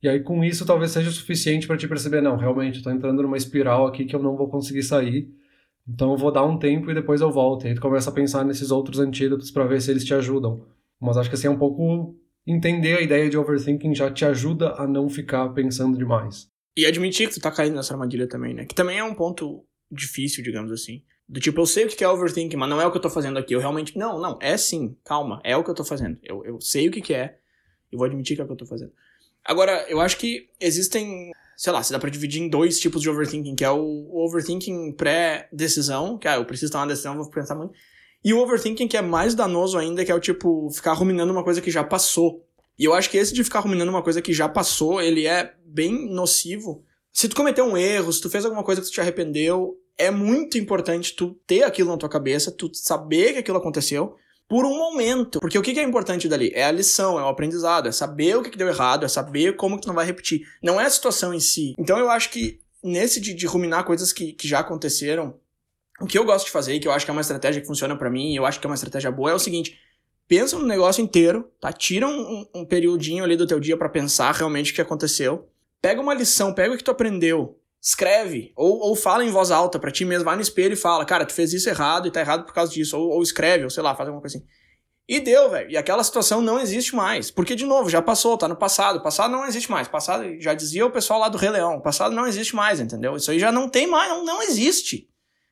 E 0.04 0.08
aí 0.08 0.20
com 0.20 0.44
isso 0.44 0.66
talvez 0.66 0.92
seja 0.92 1.10
suficiente 1.10 1.66
para 1.66 1.78
te 1.78 1.88
perceber, 1.88 2.22
não, 2.22 2.38
realmente, 2.38 2.78
eu 2.78 2.84
tô 2.84 2.92
entrando 2.92 3.24
numa 3.24 3.38
espiral 3.38 3.88
aqui 3.88 4.06
que 4.06 4.16
eu 4.16 4.22
não 4.22 4.38
vou 4.38 4.48
conseguir 4.48 4.84
sair. 4.84 5.28
Então 5.88 6.12
eu 6.12 6.18
vou 6.18 6.32
dar 6.32 6.46
um 6.46 6.60
tempo 6.60 6.92
e 6.92 6.94
depois 6.94 7.22
eu 7.22 7.32
volto. 7.32 7.66
E 7.66 7.70
aí 7.70 7.74
tu 7.74 7.82
começa 7.82 8.12
a 8.12 8.14
pensar 8.14 8.46
nesses 8.46 8.70
outros 8.70 9.00
antídotos 9.00 9.50
para 9.50 9.66
ver 9.66 9.82
se 9.82 9.90
eles 9.90 10.06
te 10.06 10.14
ajudam. 10.14 10.64
Mas 11.02 11.18
acho 11.18 11.30
que 11.30 11.36
assim 11.36 11.48
é 11.48 11.50
um 11.50 11.58
pouco 11.58 12.16
entender 12.48 12.98
a 12.98 13.02
ideia 13.02 13.30
de 13.30 13.38
overthinking 13.38 13.94
já 13.94 14.10
te 14.10 14.24
ajuda 14.24 14.74
a 14.76 14.88
não 14.88 15.10
ficar 15.10 15.50
pensando 15.50 15.98
demais. 15.98 16.50
E 16.76 16.86
admitir 16.86 17.28
que 17.28 17.34
tu 17.34 17.42
tá 17.42 17.52
caindo 17.52 17.76
nessa 17.76 17.94
armadilha 17.94 18.28
também, 18.28 18.54
né? 18.54 18.66
Que 18.66 18.74
também 18.74 18.98
é 18.98 19.04
um 19.04 19.14
ponto 19.14 19.66
difícil, 19.92 20.44
digamos 20.44 20.72
assim. 20.72 21.04
Do 21.28 21.42
tipo, 21.42 21.60
eu 21.60 21.66
sei 21.66 21.86
o 21.86 21.90
que 21.90 22.04
é 22.04 22.08
overthinking, 22.08 22.56
mas 22.56 22.70
não 22.70 22.80
é 22.80 22.86
o 22.86 22.92
que 22.92 22.98
eu 22.98 23.02
tô 23.02 23.10
fazendo 23.10 23.38
aqui. 23.38 23.54
Eu 23.54 23.60
realmente. 23.60 23.98
Não, 23.98 24.20
não, 24.20 24.40
é 24.42 24.56
sim, 24.56 24.96
calma, 25.04 25.42
é 25.44 25.58
o 25.58 25.64
que 25.64 25.70
eu 25.70 25.76
tô 25.76 25.84
fazendo. 25.84 26.18
Eu, 26.24 26.46
eu 26.46 26.62
sei 26.62 26.88
o 26.88 26.92
que, 26.92 27.02
que 27.02 27.14
é 27.14 27.38
e 27.92 27.98
vou 27.98 28.06
admitir 28.06 28.36
que 28.36 28.42
é 28.42 28.46
o 28.46 28.48
que 28.48 28.54
eu 28.54 28.58
tô 28.58 28.66
fazendo. 28.66 28.92
Agora, 29.44 29.86
eu 29.90 30.00
acho 30.00 30.18
que 30.18 30.50
existem. 30.60 31.32
Sei 31.58 31.74
lá, 31.74 31.82
se 31.82 31.92
dá 31.92 31.98
pra 31.98 32.10
dividir 32.10 32.42
em 32.42 32.50
dois 32.50 32.80
tipos 32.80 33.02
de 33.02 33.10
overthinking, 33.10 33.56
que 33.56 33.66
é 33.66 33.72
o 33.72 34.12
overthinking 34.14 34.92
pré-decisão, 34.92 36.18
que 36.18 36.28
ah, 36.28 36.36
eu 36.36 36.46
preciso 36.46 36.72
tomar 36.72 36.84
uma 36.84 36.90
decisão, 36.90 37.16
vou 37.16 37.30
pensar 37.32 37.56
muito. 37.56 37.74
E 38.24 38.34
o 38.34 38.40
overthinking 38.40 38.88
que 38.88 38.98
é 38.98 39.02
mais 39.02 39.36
danoso 39.36 39.78
ainda, 39.78 40.04
que 40.04 40.12
é 40.12 40.16
o 40.16 40.20
tipo, 40.20 40.70
ficar 40.72 40.94
ruminando 40.94 41.32
uma 41.32 41.44
coisa 41.44 41.62
que 41.62 41.72
já 41.72 41.84
passou. 41.84 42.44
E 42.78 42.86
eu 42.86 42.94
acho 42.94 43.10
que 43.10 43.18
esse 43.18 43.34
de 43.34 43.44
ficar 43.44 43.60
ruminando 43.60 43.90
uma 43.90 44.04
coisa 44.04 44.22
que 44.22 44.34
já 44.34 44.48
passou, 44.48 45.02
ele 45.02 45.26
é 45.26 45.54
bem 45.66 46.10
nocivo. 46.10 46.84
Se 47.12 47.28
tu 47.28 47.36
cometeu 47.36 47.66
um 47.66 47.78
erro, 47.78 48.14
se 48.14 48.22
tu 48.22 48.30
fez 48.30 48.46
alguma 48.46 48.64
coisa 48.64 48.82
que 48.82 48.88
tu 48.88 48.94
te 48.94 49.02
arrependeu, 49.02 49.76
é 49.98 50.12
muito 50.12 50.58
importante 50.58 51.16
tu 51.16 51.36
ter 51.48 51.64
aquilo 51.64 51.90
na 51.90 51.98
tua 51.98 52.10
cabeça, 52.10 52.52
tu 52.52 52.70
saber 52.74 53.34
que 53.34 53.40
aquilo 53.40 53.58
aconteceu 53.58 54.16
por 54.48 54.66
um 54.66 54.78
momento. 54.78 55.40
Porque 55.40 55.58
o 55.58 55.62
que 55.62 55.78
é 55.80 55.84
importante 55.84 56.28
dali? 56.28 56.52
É 56.54 56.66
a 56.66 56.72
lição, 56.72 57.20
é 57.20 57.24
o 57.24 57.28
aprendizado, 57.28 57.88
é 57.90 57.92
saber 57.92 58.38
o 58.38 58.44
que 58.44 58.58
deu 58.58 58.68
errado, 58.68 59.06
é 59.06 59.08
saber 59.08 59.56
como 59.56 59.76
que 59.76 59.84
tu 59.84 59.88
não 59.88 59.96
vai 59.96 60.06
repetir. 60.06 60.42
Não 60.62 60.80
é 60.80 60.86
a 60.86 60.90
situação 60.90 61.34
em 61.34 61.40
si. 61.40 61.74
Então 61.78 61.98
eu 61.98 62.10
acho 62.10 62.30
que 62.30 62.60
nesse 62.84 63.20
de, 63.20 63.34
de 63.34 63.46
ruminar 63.46 63.84
coisas 63.84 64.14
que, 64.14 64.34
que 64.34 64.48
já 64.48 64.60
aconteceram, 64.60 65.36
o 66.00 66.06
que 66.06 66.18
eu 66.18 66.26
gosto 66.26 66.46
de 66.46 66.52
fazer, 66.52 66.80
que 66.80 66.88
eu 66.88 66.92
acho 66.92 67.06
que 67.06 67.12
é 67.12 67.14
uma 67.14 67.22
estratégia 67.22 67.62
que 67.62 67.68
funciona 67.68 67.96
para 67.96 68.10
mim, 68.10 68.36
eu 68.36 68.46
acho 68.46 68.60
que 68.60 68.68
é 68.68 68.70
uma 68.70 68.76
estratégia 68.76 69.12
boa, 69.12 69.32
é 69.32 69.34
o 69.34 69.40
seguinte: 69.40 69.80
pensa 70.28 70.58
no 70.58 70.66
negócio 70.66 71.04
inteiro, 71.04 71.50
tá? 71.60 71.72
Tira 71.72 72.08
um, 72.08 72.46
um 72.54 72.66
periodinho 72.66 73.24
ali 73.24 73.36
do 73.36 73.48
teu 73.48 73.60
dia 73.60 73.78
para 73.78 73.90
pensar 73.90 74.34
realmente 74.34 74.72
o 74.72 74.76
que 74.76 74.82
aconteceu. 74.82 75.50
Pega 75.82 76.02
uma 76.02 76.14
lição, 76.14 76.54
pega 76.54 76.74
o 76.74 76.78
que 76.78 76.84
tu 76.84 76.92
aprendeu, 76.92 77.60
escreve, 77.82 78.52
ou, 78.56 78.80
ou 78.80 78.96
fala 78.96 79.24
em 79.24 79.30
voz 79.30 79.52
alta 79.52 79.80
para 79.80 79.92
ti 79.92 80.06
mesmo, 80.06 80.26
vai 80.26 80.36
no 80.36 80.42
espelho 80.42 80.74
e 80.74 80.78
fala, 80.78 81.06
cara, 81.06 81.26
tu 81.26 81.34
fez 81.34 81.54
isso 81.54 81.70
errado 81.70 82.08
e 82.08 82.12
tá 82.12 82.20
errado 82.20 82.46
por 82.46 82.54
causa 82.54 82.72
disso, 82.72 82.98
ou, 82.98 83.10
ou 83.10 83.22
escreve, 83.22 83.64
ou 83.64 83.70
sei 83.70 83.84
lá, 83.84 83.96
faz 83.96 84.08
alguma 84.08 84.22
coisa 84.22 84.38
assim. 84.38 84.48
E 85.08 85.22
deu, 85.22 85.50
velho. 85.50 85.72
E 85.72 85.78
aquela 85.78 86.04
situação 86.04 86.42
não 86.42 86.60
existe 86.60 86.94
mais. 86.94 87.32
Porque, 87.32 87.56
de 87.56 87.66
novo, 87.66 87.90
já 87.90 88.02
passou, 88.02 88.38
tá 88.38 88.46
no 88.46 88.58
passado. 88.58 89.02
Passado 89.02 89.32
não 89.32 89.46
existe 89.46 89.72
mais. 89.72 89.88
Passado, 89.88 90.24
já 90.42 90.54
dizia 90.54 90.86
o 90.86 90.92
pessoal 90.92 91.22
lá 91.22 91.30
do 91.30 91.38
Rei 91.38 91.50
Leão. 91.50 91.80
Passado 91.80 92.14
não 92.14 92.28
existe 92.28 92.54
mais, 92.54 92.82
entendeu? 92.82 93.16
Isso 93.16 93.32
aí 93.32 93.40
já 93.40 93.50
não 93.50 93.70
tem 93.70 93.88
mais, 93.88 94.10
não, 94.10 94.26
não 94.26 94.44
existe. 94.44 95.07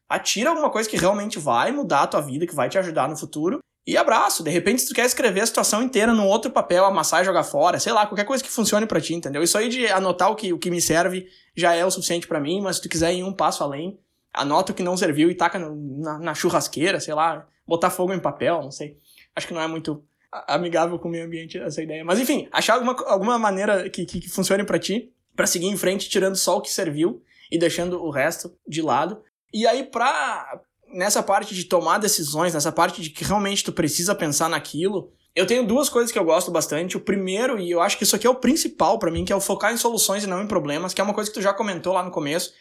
Atira 0.08 0.50
alguma 0.50 0.70
coisa 0.70 0.90
que 0.90 0.98
realmente 0.98 1.40
vai 1.40 1.72
mudar 1.72 2.04
a 2.04 2.08
tua 2.08 2.22
vida, 2.22 2.46
que 2.46 2.56
vai 2.56 2.70
te 2.70 2.78
ajudar 2.78 3.10
no 3.10 3.18
futuro 3.18 3.60
e 3.88 3.98
abraço. 3.98 4.44
De 4.44 4.50
repente, 4.50 4.82
se 4.82 4.88
tu 4.88 4.96
quer 4.96 5.06
escrever 5.06 5.42
a 5.42 5.46
situação 5.46 5.84
inteira 5.84 6.14
num 6.14 6.28
outro 6.28 6.52
papel, 6.52 6.86
amassar 6.86 7.22
e 7.22 7.26
jogar 7.26 7.44
fora, 7.44 7.80
sei 7.80 7.94
lá, 7.94 8.06
qualquer 8.06 8.26
coisa 8.26 8.44
que 8.44 8.50
funcione 8.50 8.86
para 8.86 9.00
ti, 9.00 9.14
entendeu? 9.14 9.44
Isso 9.44 9.58
aí 9.58 9.70
de 9.70 9.88
anotar 9.88 10.32
o 10.32 10.36
que, 10.36 10.52
o 10.52 10.60
que 10.60 10.72
me 10.72 10.82
serve 10.82 11.28
já 11.56 11.74
é 11.74 11.86
o 11.86 11.92
suficiente 11.92 12.28
para 12.28 12.40
mim, 12.40 12.62
mas 12.62 12.78
se 12.78 12.82
tu 12.82 12.90
quiser 12.90 13.14
ir 13.14 13.24
um 13.24 13.34
passo 13.34 13.64
além, 13.64 14.00
anota 14.34 14.72
o 14.72 14.76
que 14.76 14.84
não 14.84 14.98
serviu 14.98 15.30
e 15.30 15.36
taca 15.36 15.60
na, 15.60 16.20
na, 16.20 16.34
churrasqueira, 16.34 17.00
sei 17.00 17.14
lá, 17.14 17.48
botar 17.66 17.90
fogo 17.90 18.14
em 18.14 18.20
papel, 18.20 18.62
não 18.62 18.72
sei. 18.72 18.98
Acho 19.36 19.48
que 19.48 19.54
não 19.54 19.62
é 19.62 19.68
muito 19.68 20.04
amigável 20.48 21.00
com 21.00 21.08
o 21.08 21.12
meio 21.12 21.26
ambiente 21.26 21.58
essa 21.58 21.82
ideia. 21.82 22.04
Mas 22.04 22.20
enfim, 22.20 22.48
achar 22.52 22.76
alguma, 22.76 22.96
alguma 23.08 23.40
maneira 23.40 23.90
que, 23.90 24.06
que, 24.06 24.20
que 24.20 24.30
funcione 24.30 24.64
para 24.64 24.80
ti, 24.80 25.14
para 25.36 25.48
seguir 25.48 25.68
em 25.68 25.78
frente, 25.78 26.10
tirando 26.10 26.36
só 26.36 26.58
o 26.58 26.62
que 26.62 26.72
serviu 26.72 27.24
e 27.52 27.58
deixando 27.58 28.04
o 28.04 28.10
resto 28.10 28.56
de 28.68 28.82
lado. 28.82 29.22
E 29.56 29.66
aí, 29.66 29.84
pra, 29.84 30.60
nessa 30.94 31.24
parte 31.24 31.56
de 31.56 31.64
tomar 31.64 31.98
decisões, 31.98 32.54
nessa 32.54 32.74
parte 32.74 33.02
de 33.02 33.10
que 33.10 33.24
realmente 33.24 33.64
tu 33.64 33.72
precisa 33.72 34.14
pensar 34.14 34.50
naquilo, 34.50 35.14
eu 35.34 35.48
tenho 35.48 35.66
duas 35.66 35.88
coisas 35.88 36.12
que 36.12 36.20
eu 36.20 36.26
gosto 36.26 36.52
bastante. 36.52 36.98
O 36.98 37.00
primeiro, 37.00 37.58
e 37.58 37.72
eu 37.72 37.82
acho 37.82 37.98
que 37.98 38.04
isso 38.04 38.18
aqui 38.18 38.28
é 38.28 38.30
o 38.30 38.36
principal 38.36 39.00
para 39.00 39.10
mim, 39.10 39.24
que 39.24 39.32
é 39.32 39.36
o 39.36 39.40
focar 39.40 39.72
em 39.74 39.78
soluções 39.78 40.26
e 40.26 40.28
não 40.28 40.44
em 40.44 40.46
problemas, 40.48 40.94
que 40.94 41.00
é 41.00 41.04
uma 41.06 41.14
coisa 41.14 41.30
que 41.30 41.36
tu 41.36 41.42
já 41.42 41.54
comentou 41.54 41.94
lá 41.94 42.04
no 42.04 42.12
começo. 42.12 42.54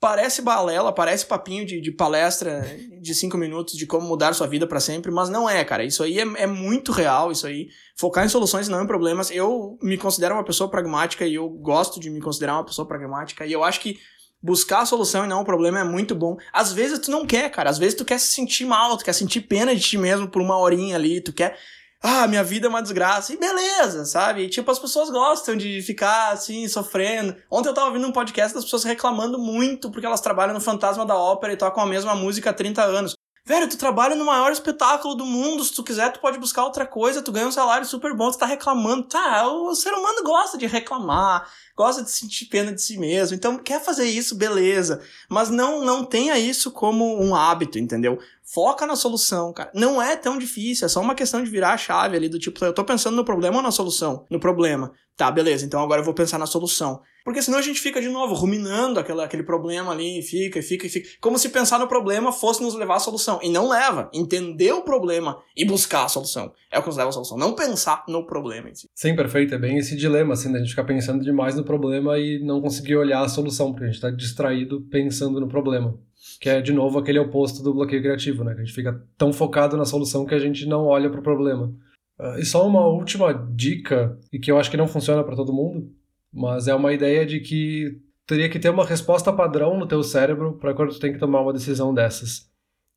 Parece 0.00 0.42
balela, 0.42 0.92
parece 0.92 1.24
papinho 1.26 1.64
de, 1.64 1.80
de 1.80 1.92
palestra 1.92 2.66
de 3.00 3.14
cinco 3.14 3.38
minutos 3.38 3.74
de 3.74 3.86
como 3.86 4.08
mudar 4.08 4.32
sua 4.32 4.48
vida 4.48 4.66
para 4.66 4.80
sempre, 4.80 5.12
mas 5.12 5.28
não 5.28 5.48
é, 5.48 5.64
cara. 5.64 5.84
Isso 5.84 6.02
aí 6.02 6.18
é, 6.18 6.22
é, 6.42 6.46
muito 6.48 6.90
real, 6.90 7.30
isso 7.30 7.46
aí. 7.46 7.68
Focar 7.96 8.24
em 8.24 8.28
soluções 8.28 8.66
e 8.66 8.70
não 8.72 8.82
em 8.82 8.86
problemas. 8.88 9.30
Eu 9.30 9.78
me 9.80 9.96
considero 9.96 10.34
uma 10.34 10.44
pessoa 10.44 10.68
pragmática 10.68 11.24
e 11.24 11.36
eu 11.36 11.48
gosto 11.48 12.00
de 12.00 12.10
me 12.10 12.20
considerar 12.20 12.54
uma 12.54 12.64
pessoa 12.64 12.88
pragmática. 12.88 13.46
E 13.46 13.52
eu 13.52 13.62
acho 13.62 13.78
que 13.78 14.00
buscar 14.42 14.80
a 14.80 14.86
solução 14.86 15.24
e 15.24 15.28
não 15.28 15.42
o 15.42 15.44
problema 15.44 15.80
é 15.80 15.84
muito 15.84 16.14
bom. 16.14 16.36
Às 16.52 16.72
vezes 16.72 16.98
tu 16.98 17.10
não 17.10 17.24
quer, 17.24 17.50
cara. 17.50 17.70
Às 17.70 17.78
vezes 17.78 17.94
tu 17.94 18.04
quer 18.04 18.18
se 18.18 18.28
sentir 18.28 18.64
mal, 18.64 18.96
tu 18.96 19.04
quer 19.04 19.12
sentir 19.12 19.42
pena 19.42 19.74
de 19.74 19.80
ti 19.80 19.96
mesmo 19.96 20.28
por 20.28 20.42
uma 20.42 20.58
horinha 20.58 20.96
ali, 20.96 21.20
tu 21.20 21.32
quer. 21.32 21.58
Ah, 22.02 22.26
minha 22.26 22.42
vida 22.42 22.66
é 22.66 22.68
uma 22.68 22.82
desgraça. 22.82 23.32
E 23.32 23.36
beleza, 23.36 24.04
sabe? 24.04 24.42
E, 24.42 24.48
tipo, 24.48 24.68
as 24.68 24.78
pessoas 24.78 25.08
gostam 25.08 25.56
de 25.56 25.80
ficar 25.82 26.32
assim, 26.32 26.66
sofrendo. 26.66 27.36
Ontem 27.48 27.68
eu 27.68 27.74
tava 27.74 27.86
ouvindo 27.86 28.08
um 28.08 28.12
podcast 28.12 28.52
das 28.52 28.64
pessoas 28.64 28.82
reclamando 28.82 29.38
muito 29.38 29.88
porque 29.88 30.04
elas 30.04 30.20
trabalham 30.20 30.52
no 30.52 30.60
Fantasma 30.60 31.06
da 31.06 31.16
Ópera 31.16 31.52
e 31.52 31.56
tocam 31.56 31.84
a 31.84 31.86
mesma 31.86 32.16
música 32.16 32.50
há 32.50 32.52
30 32.52 32.82
anos. 32.82 33.14
Velho, 33.44 33.68
tu 33.68 33.76
trabalha 33.76 34.14
no 34.14 34.24
maior 34.24 34.52
espetáculo 34.52 35.14
do 35.14 35.26
mundo. 35.26 35.64
Se 35.64 35.74
tu 35.74 35.82
quiser, 35.82 36.12
tu 36.12 36.20
pode 36.20 36.38
buscar 36.38 36.64
outra 36.64 36.86
coisa. 36.86 37.22
Tu 37.22 37.32
ganha 37.32 37.48
um 37.48 37.52
salário 37.52 37.86
super 37.86 38.14
bom. 38.14 38.30
Tu 38.30 38.38
tá 38.38 38.46
reclamando. 38.46 39.04
Tá, 39.04 39.46
o 39.48 39.74
ser 39.74 39.92
humano 39.92 40.22
gosta 40.22 40.56
de 40.56 40.66
reclamar 40.66 41.48
gosta 41.76 42.02
de 42.02 42.10
sentir 42.10 42.46
pena 42.46 42.72
de 42.72 42.80
si 42.80 42.98
mesmo. 42.98 43.34
Então, 43.34 43.58
quer 43.58 43.82
fazer 43.82 44.04
isso, 44.04 44.34
beleza. 44.34 45.00
Mas 45.28 45.50
não, 45.50 45.84
não 45.84 46.04
tenha 46.04 46.38
isso 46.38 46.70
como 46.70 47.20
um 47.20 47.34
hábito, 47.34 47.78
entendeu? 47.78 48.18
Foca 48.44 48.86
na 48.86 48.96
solução, 48.96 49.52
cara. 49.52 49.70
Não 49.74 50.00
é 50.02 50.16
tão 50.16 50.38
difícil, 50.38 50.86
é 50.86 50.88
só 50.88 51.00
uma 51.00 51.14
questão 51.14 51.42
de 51.42 51.50
virar 51.50 51.72
a 51.72 51.76
chave 51.78 52.16
ali 52.16 52.28
do 52.28 52.38
tipo, 52.38 52.64
eu 52.64 52.72
tô 52.72 52.84
pensando 52.84 53.16
no 53.16 53.24
problema 53.24 53.56
ou 53.56 53.62
na 53.62 53.70
solução? 53.70 54.26
No 54.30 54.40
problema. 54.40 54.92
Tá, 55.16 55.30
beleza, 55.30 55.64
então 55.64 55.82
agora 55.82 56.00
eu 56.00 56.04
vou 56.04 56.14
pensar 56.14 56.38
na 56.38 56.46
solução. 56.46 57.00
Porque 57.24 57.40
senão 57.40 57.58
a 57.58 57.62
gente 57.62 57.80
fica 57.80 58.00
de 58.00 58.08
novo 58.08 58.34
ruminando 58.34 58.98
aquele, 58.98 59.20
aquele 59.20 59.42
problema 59.42 59.92
ali, 59.92 60.18
e 60.18 60.22
fica, 60.22 60.58
e 60.58 60.62
fica, 60.62 60.86
e 60.86 60.88
fica. 60.88 61.08
Como 61.20 61.38
se 61.38 61.48
pensar 61.50 61.78
no 61.78 61.86
problema 61.86 62.32
fosse 62.32 62.62
nos 62.62 62.74
levar 62.74 62.96
à 62.96 62.98
solução. 62.98 63.38
E 63.42 63.48
não 63.48 63.68
leva. 63.68 64.10
Entender 64.12 64.72
o 64.72 64.82
problema 64.82 65.38
e 65.56 65.64
buscar 65.64 66.04
a 66.04 66.08
solução. 66.08 66.52
É 66.70 66.78
o 66.78 66.82
que 66.82 66.88
nos 66.88 66.96
leva 66.96 67.10
à 67.10 67.12
solução. 67.12 67.38
Não 67.38 67.54
pensar 67.54 68.04
no 68.08 68.26
problema 68.26 68.70
em 68.70 68.74
si. 68.74 68.88
Sim, 68.94 69.14
perfeito. 69.14 69.54
É 69.54 69.58
bem 69.58 69.78
esse 69.78 69.96
dilema, 69.96 70.34
assim, 70.34 70.50
da 70.50 70.58
gente 70.58 70.70
ficar 70.70 70.84
pensando 70.84 71.22
demais 71.22 71.54
no 71.54 71.64
problema 71.64 72.18
e 72.18 72.42
não 72.42 72.60
conseguir 72.60 72.96
olhar 72.96 73.22
a 73.22 73.28
solução, 73.28 73.70
porque 73.70 73.84
a 73.84 73.88
gente 73.88 74.00
tá 74.00 74.10
distraído 74.10 74.80
pensando 74.90 75.38
no 75.38 75.48
problema. 75.48 75.96
Que 76.42 76.48
é, 76.48 76.60
de 76.60 76.72
novo, 76.72 76.98
aquele 76.98 77.20
oposto 77.20 77.62
do 77.62 77.72
bloqueio 77.72 78.02
criativo, 78.02 78.42
né? 78.42 78.52
Que 78.52 78.62
a 78.62 78.64
gente 78.64 78.74
fica 78.74 79.00
tão 79.16 79.32
focado 79.32 79.76
na 79.76 79.84
solução 79.84 80.26
que 80.26 80.34
a 80.34 80.40
gente 80.40 80.66
não 80.66 80.86
olha 80.86 81.08
para 81.08 81.20
o 81.20 81.22
problema. 81.22 81.72
Uh, 82.18 82.36
e 82.40 82.44
só 82.44 82.66
uma 82.66 82.84
última 82.84 83.32
dica, 83.32 84.18
e 84.32 84.40
que 84.40 84.50
eu 84.50 84.58
acho 84.58 84.68
que 84.68 84.76
não 84.76 84.88
funciona 84.88 85.22
para 85.22 85.36
todo 85.36 85.52
mundo, 85.52 85.88
mas 86.32 86.66
é 86.66 86.74
uma 86.74 86.92
ideia 86.92 87.24
de 87.24 87.38
que 87.38 87.96
teria 88.26 88.48
que 88.48 88.58
ter 88.58 88.70
uma 88.70 88.84
resposta 88.84 89.32
padrão 89.32 89.78
no 89.78 89.86
teu 89.86 90.02
cérebro 90.02 90.54
para 90.54 90.74
quando 90.74 90.90
tu 90.92 90.98
tem 90.98 91.12
que 91.12 91.18
tomar 91.20 91.42
uma 91.42 91.52
decisão 91.52 91.94
dessas. 91.94 92.50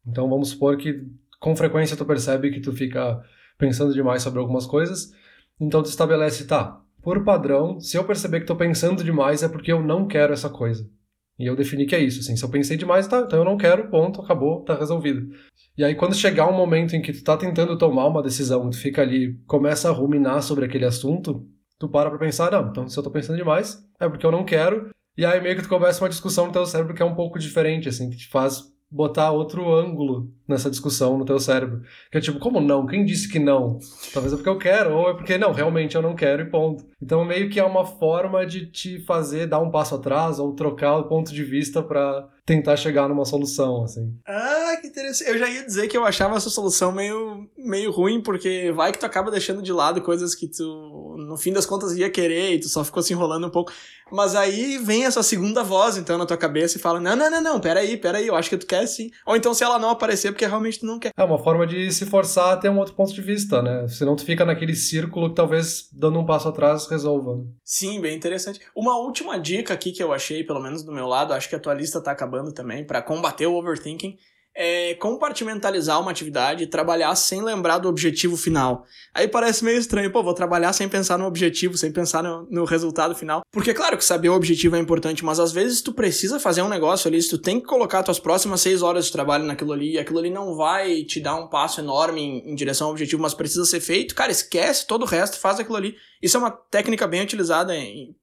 Então 0.08 0.28
vamos 0.28 0.50
supor 0.50 0.76
que 0.76 1.06
com 1.40 1.56
frequência 1.56 1.96
tu 1.96 2.04
percebe 2.04 2.50
que 2.50 2.60
tu 2.60 2.74
fica 2.74 3.24
pensando 3.60 3.94
demais 3.94 4.24
sobre 4.24 4.40
algumas 4.40 4.66
coisas, 4.66 5.14
então 5.62 5.84
tu 5.84 5.90
estabelece, 5.90 6.48
tá, 6.48 6.82
por 7.00 7.24
padrão, 7.24 7.80
se 7.80 7.96
eu 7.96 8.04
perceber 8.06 8.40
que 8.40 8.48
tô 8.48 8.56
pensando 8.56 9.04
demais 9.04 9.44
é 9.44 9.48
porque 9.48 9.72
eu 9.72 9.84
não 9.84 10.08
quero 10.08 10.34
essa 10.34 10.50
coisa. 10.50 10.90
E 11.38 11.46
eu 11.46 11.56
defini 11.56 11.86
que 11.86 11.96
é 11.96 12.00
isso, 12.00 12.22
assim, 12.22 12.36
se 12.36 12.44
eu 12.44 12.50
pensei 12.50 12.78
demais, 12.78 13.08
tá, 13.08 13.20
então 13.20 13.40
eu 13.40 13.46
não 13.46 13.58
quero, 13.58 13.90
ponto, 13.90 14.22
acabou, 14.22 14.64
tá 14.64 14.78
resolvido. 14.78 15.30
E 15.78 15.84
aí 15.84 15.94
quando 15.94 16.16
chegar 16.16 16.50
um 16.50 16.56
momento 16.56 16.96
em 16.96 17.02
que 17.02 17.12
tu 17.12 17.24
tá 17.24 17.36
tentando 17.36 17.78
tomar 17.78 18.08
uma 18.08 18.24
decisão, 18.24 18.70
tu 18.70 18.78
fica 18.78 19.02
ali, 19.02 19.38
começa 19.46 19.90
a 19.90 19.92
ruminar 19.92 20.42
sobre 20.42 20.64
aquele 20.66 20.86
assunto, 20.86 21.46
tu 21.78 21.90
para 21.90 22.10
pra 22.10 22.20
pensar, 22.20 22.52
não, 22.52 22.70
então 22.70 22.88
se 22.88 22.98
eu 22.98 23.04
tô 23.04 23.12
pensando 23.12 23.36
demais, 23.36 23.84
é 24.00 24.08
porque 24.08 24.26
eu 24.26 24.32
não 24.32 24.46
quero, 24.46 24.90
e 25.18 25.26
aí 25.26 25.42
meio 25.42 25.58
que 25.58 25.64
tu 25.64 25.70
começa 25.70 26.02
uma 26.02 26.10
discussão 26.10 26.48
no 26.48 26.54
teu 26.54 26.66
cérebro 26.66 26.94
que 26.94 27.02
é 27.02 27.06
um 27.06 27.16
pouco 27.16 27.38
diferente, 27.38 27.90
assim, 27.90 28.10
que 28.10 28.18
te 28.18 28.30
faz 28.30 28.64
botar 28.90 29.32
outro 29.32 29.74
ângulo 29.74 30.32
nessa 30.48 30.70
discussão 30.70 31.18
no 31.18 31.26
teu 31.26 31.40
cérebro. 31.40 31.82
Que 32.12 32.18
é 32.18 32.22
tipo, 32.22 32.40
como 32.40 32.62
não? 32.62 32.86
Quem 32.86 33.06
disse 33.06 33.28
que 33.28 33.40
não? 33.40 33.80
Talvez 34.14 34.34
é 34.34 34.36
porque 34.36 34.50
eu 34.50 34.58
quero, 34.58 34.96
ou 34.96 35.10
é 35.10 35.14
porque 35.14 35.38
não, 35.38 35.52
realmente 35.52 35.96
eu 35.96 36.02
não 36.02 36.16
quero 36.16 36.44
e 36.44 36.50
ponto. 36.50 36.86
Então 37.02 37.26
meio 37.26 37.50
que 37.50 37.60
é 37.60 37.64
uma 37.64 37.86
forma 37.86 38.46
de 38.46 38.66
te 38.68 39.00
fazer 39.06 39.48
dar 39.48 39.60
um 39.60 39.72
passo 39.72 39.96
atrás 39.96 40.40
ou 40.40 40.54
trocar 40.54 40.98
o 40.98 41.08
ponto 41.08 41.34
de 41.34 41.44
vista 41.44 41.82
para 41.82 42.28
tentar 42.46 42.78
chegar 42.78 43.10
numa 43.10 43.26
solução, 43.26 43.84
assim. 43.84 44.14
Ah, 44.26 44.78
que 44.80 44.88
interessante. 44.88 45.30
Eu 45.30 45.38
já 45.38 45.50
ia 45.50 45.66
dizer 45.66 45.88
que 45.88 45.98
eu 45.98 46.06
achava 46.06 46.36
essa 46.36 46.50
solução 46.50 46.92
meio, 46.92 47.50
meio 47.58 47.92
ruim, 47.92 48.22
porque 48.22 48.72
vai 48.72 48.92
que 48.92 49.00
tu 49.00 49.06
acaba 49.06 49.32
deixando 49.32 49.64
de 49.64 49.74
lado 49.74 50.00
coisas 50.02 50.36
que 50.36 50.48
tu, 50.48 51.16
no 51.18 51.38
fim 51.38 51.52
das 51.52 51.66
contas, 51.66 51.98
ia 51.98 52.10
querer 52.10 52.54
e 52.54 52.60
tu 52.60 52.70
só 52.70 52.84
ficou 52.84 53.02
se 53.02 53.14
enrolando 53.14 53.48
um 53.48 53.50
pouco. 53.50 53.72
Mas 54.12 54.36
aí 54.36 54.78
vem 54.78 55.06
essa 55.06 55.24
segunda 55.24 55.64
voz, 55.64 55.98
então, 55.98 56.20
na 56.20 56.28
tua 56.28 56.38
cabeça 56.38 56.78
e 56.78 56.80
fala: 56.82 57.00
não, 57.00 57.16
não, 57.16 57.32
não, 57.32 57.42
não, 57.42 57.60
peraí, 57.60 57.98
peraí, 57.98 58.28
eu 58.28 58.36
acho 58.36 58.52
que 58.52 58.58
tu 58.58 58.68
quer 58.68 58.86
sim. 58.86 59.10
Ou 59.26 59.36
então, 59.36 59.52
se 59.52 59.64
ela 59.64 59.80
não 59.80 59.90
aparecer, 59.90 60.32
porque 60.36 60.46
realmente 60.46 60.82
tu 60.82 60.86
não 60.86 61.00
quer. 61.00 61.12
É 61.16 61.24
uma 61.24 61.40
forma 61.40 61.66
de 61.66 61.90
se 61.92 62.06
forçar 62.06 62.54
a 62.54 62.58
ter 62.58 62.70
um 62.70 62.78
outro 62.78 62.94
ponto 62.94 63.14
de 63.14 63.22
vista, 63.22 63.62
né? 63.62 63.88
Senão 63.88 64.18
tu 64.18 64.26
fica 64.26 64.44
naquele 64.44 64.76
círculo 64.76 65.30
que 65.30 65.36
talvez 65.36 65.90
dando 65.94 66.20
um 66.20 66.26
passo 66.26 66.50
atrás 66.50 66.88
resolva. 66.88 67.42
Sim, 67.64 68.02
bem 68.02 68.16
interessante. 68.16 68.60
Uma 68.76 68.98
última 68.98 69.40
dica 69.40 69.74
aqui 69.74 69.94
que 69.94 70.04
eu 70.04 70.12
achei, 70.12 70.44
pelo 70.44 70.62
menos 70.62 70.84
do 70.84 70.92
meu 70.92 71.08
lado, 71.08 71.34
acho 71.34 71.48
que 71.48 71.56
a 71.56 71.60
tua 71.60 71.74
lista 71.74 72.02
tá 72.02 72.12
acabando 72.12 72.52
também, 72.52 72.86
para 72.86 73.02
combater 73.02 73.48
o 73.48 73.56
overthinking 73.56 74.18
é 74.56 74.94
compartimentalizar 74.96 76.00
uma 76.00 76.12
atividade 76.12 76.64
e 76.64 76.68
trabalhar 76.68 77.14
sem 77.16 77.44
lembrar 77.44 77.78
do 77.78 77.90
objetivo 77.90 78.38
final. 78.38 78.86
Aí 79.14 79.28
parece 79.28 79.66
meio 79.66 79.78
estranho, 79.78 80.10
pô, 80.12 80.24
vou 80.24 80.34
trabalhar 80.34 80.72
sem 80.72 80.88
pensar 80.88 81.18
no 81.18 81.26
objetivo, 81.26 81.78
sem 81.78 81.92
pensar 81.92 82.24
no, 82.24 82.48
no, 82.50 82.64
resultado 82.64 83.14
final. 83.14 83.42
Porque 83.52 83.74
claro 83.74 83.98
que 83.98 84.06
saber 84.06 84.30
o 84.30 84.34
objetivo 84.34 84.78
é 84.78 84.80
importante, 84.80 85.26
mas 85.26 85.40
às 85.40 85.52
vezes 85.52 85.82
tu 85.82 85.92
precisa 85.92 86.40
fazer 86.40 86.62
um 86.62 86.70
negócio 86.70 87.10
ali, 87.10 87.22
tu 87.22 87.38
tem 87.38 87.60
que 87.60 87.66
colocar 87.66 88.02
tuas 88.02 88.20
próximas 88.20 88.62
seis 88.62 88.82
horas 88.82 89.06
de 89.08 89.12
trabalho 89.12 89.44
naquilo 89.44 89.74
ali, 89.74 89.94
e 89.94 90.00
aquilo 90.00 90.20
ali 90.20 90.30
não 90.30 90.56
vai 90.56 91.04
te 91.04 91.20
dar 91.20 91.36
um 91.36 91.48
passo 91.48 91.82
enorme 91.82 92.22
em, 92.22 92.52
em 92.52 92.56
direção 92.56 92.88
ao 92.88 92.92
objetivo, 92.92 93.22
mas 93.22 93.34
precisa 93.34 93.66
ser 93.66 93.82
feito, 93.82 94.16
cara, 94.16 94.32
esquece 94.32 94.88
todo 94.88 95.04
o 95.04 95.06
resto, 95.06 95.38
faz 95.38 95.60
aquilo 95.60 95.76
ali. 95.76 95.96
Isso 96.26 96.38
é 96.38 96.40
uma 96.40 96.50
técnica 96.50 97.06
bem 97.06 97.22
utilizada 97.22 97.72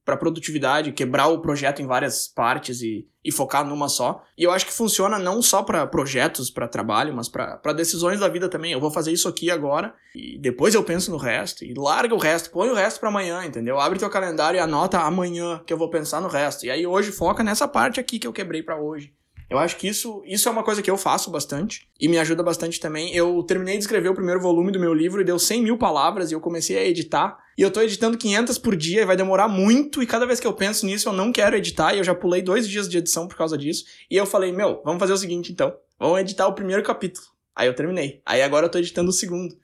para 0.04 0.16
produtividade, 0.16 0.90
quebrar 0.90 1.28
o 1.28 1.38
projeto 1.38 1.80
em 1.80 1.86
várias 1.86 2.26
partes 2.26 2.82
e, 2.82 3.06
e 3.24 3.30
focar 3.30 3.64
numa 3.64 3.88
só. 3.88 4.24
E 4.36 4.42
eu 4.42 4.50
acho 4.50 4.66
que 4.66 4.72
funciona 4.72 5.20
não 5.20 5.40
só 5.40 5.62
para 5.62 5.86
projetos, 5.86 6.50
para 6.50 6.66
trabalho, 6.66 7.14
mas 7.14 7.28
para 7.28 7.72
decisões 7.72 8.18
da 8.18 8.26
vida 8.26 8.48
também. 8.48 8.72
Eu 8.72 8.80
vou 8.80 8.90
fazer 8.90 9.12
isso 9.12 9.28
aqui 9.28 9.52
agora 9.52 9.94
e 10.16 10.36
depois 10.36 10.74
eu 10.74 10.82
penso 10.82 11.12
no 11.12 11.16
resto 11.16 11.64
e 11.64 11.74
larga 11.74 12.12
o 12.12 12.18
resto, 12.18 12.50
põe 12.50 12.68
o 12.70 12.74
resto 12.74 12.98
para 12.98 13.08
amanhã, 13.08 13.44
entendeu? 13.44 13.78
Abre 13.78 14.00
teu 14.00 14.10
calendário 14.10 14.58
e 14.58 14.60
anota 14.60 14.98
amanhã 14.98 15.62
que 15.64 15.72
eu 15.72 15.78
vou 15.78 15.88
pensar 15.88 16.20
no 16.20 16.26
resto. 16.26 16.66
E 16.66 16.72
aí 16.72 16.84
hoje 16.84 17.12
foca 17.12 17.44
nessa 17.44 17.68
parte 17.68 18.00
aqui 18.00 18.18
que 18.18 18.26
eu 18.26 18.32
quebrei 18.32 18.64
para 18.64 18.82
hoje. 18.82 19.14
Eu 19.52 19.58
acho 19.58 19.76
que 19.76 19.86
isso, 19.86 20.22
isso 20.26 20.48
é 20.48 20.52
uma 20.52 20.62
coisa 20.62 20.80
que 20.80 20.90
eu 20.90 20.96
faço 20.96 21.30
bastante 21.30 21.86
e 22.00 22.08
me 22.08 22.18
ajuda 22.18 22.42
bastante 22.42 22.80
também. 22.80 23.14
Eu 23.14 23.42
terminei 23.42 23.76
de 23.76 23.84
escrever 23.84 24.08
o 24.08 24.14
primeiro 24.14 24.40
volume 24.40 24.72
do 24.72 24.80
meu 24.80 24.94
livro 24.94 25.20
e 25.20 25.24
deu 25.24 25.38
100 25.38 25.62
mil 25.62 25.76
palavras 25.76 26.30
e 26.30 26.34
eu 26.34 26.40
comecei 26.40 26.78
a 26.78 26.84
editar. 26.84 27.38
E 27.56 27.60
eu 27.60 27.70
tô 27.70 27.82
editando 27.82 28.16
500 28.16 28.56
por 28.58 28.74
dia 28.74 29.02
e 29.02 29.04
vai 29.04 29.16
demorar 29.16 29.48
muito. 29.48 30.02
E 30.02 30.06
cada 30.06 30.26
vez 30.26 30.40
que 30.40 30.46
eu 30.46 30.54
penso 30.54 30.86
nisso, 30.86 31.08
eu 31.08 31.12
não 31.12 31.30
quero 31.30 31.54
editar. 31.54 31.94
E 31.94 31.98
eu 31.98 32.04
já 32.04 32.14
pulei 32.14 32.40
dois 32.40 32.66
dias 32.66 32.88
de 32.88 32.96
edição 32.96 33.28
por 33.28 33.36
causa 33.36 33.58
disso. 33.58 33.84
E 34.10 34.16
eu 34.16 34.24
falei, 34.24 34.52
meu, 34.52 34.80
vamos 34.84 34.98
fazer 34.98 35.12
o 35.12 35.18
seguinte 35.18 35.52
então. 35.52 35.74
Vamos 35.98 36.20
editar 36.20 36.46
o 36.46 36.54
primeiro 36.54 36.82
capítulo. 36.82 37.26
Aí 37.54 37.68
eu 37.68 37.74
terminei. 37.74 38.22
Aí 38.24 38.40
agora 38.40 38.66
eu 38.66 38.70
tô 38.70 38.78
editando 38.78 39.10
o 39.10 39.12
segundo. 39.12 39.54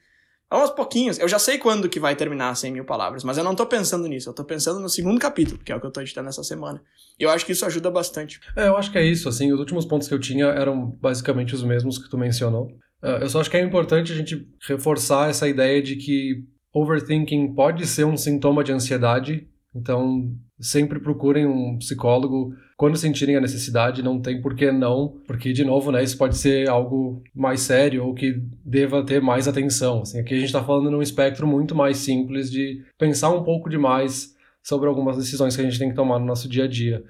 Aos 0.50 0.70
pouquinhos. 0.70 1.18
Eu 1.18 1.28
já 1.28 1.38
sei 1.38 1.58
quando 1.58 1.88
que 1.88 2.00
vai 2.00 2.16
terminar 2.16 2.54
100 2.54 2.72
mil 2.72 2.84
palavras, 2.84 3.22
mas 3.22 3.36
eu 3.36 3.44
não 3.44 3.54
tô 3.54 3.66
pensando 3.66 4.06
nisso. 4.06 4.30
Eu 4.30 4.34
tô 4.34 4.44
pensando 4.44 4.80
no 4.80 4.88
segundo 4.88 5.20
capítulo, 5.20 5.58
que 5.62 5.70
é 5.70 5.76
o 5.76 5.80
que 5.80 5.86
eu 5.86 5.90
tô 5.90 6.00
editando 6.00 6.28
essa 6.28 6.42
semana. 6.42 6.82
E 7.18 7.22
eu 7.22 7.30
acho 7.30 7.44
que 7.44 7.52
isso 7.52 7.66
ajuda 7.66 7.90
bastante. 7.90 8.40
É, 8.56 8.68
eu 8.68 8.76
acho 8.76 8.90
que 8.90 8.96
é 8.96 9.04
isso. 9.04 9.28
Assim, 9.28 9.52
os 9.52 9.60
últimos 9.60 9.84
pontos 9.84 10.08
que 10.08 10.14
eu 10.14 10.18
tinha 10.18 10.46
eram 10.46 10.96
basicamente 11.00 11.54
os 11.54 11.62
mesmos 11.62 11.98
que 11.98 12.08
tu 12.08 12.16
mencionou. 12.16 12.68
Uh, 13.02 13.20
eu 13.20 13.28
só 13.28 13.40
acho 13.40 13.50
que 13.50 13.58
é 13.58 13.62
importante 13.62 14.10
a 14.10 14.16
gente 14.16 14.48
reforçar 14.66 15.28
essa 15.28 15.46
ideia 15.46 15.82
de 15.82 15.96
que 15.96 16.44
overthinking 16.72 17.54
pode 17.54 17.86
ser 17.86 18.04
um 18.04 18.16
sintoma 18.16 18.64
de 18.64 18.72
ansiedade. 18.72 19.46
Então, 19.74 20.34
sempre 20.58 20.98
procurem 20.98 21.46
um 21.46 21.76
psicólogo 21.78 22.54
quando 22.78 22.96
sentirem 22.96 23.34
a 23.34 23.40
necessidade, 23.40 24.04
não 24.04 24.20
tem 24.20 24.40
por 24.40 24.54
que 24.54 24.70
não, 24.70 25.20
porque, 25.26 25.52
de 25.52 25.64
novo, 25.64 25.90
né, 25.90 26.00
isso 26.00 26.16
pode 26.16 26.36
ser 26.36 26.68
algo 26.68 27.20
mais 27.34 27.62
sério 27.62 28.06
ou 28.06 28.14
que 28.14 28.40
deva 28.64 29.04
ter 29.04 29.20
mais 29.20 29.48
atenção. 29.48 30.02
Assim, 30.02 30.20
aqui 30.20 30.32
a 30.32 30.36
gente 30.36 30.46
está 30.46 30.62
falando 30.62 30.88
num 30.88 31.02
espectro 31.02 31.44
muito 31.44 31.74
mais 31.74 31.96
simples 31.96 32.48
de 32.48 32.84
pensar 32.96 33.30
um 33.30 33.42
pouco 33.42 33.68
demais 33.68 34.32
sobre 34.62 34.88
algumas 34.88 35.16
decisões 35.16 35.56
que 35.56 35.60
a 35.60 35.64
gente 35.64 35.76
tem 35.76 35.88
que 35.88 35.96
tomar 35.96 36.20
no 36.20 36.24
nosso 36.24 36.48
dia 36.48 36.66
a 36.66 36.68
dia. 36.68 37.02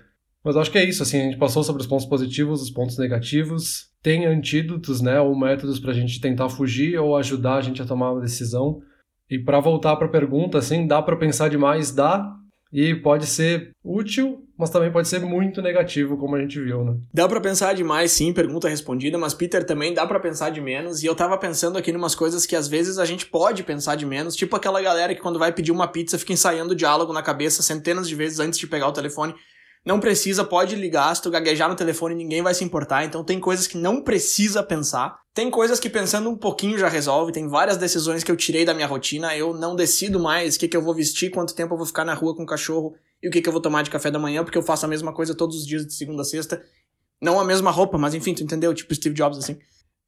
Mas 0.42 0.56
acho 0.56 0.72
que 0.72 0.78
é 0.78 0.84
isso, 0.84 1.02
assim, 1.02 1.20
a 1.20 1.24
gente 1.24 1.36
passou 1.36 1.62
sobre 1.62 1.82
os 1.82 1.86
pontos 1.86 2.06
positivos, 2.06 2.62
os 2.62 2.70
pontos 2.70 2.96
negativos, 2.96 3.90
tem 4.02 4.24
antídotos, 4.24 5.02
né, 5.02 5.20
ou 5.20 5.38
métodos 5.38 5.78
para 5.78 5.90
a 5.90 5.94
gente 5.94 6.18
tentar 6.18 6.48
fugir 6.48 6.98
ou 6.98 7.14
ajudar 7.14 7.56
a 7.56 7.60
gente 7.60 7.82
a 7.82 7.84
tomar 7.84 8.12
uma 8.12 8.22
decisão. 8.22 8.80
E 9.28 9.38
para 9.38 9.60
voltar 9.60 9.96
para 9.96 10.06
a 10.06 10.10
pergunta, 10.10 10.56
assim, 10.56 10.86
dá 10.86 11.02
para 11.02 11.14
pensar 11.14 11.50
demais? 11.50 11.92
Dá, 11.92 12.26
e 12.72 12.94
pode 12.94 13.26
ser 13.26 13.72
útil, 13.84 14.47
mas 14.58 14.70
também 14.70 14.90
pode 14.90 15.06
ser 15.06 15.20
muito 15.20 15.62
negativo, 15.62 16.16
como 16.16 16.34
a 16.34 16.40
gente 16.40 16.60
viu, 16.60 16.84
né? 16.84 16.96
Dá 17.14 17.28
para 17.28 17.40
pensar 17.40 17.74
demais, 17.74 18.10
sim, 18.10 18.32
pergunta 18.32 18.68
respondida, 18.68 19.16
mas 19.16 19.32
Peter 19.32 19.64
também 19.64 19.94
dá 19.94 20.04
para 20.04 20.18
pensar 20.18 20.50
de 20.50 20.60
menos. 20.60 21.02
E 21.02 21.06
eu 21.06 21.14
tava 21.14 21.38
pensando 21.38 21.78
aqui 21.78 21.92
em 21.92 21.96
umas 21.96 22.16
coisas 22.16 22.44
que 22.44 22.56
às 22.56 22.66
vezes 22.66 22.98
a 22.98 23.04
gente 23.04 23.24
pode 23.24 23.62
pensar 23.62 23.94
de 23.94 24.04
menos, 24.04 24.34
tipo 24.34 24.56
aquela 24.56 24.82
galera 24.82 25.14
que 25.14 25.20
quando 25.20 25.38
vai 25.38 25.52
pedir 25.52 25.70
uma 25.70 25.86
pizza 25.86 26.18
fica 26.18 26.32
ensaiando 26.32 26.72
o 26.72 26.76
diálogo 26.76 27.12
na 27.12 27.22
cabeça 27.22 27.62
centenas 27.62 28.08
de 28.08 28.16
vezes 28.16 28.40
antes 28.40 28.58
de 28.58 28.66
pegar 28.66 28.88
o 28.88 28.92
telefone. 28.92 29.32
Não 29.86 30.00
precisa, 30.00 30.44
pode 30.44 30.74
ligar, 30.74 31.14
se 31.14 31.22
tu 31.22 31.30
gaguejar 31.30 31.68
no 31.68 31.76
telefone 31.76 32.16
ninguém 32.16 32.42
vai 32.42 32.52
se 32.52 32.64
importar. 32.64 33.04
Então 33.04 33.22
tem 33.22 33.38
coisas 33.38 33.68
que 33.68 33.78
não 33.78 34.02
precisa 34.02 34.60
pensar. 34.60 35.16
Tem 35.38 35.52
coisas 35.52 35.78
que 35.78 35.88
pensando 35.88 36.28
um 36.28 36.36
pouquinho 36.36 36.76
já 36.76 36.88
resolve. 36.88 37.30
Tem 37.30 37.46
várias 37.46 37.76
decisões 37.76 38.24
que 38.24 38.32
eu 38.32 38.36
tirei 38.36 38.64
da 38.64 38.74
minha 38.74 38.88
rotina. 38.88 39.36
Eu 39.36 39.54
não 39.54 39.76
decido 39.76 40.18
mais 40.18 40.56
o 40.56 40.58
que, 40.58 40.66
que 40.66 40.76
eu 40.76 40.82
vou 40.82 40.92
vestir, 40.92 41.30
quanto 41.30 41.54
tempo 41.54 41.74
eu 41.74 41.78
vou 41.78 41.86
ficar 41.86 42.04
na 42.04 42.12
rua 42.12 42.34
com 42.34 42.42
o 42.42 42.46
cachorro 42.46 42.96
e 43.22 43.28
o 43.28 43.30
que, 43.30 43.40
que 43.40 43.48
eu 43.48 43.52
vou 43.52 43.62
tomar 43.62 43.82
de 43.82 43.90
café 43.90 44.10
da 44.10 44.18
manhã, 44.18 44.42
porque 44.42 44.58
eu 44.58 44.64
faço 44.64 44.84
a 44.84 44.88
mesma 44.88 45.14
coisa 45.14 45.36
todos 45.36 45.58
os 45.58 45.64
dias 45.64 45.86
de 45.86 45.94
segunda 45.94 46.22
a 46.22 46.24
sexta. 46.24 46.60
Não 47.22 47.38
a 47.38 47.44
mesma 47.44 47.70
roupa, 47.70 47.96
mas 47.96 48.14
enfim, 48.14 48.34
tu 48.34 48.42
entendeu? 48.42 48.74
Tipo 48.74 48.92
Steve 48.92 49.14
Jobs 49.14 49.38
assim 49.38 49.56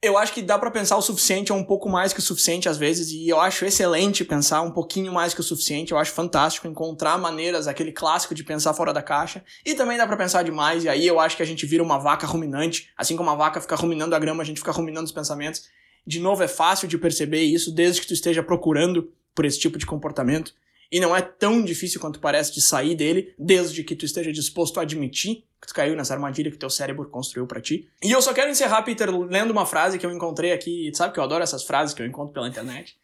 eu 0.02 0.16
acho 0.16 0.32
que 0.32 0.40
dá 0.40 0.58
para 0.58 0.70
pensar 0.70 0.96
o 0.96 1.02
suficiente 1.02 1.52
ou 1.52 1.58
um 1.58 1.64
pouco 1.64 1.86
mais 1.86 2.12
que 2.12 2.20
o 2.20 2.22
suficiente 2.22 2.70
às 2.70 2.78
vezes, 2.78 3.10
e 3.10 3.28
eu 3.28 3.38
acho 3.38 3.66
excelente 3.66 4.24
pensar 4.24 4.62
um 4.62 4.70
pouquinho 4.70 5.12
mais 5.12 5.34
que 5.34 5.40
o 5.40 5.44
suficiente. 5.44 5.92
Eu 5.92 5.98
acho 5.98 6.12
fantástico 6.12 6.66
encontrar 6.66 7.18
maneiras, 7.18 7.68
aquele 7.68 7.92
clássico 7.92 8.34
de 8.34 8.42
pensar 8.42 8.72
fora 8.72 8.94
da 8.94 9.02
caixa. 9.02 9.44
E 9.64 9.74
também 9.74 9.98
dá 9.98 10.06
para 10.06 10.16
pensar 10.16 10.42
demais, 10.42 10.84
e 10.84 10.88
aí 10.88 11.06
eu 11.06 11.20
acho 11.20 11.36
que 11.36 11.42
a 11.42 11.46
gente 11.46 11.66
vira 11.66 11.82
uma 11.82 11.98
vaca 11.98 12.26
ruminante, 12.26 12.88
assim 12.96 13.14
como 13.14 13.28
a 13.28 13.34
vaca 13.34 13.60
fica 13.60 13.76
ruminando 13.76 14.14
a 14.14 14.18
grama, 14.18 14.42
a 14.42 14.46
gente 14.46 14.58
fica 14.58 14.72
ruminando 14.72 15.04
os 15.04 15.12
pensamentos. 15.12 15.68
De 16.06 16.18
novo, 16.18 16.42
é 16.42 16.48
fácil 16.48 16.88
de 16.88 16.96
perceber 16.96 17.42
isso 17.42 17.70
desde 17.70 18.00
que 18.00 18.06
tu 18.06 18.14
esteja 18.14 18.42
procurando 18.42 19.12
por 19.34 19.44
esse 19.44 19.58
tipo 19.58 19.76
de 19.76 19.84
comportamento. 19.84 20.54
E 20.90 20.98
não 20.98 21.14
é 21.14 21.20
tão 21.20 21.62
difícil 21.62 22.00
quanto 22.00 22.20
parece 22.20 22.54
de 22.54 22.62
sair 22.62 22.94
dele, 22.94 23.34
desde 23.38 23.84
que 23.84 23.94
tu 23.94 24.06
esteja 24.06 24.32
disposto 24.32 24.80
a 24.80 24.82
admitir 24.82 25.44
que 25.60 25.66
tu 25.66 25.74
caiu 25.74 25.94
nessa 25.94 26.14
armadilha 26.14 26.50
que 26.50 26.56
teu 26.56 26.70
cérebro 26.70 27.08
construiu 27.10 27.46
para 27.46 27.60
ti. 27.60 27.88
E 28.02 28.10
eu 28.10 28.22
só 28.22 28.32
quero 28.32 28.50
encerrar, 28.50 28.82
Peter, 28.82 29.10
lendo 29.10 29.50
uma 29.50 29.66
frase 29.66 29.98
que 29.98 30.06
eu 30.06 30.10
encontrei 30.10 30.52
aqui, 30.52 30.90
sabe 30.94 31.12
que 31.12 31.20
eu 31.20 31.24
adoro 31.24 31.42
essas 31.42 31.64
frases 31.64 31.94
que 31.94 32.00
eu 32.00 32.06
encontro 32.06 32.32
pela 32.32 32.48
internet? 32.48 32.96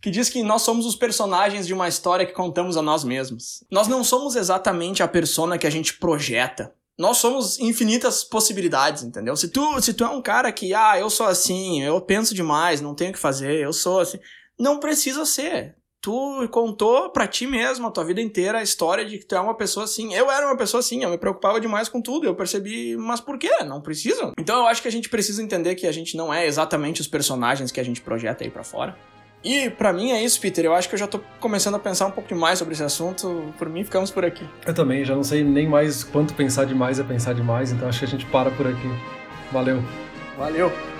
Que 0.00 0.10
diz 0.10 0.28
que 0.28 0.42
nós 0.42 0.62
somos 0.62 0.86
os 0.86 0.96
personagens 0.96 1.66
de 1.66 1.74
uma 1.74 1.86
história 1.86 2.26
que 2.26 2.32
contamos 2.32 2.76
a 2.76 2.82
nós 2.82 3.04
mesmos. 3.04 3.62
Nós 3.70 3.86
não 3.86 4.02
somos 4.02 4.34
exatamente 4.34 5.02
a 5.02 5.08
persona 5.08 5.58
que 5.58 5.66
a 5.66 5.70
gente 5.70 5.98
projeta. 5.98 6.74
Nós 6.98 7.18
somos 7.18 7.58
infinitas 7.60 8.24
possibilidades, 8.24 9.02
entendeu? 9.02 9.36
Se 9.36 9.48
tu, 9.48 9.80
se 9.80 9.94
tu 9.94 10.04
é 10.04 10.08
um 10.08 10.20
cara 10.20 10.50
que, 10.52 10.74
ah, 10.74 10.98
eu 10.98 11.08
sou 11.08 11.26
assim, 11.26 11.82
eu 11.82 12.00
penso 12.00 12.34
demais, 12.34 12.80
não 12.80 12.94
tenho 12.94 13.10
o 13.10 13.12
que 13.14 13.18
fazer, 13.18 13.60
eu 13.60 13.72
sou 13.72 14.00
assim. 14.00 14.18
Não 14.58 14.80
precisa 14.80 15.24
ser 15.24 15.76
tu 16.00 16.48
contou 16.50 17.10
para 17.10 17.26
ti 17.26 17.46
mesmo 17.46 17.86
a 17.86 17.90
tua 17.90 18.04
vida 18.04 18.20
inteira 18.20 18.58
a 18.58 18.62
história 18.62 19.04
de 19.04 19.18
que 19.18 19.26
tu 19.26 19.34
é 19.34 19.40
uma 19.40 19.54
pessoa 19.54 19.84
assim. 19.84 20.14
Eu 20.14 20.30
era 20.30 20.46
uma 20.46 20.56
pessoa 20.56 20.80
assim, 20.80 21.02
eu 21.02 21.10
me 21.10 21.18
preocupava 21.18 21.60
demais 21.60 21.88
com 21.88 22.00
tudo. 22.00 22.26
Eu 22.26 22.34
percebi, 22.34 22.96
mas 22.96 23.20
por 23.20 23.38
quê? 23.38 23.50
Não 23.64 23.80
precisa. 23.80 24.32
Então 24.38 24.60
eu 24.60 24.66
acho 24.66 24.80
que 24.82 24.88
a 24.88 24.92
gente 24.92 25.08
precisa 25.08 25.42
entender 25.42 25.74
que 25.74 25.86
a 25.86 25.92
gente 25.92 26.16
não 26.16 26.32
é 26.32 26.46
exatamente 26.46 27.00
os 27.00 27.06
personagens 27.06 27.70
que 27.70 27.80
a 27.80 27.84
gente 27.84 28.00
projeta 28.00 28.44
aí 28.44 28.50
para 28.50 28.64
fora. 28.64 28.96
E 29.42 29.70
para 29.70 29.92
mim 29.92 30.10
é 30.10 30.22
isso, 30.22 30.40
Peter. 30.40 30.64
Eu 30.64 30.74
acho 30.74 30.88
que 30.88 30.94
eu 30.94 30.98
já 30.98 31.06
tô 31.06 31.18
começando 31.38 31.74
a 31.74 31.78
pensar 31.78 32.06
um 32.06 32.10
pouco 32.10 32.34
mais 32.34 32.58
sobre 32.58 32.74
esse 32.74 32.82
assunto. 32.82 33.54
Por 33.58 33.68
mim, 33.70 33.82
ficamos 33.84 34.10
por 34.10 34.24
aqui. 34.24 34.46
Eu 34.66 34.74
também, 34.74 35.02
já 35.04 35.14
não 35.14 35.24
sei 35.24 35.42
nem 35.42 35.66
mais 35.66 36.04
quanto 36.04 36.34
pensar 36.34 36.66
demais 36.66 36.98
é 36.98 37.02
pensar 37.02 37.32
demais, 37.32 37.72
então 37.72 37.88
acho 37.88 38.00
que 38.00 38.04
a 38.04 38.08
gente 38.08 38.26
para 38.26 38.50
por 38.50 38.66
aqui. 38.66 38.88
Valeu. 39.50 39.82
Valeu. 40.36 40.99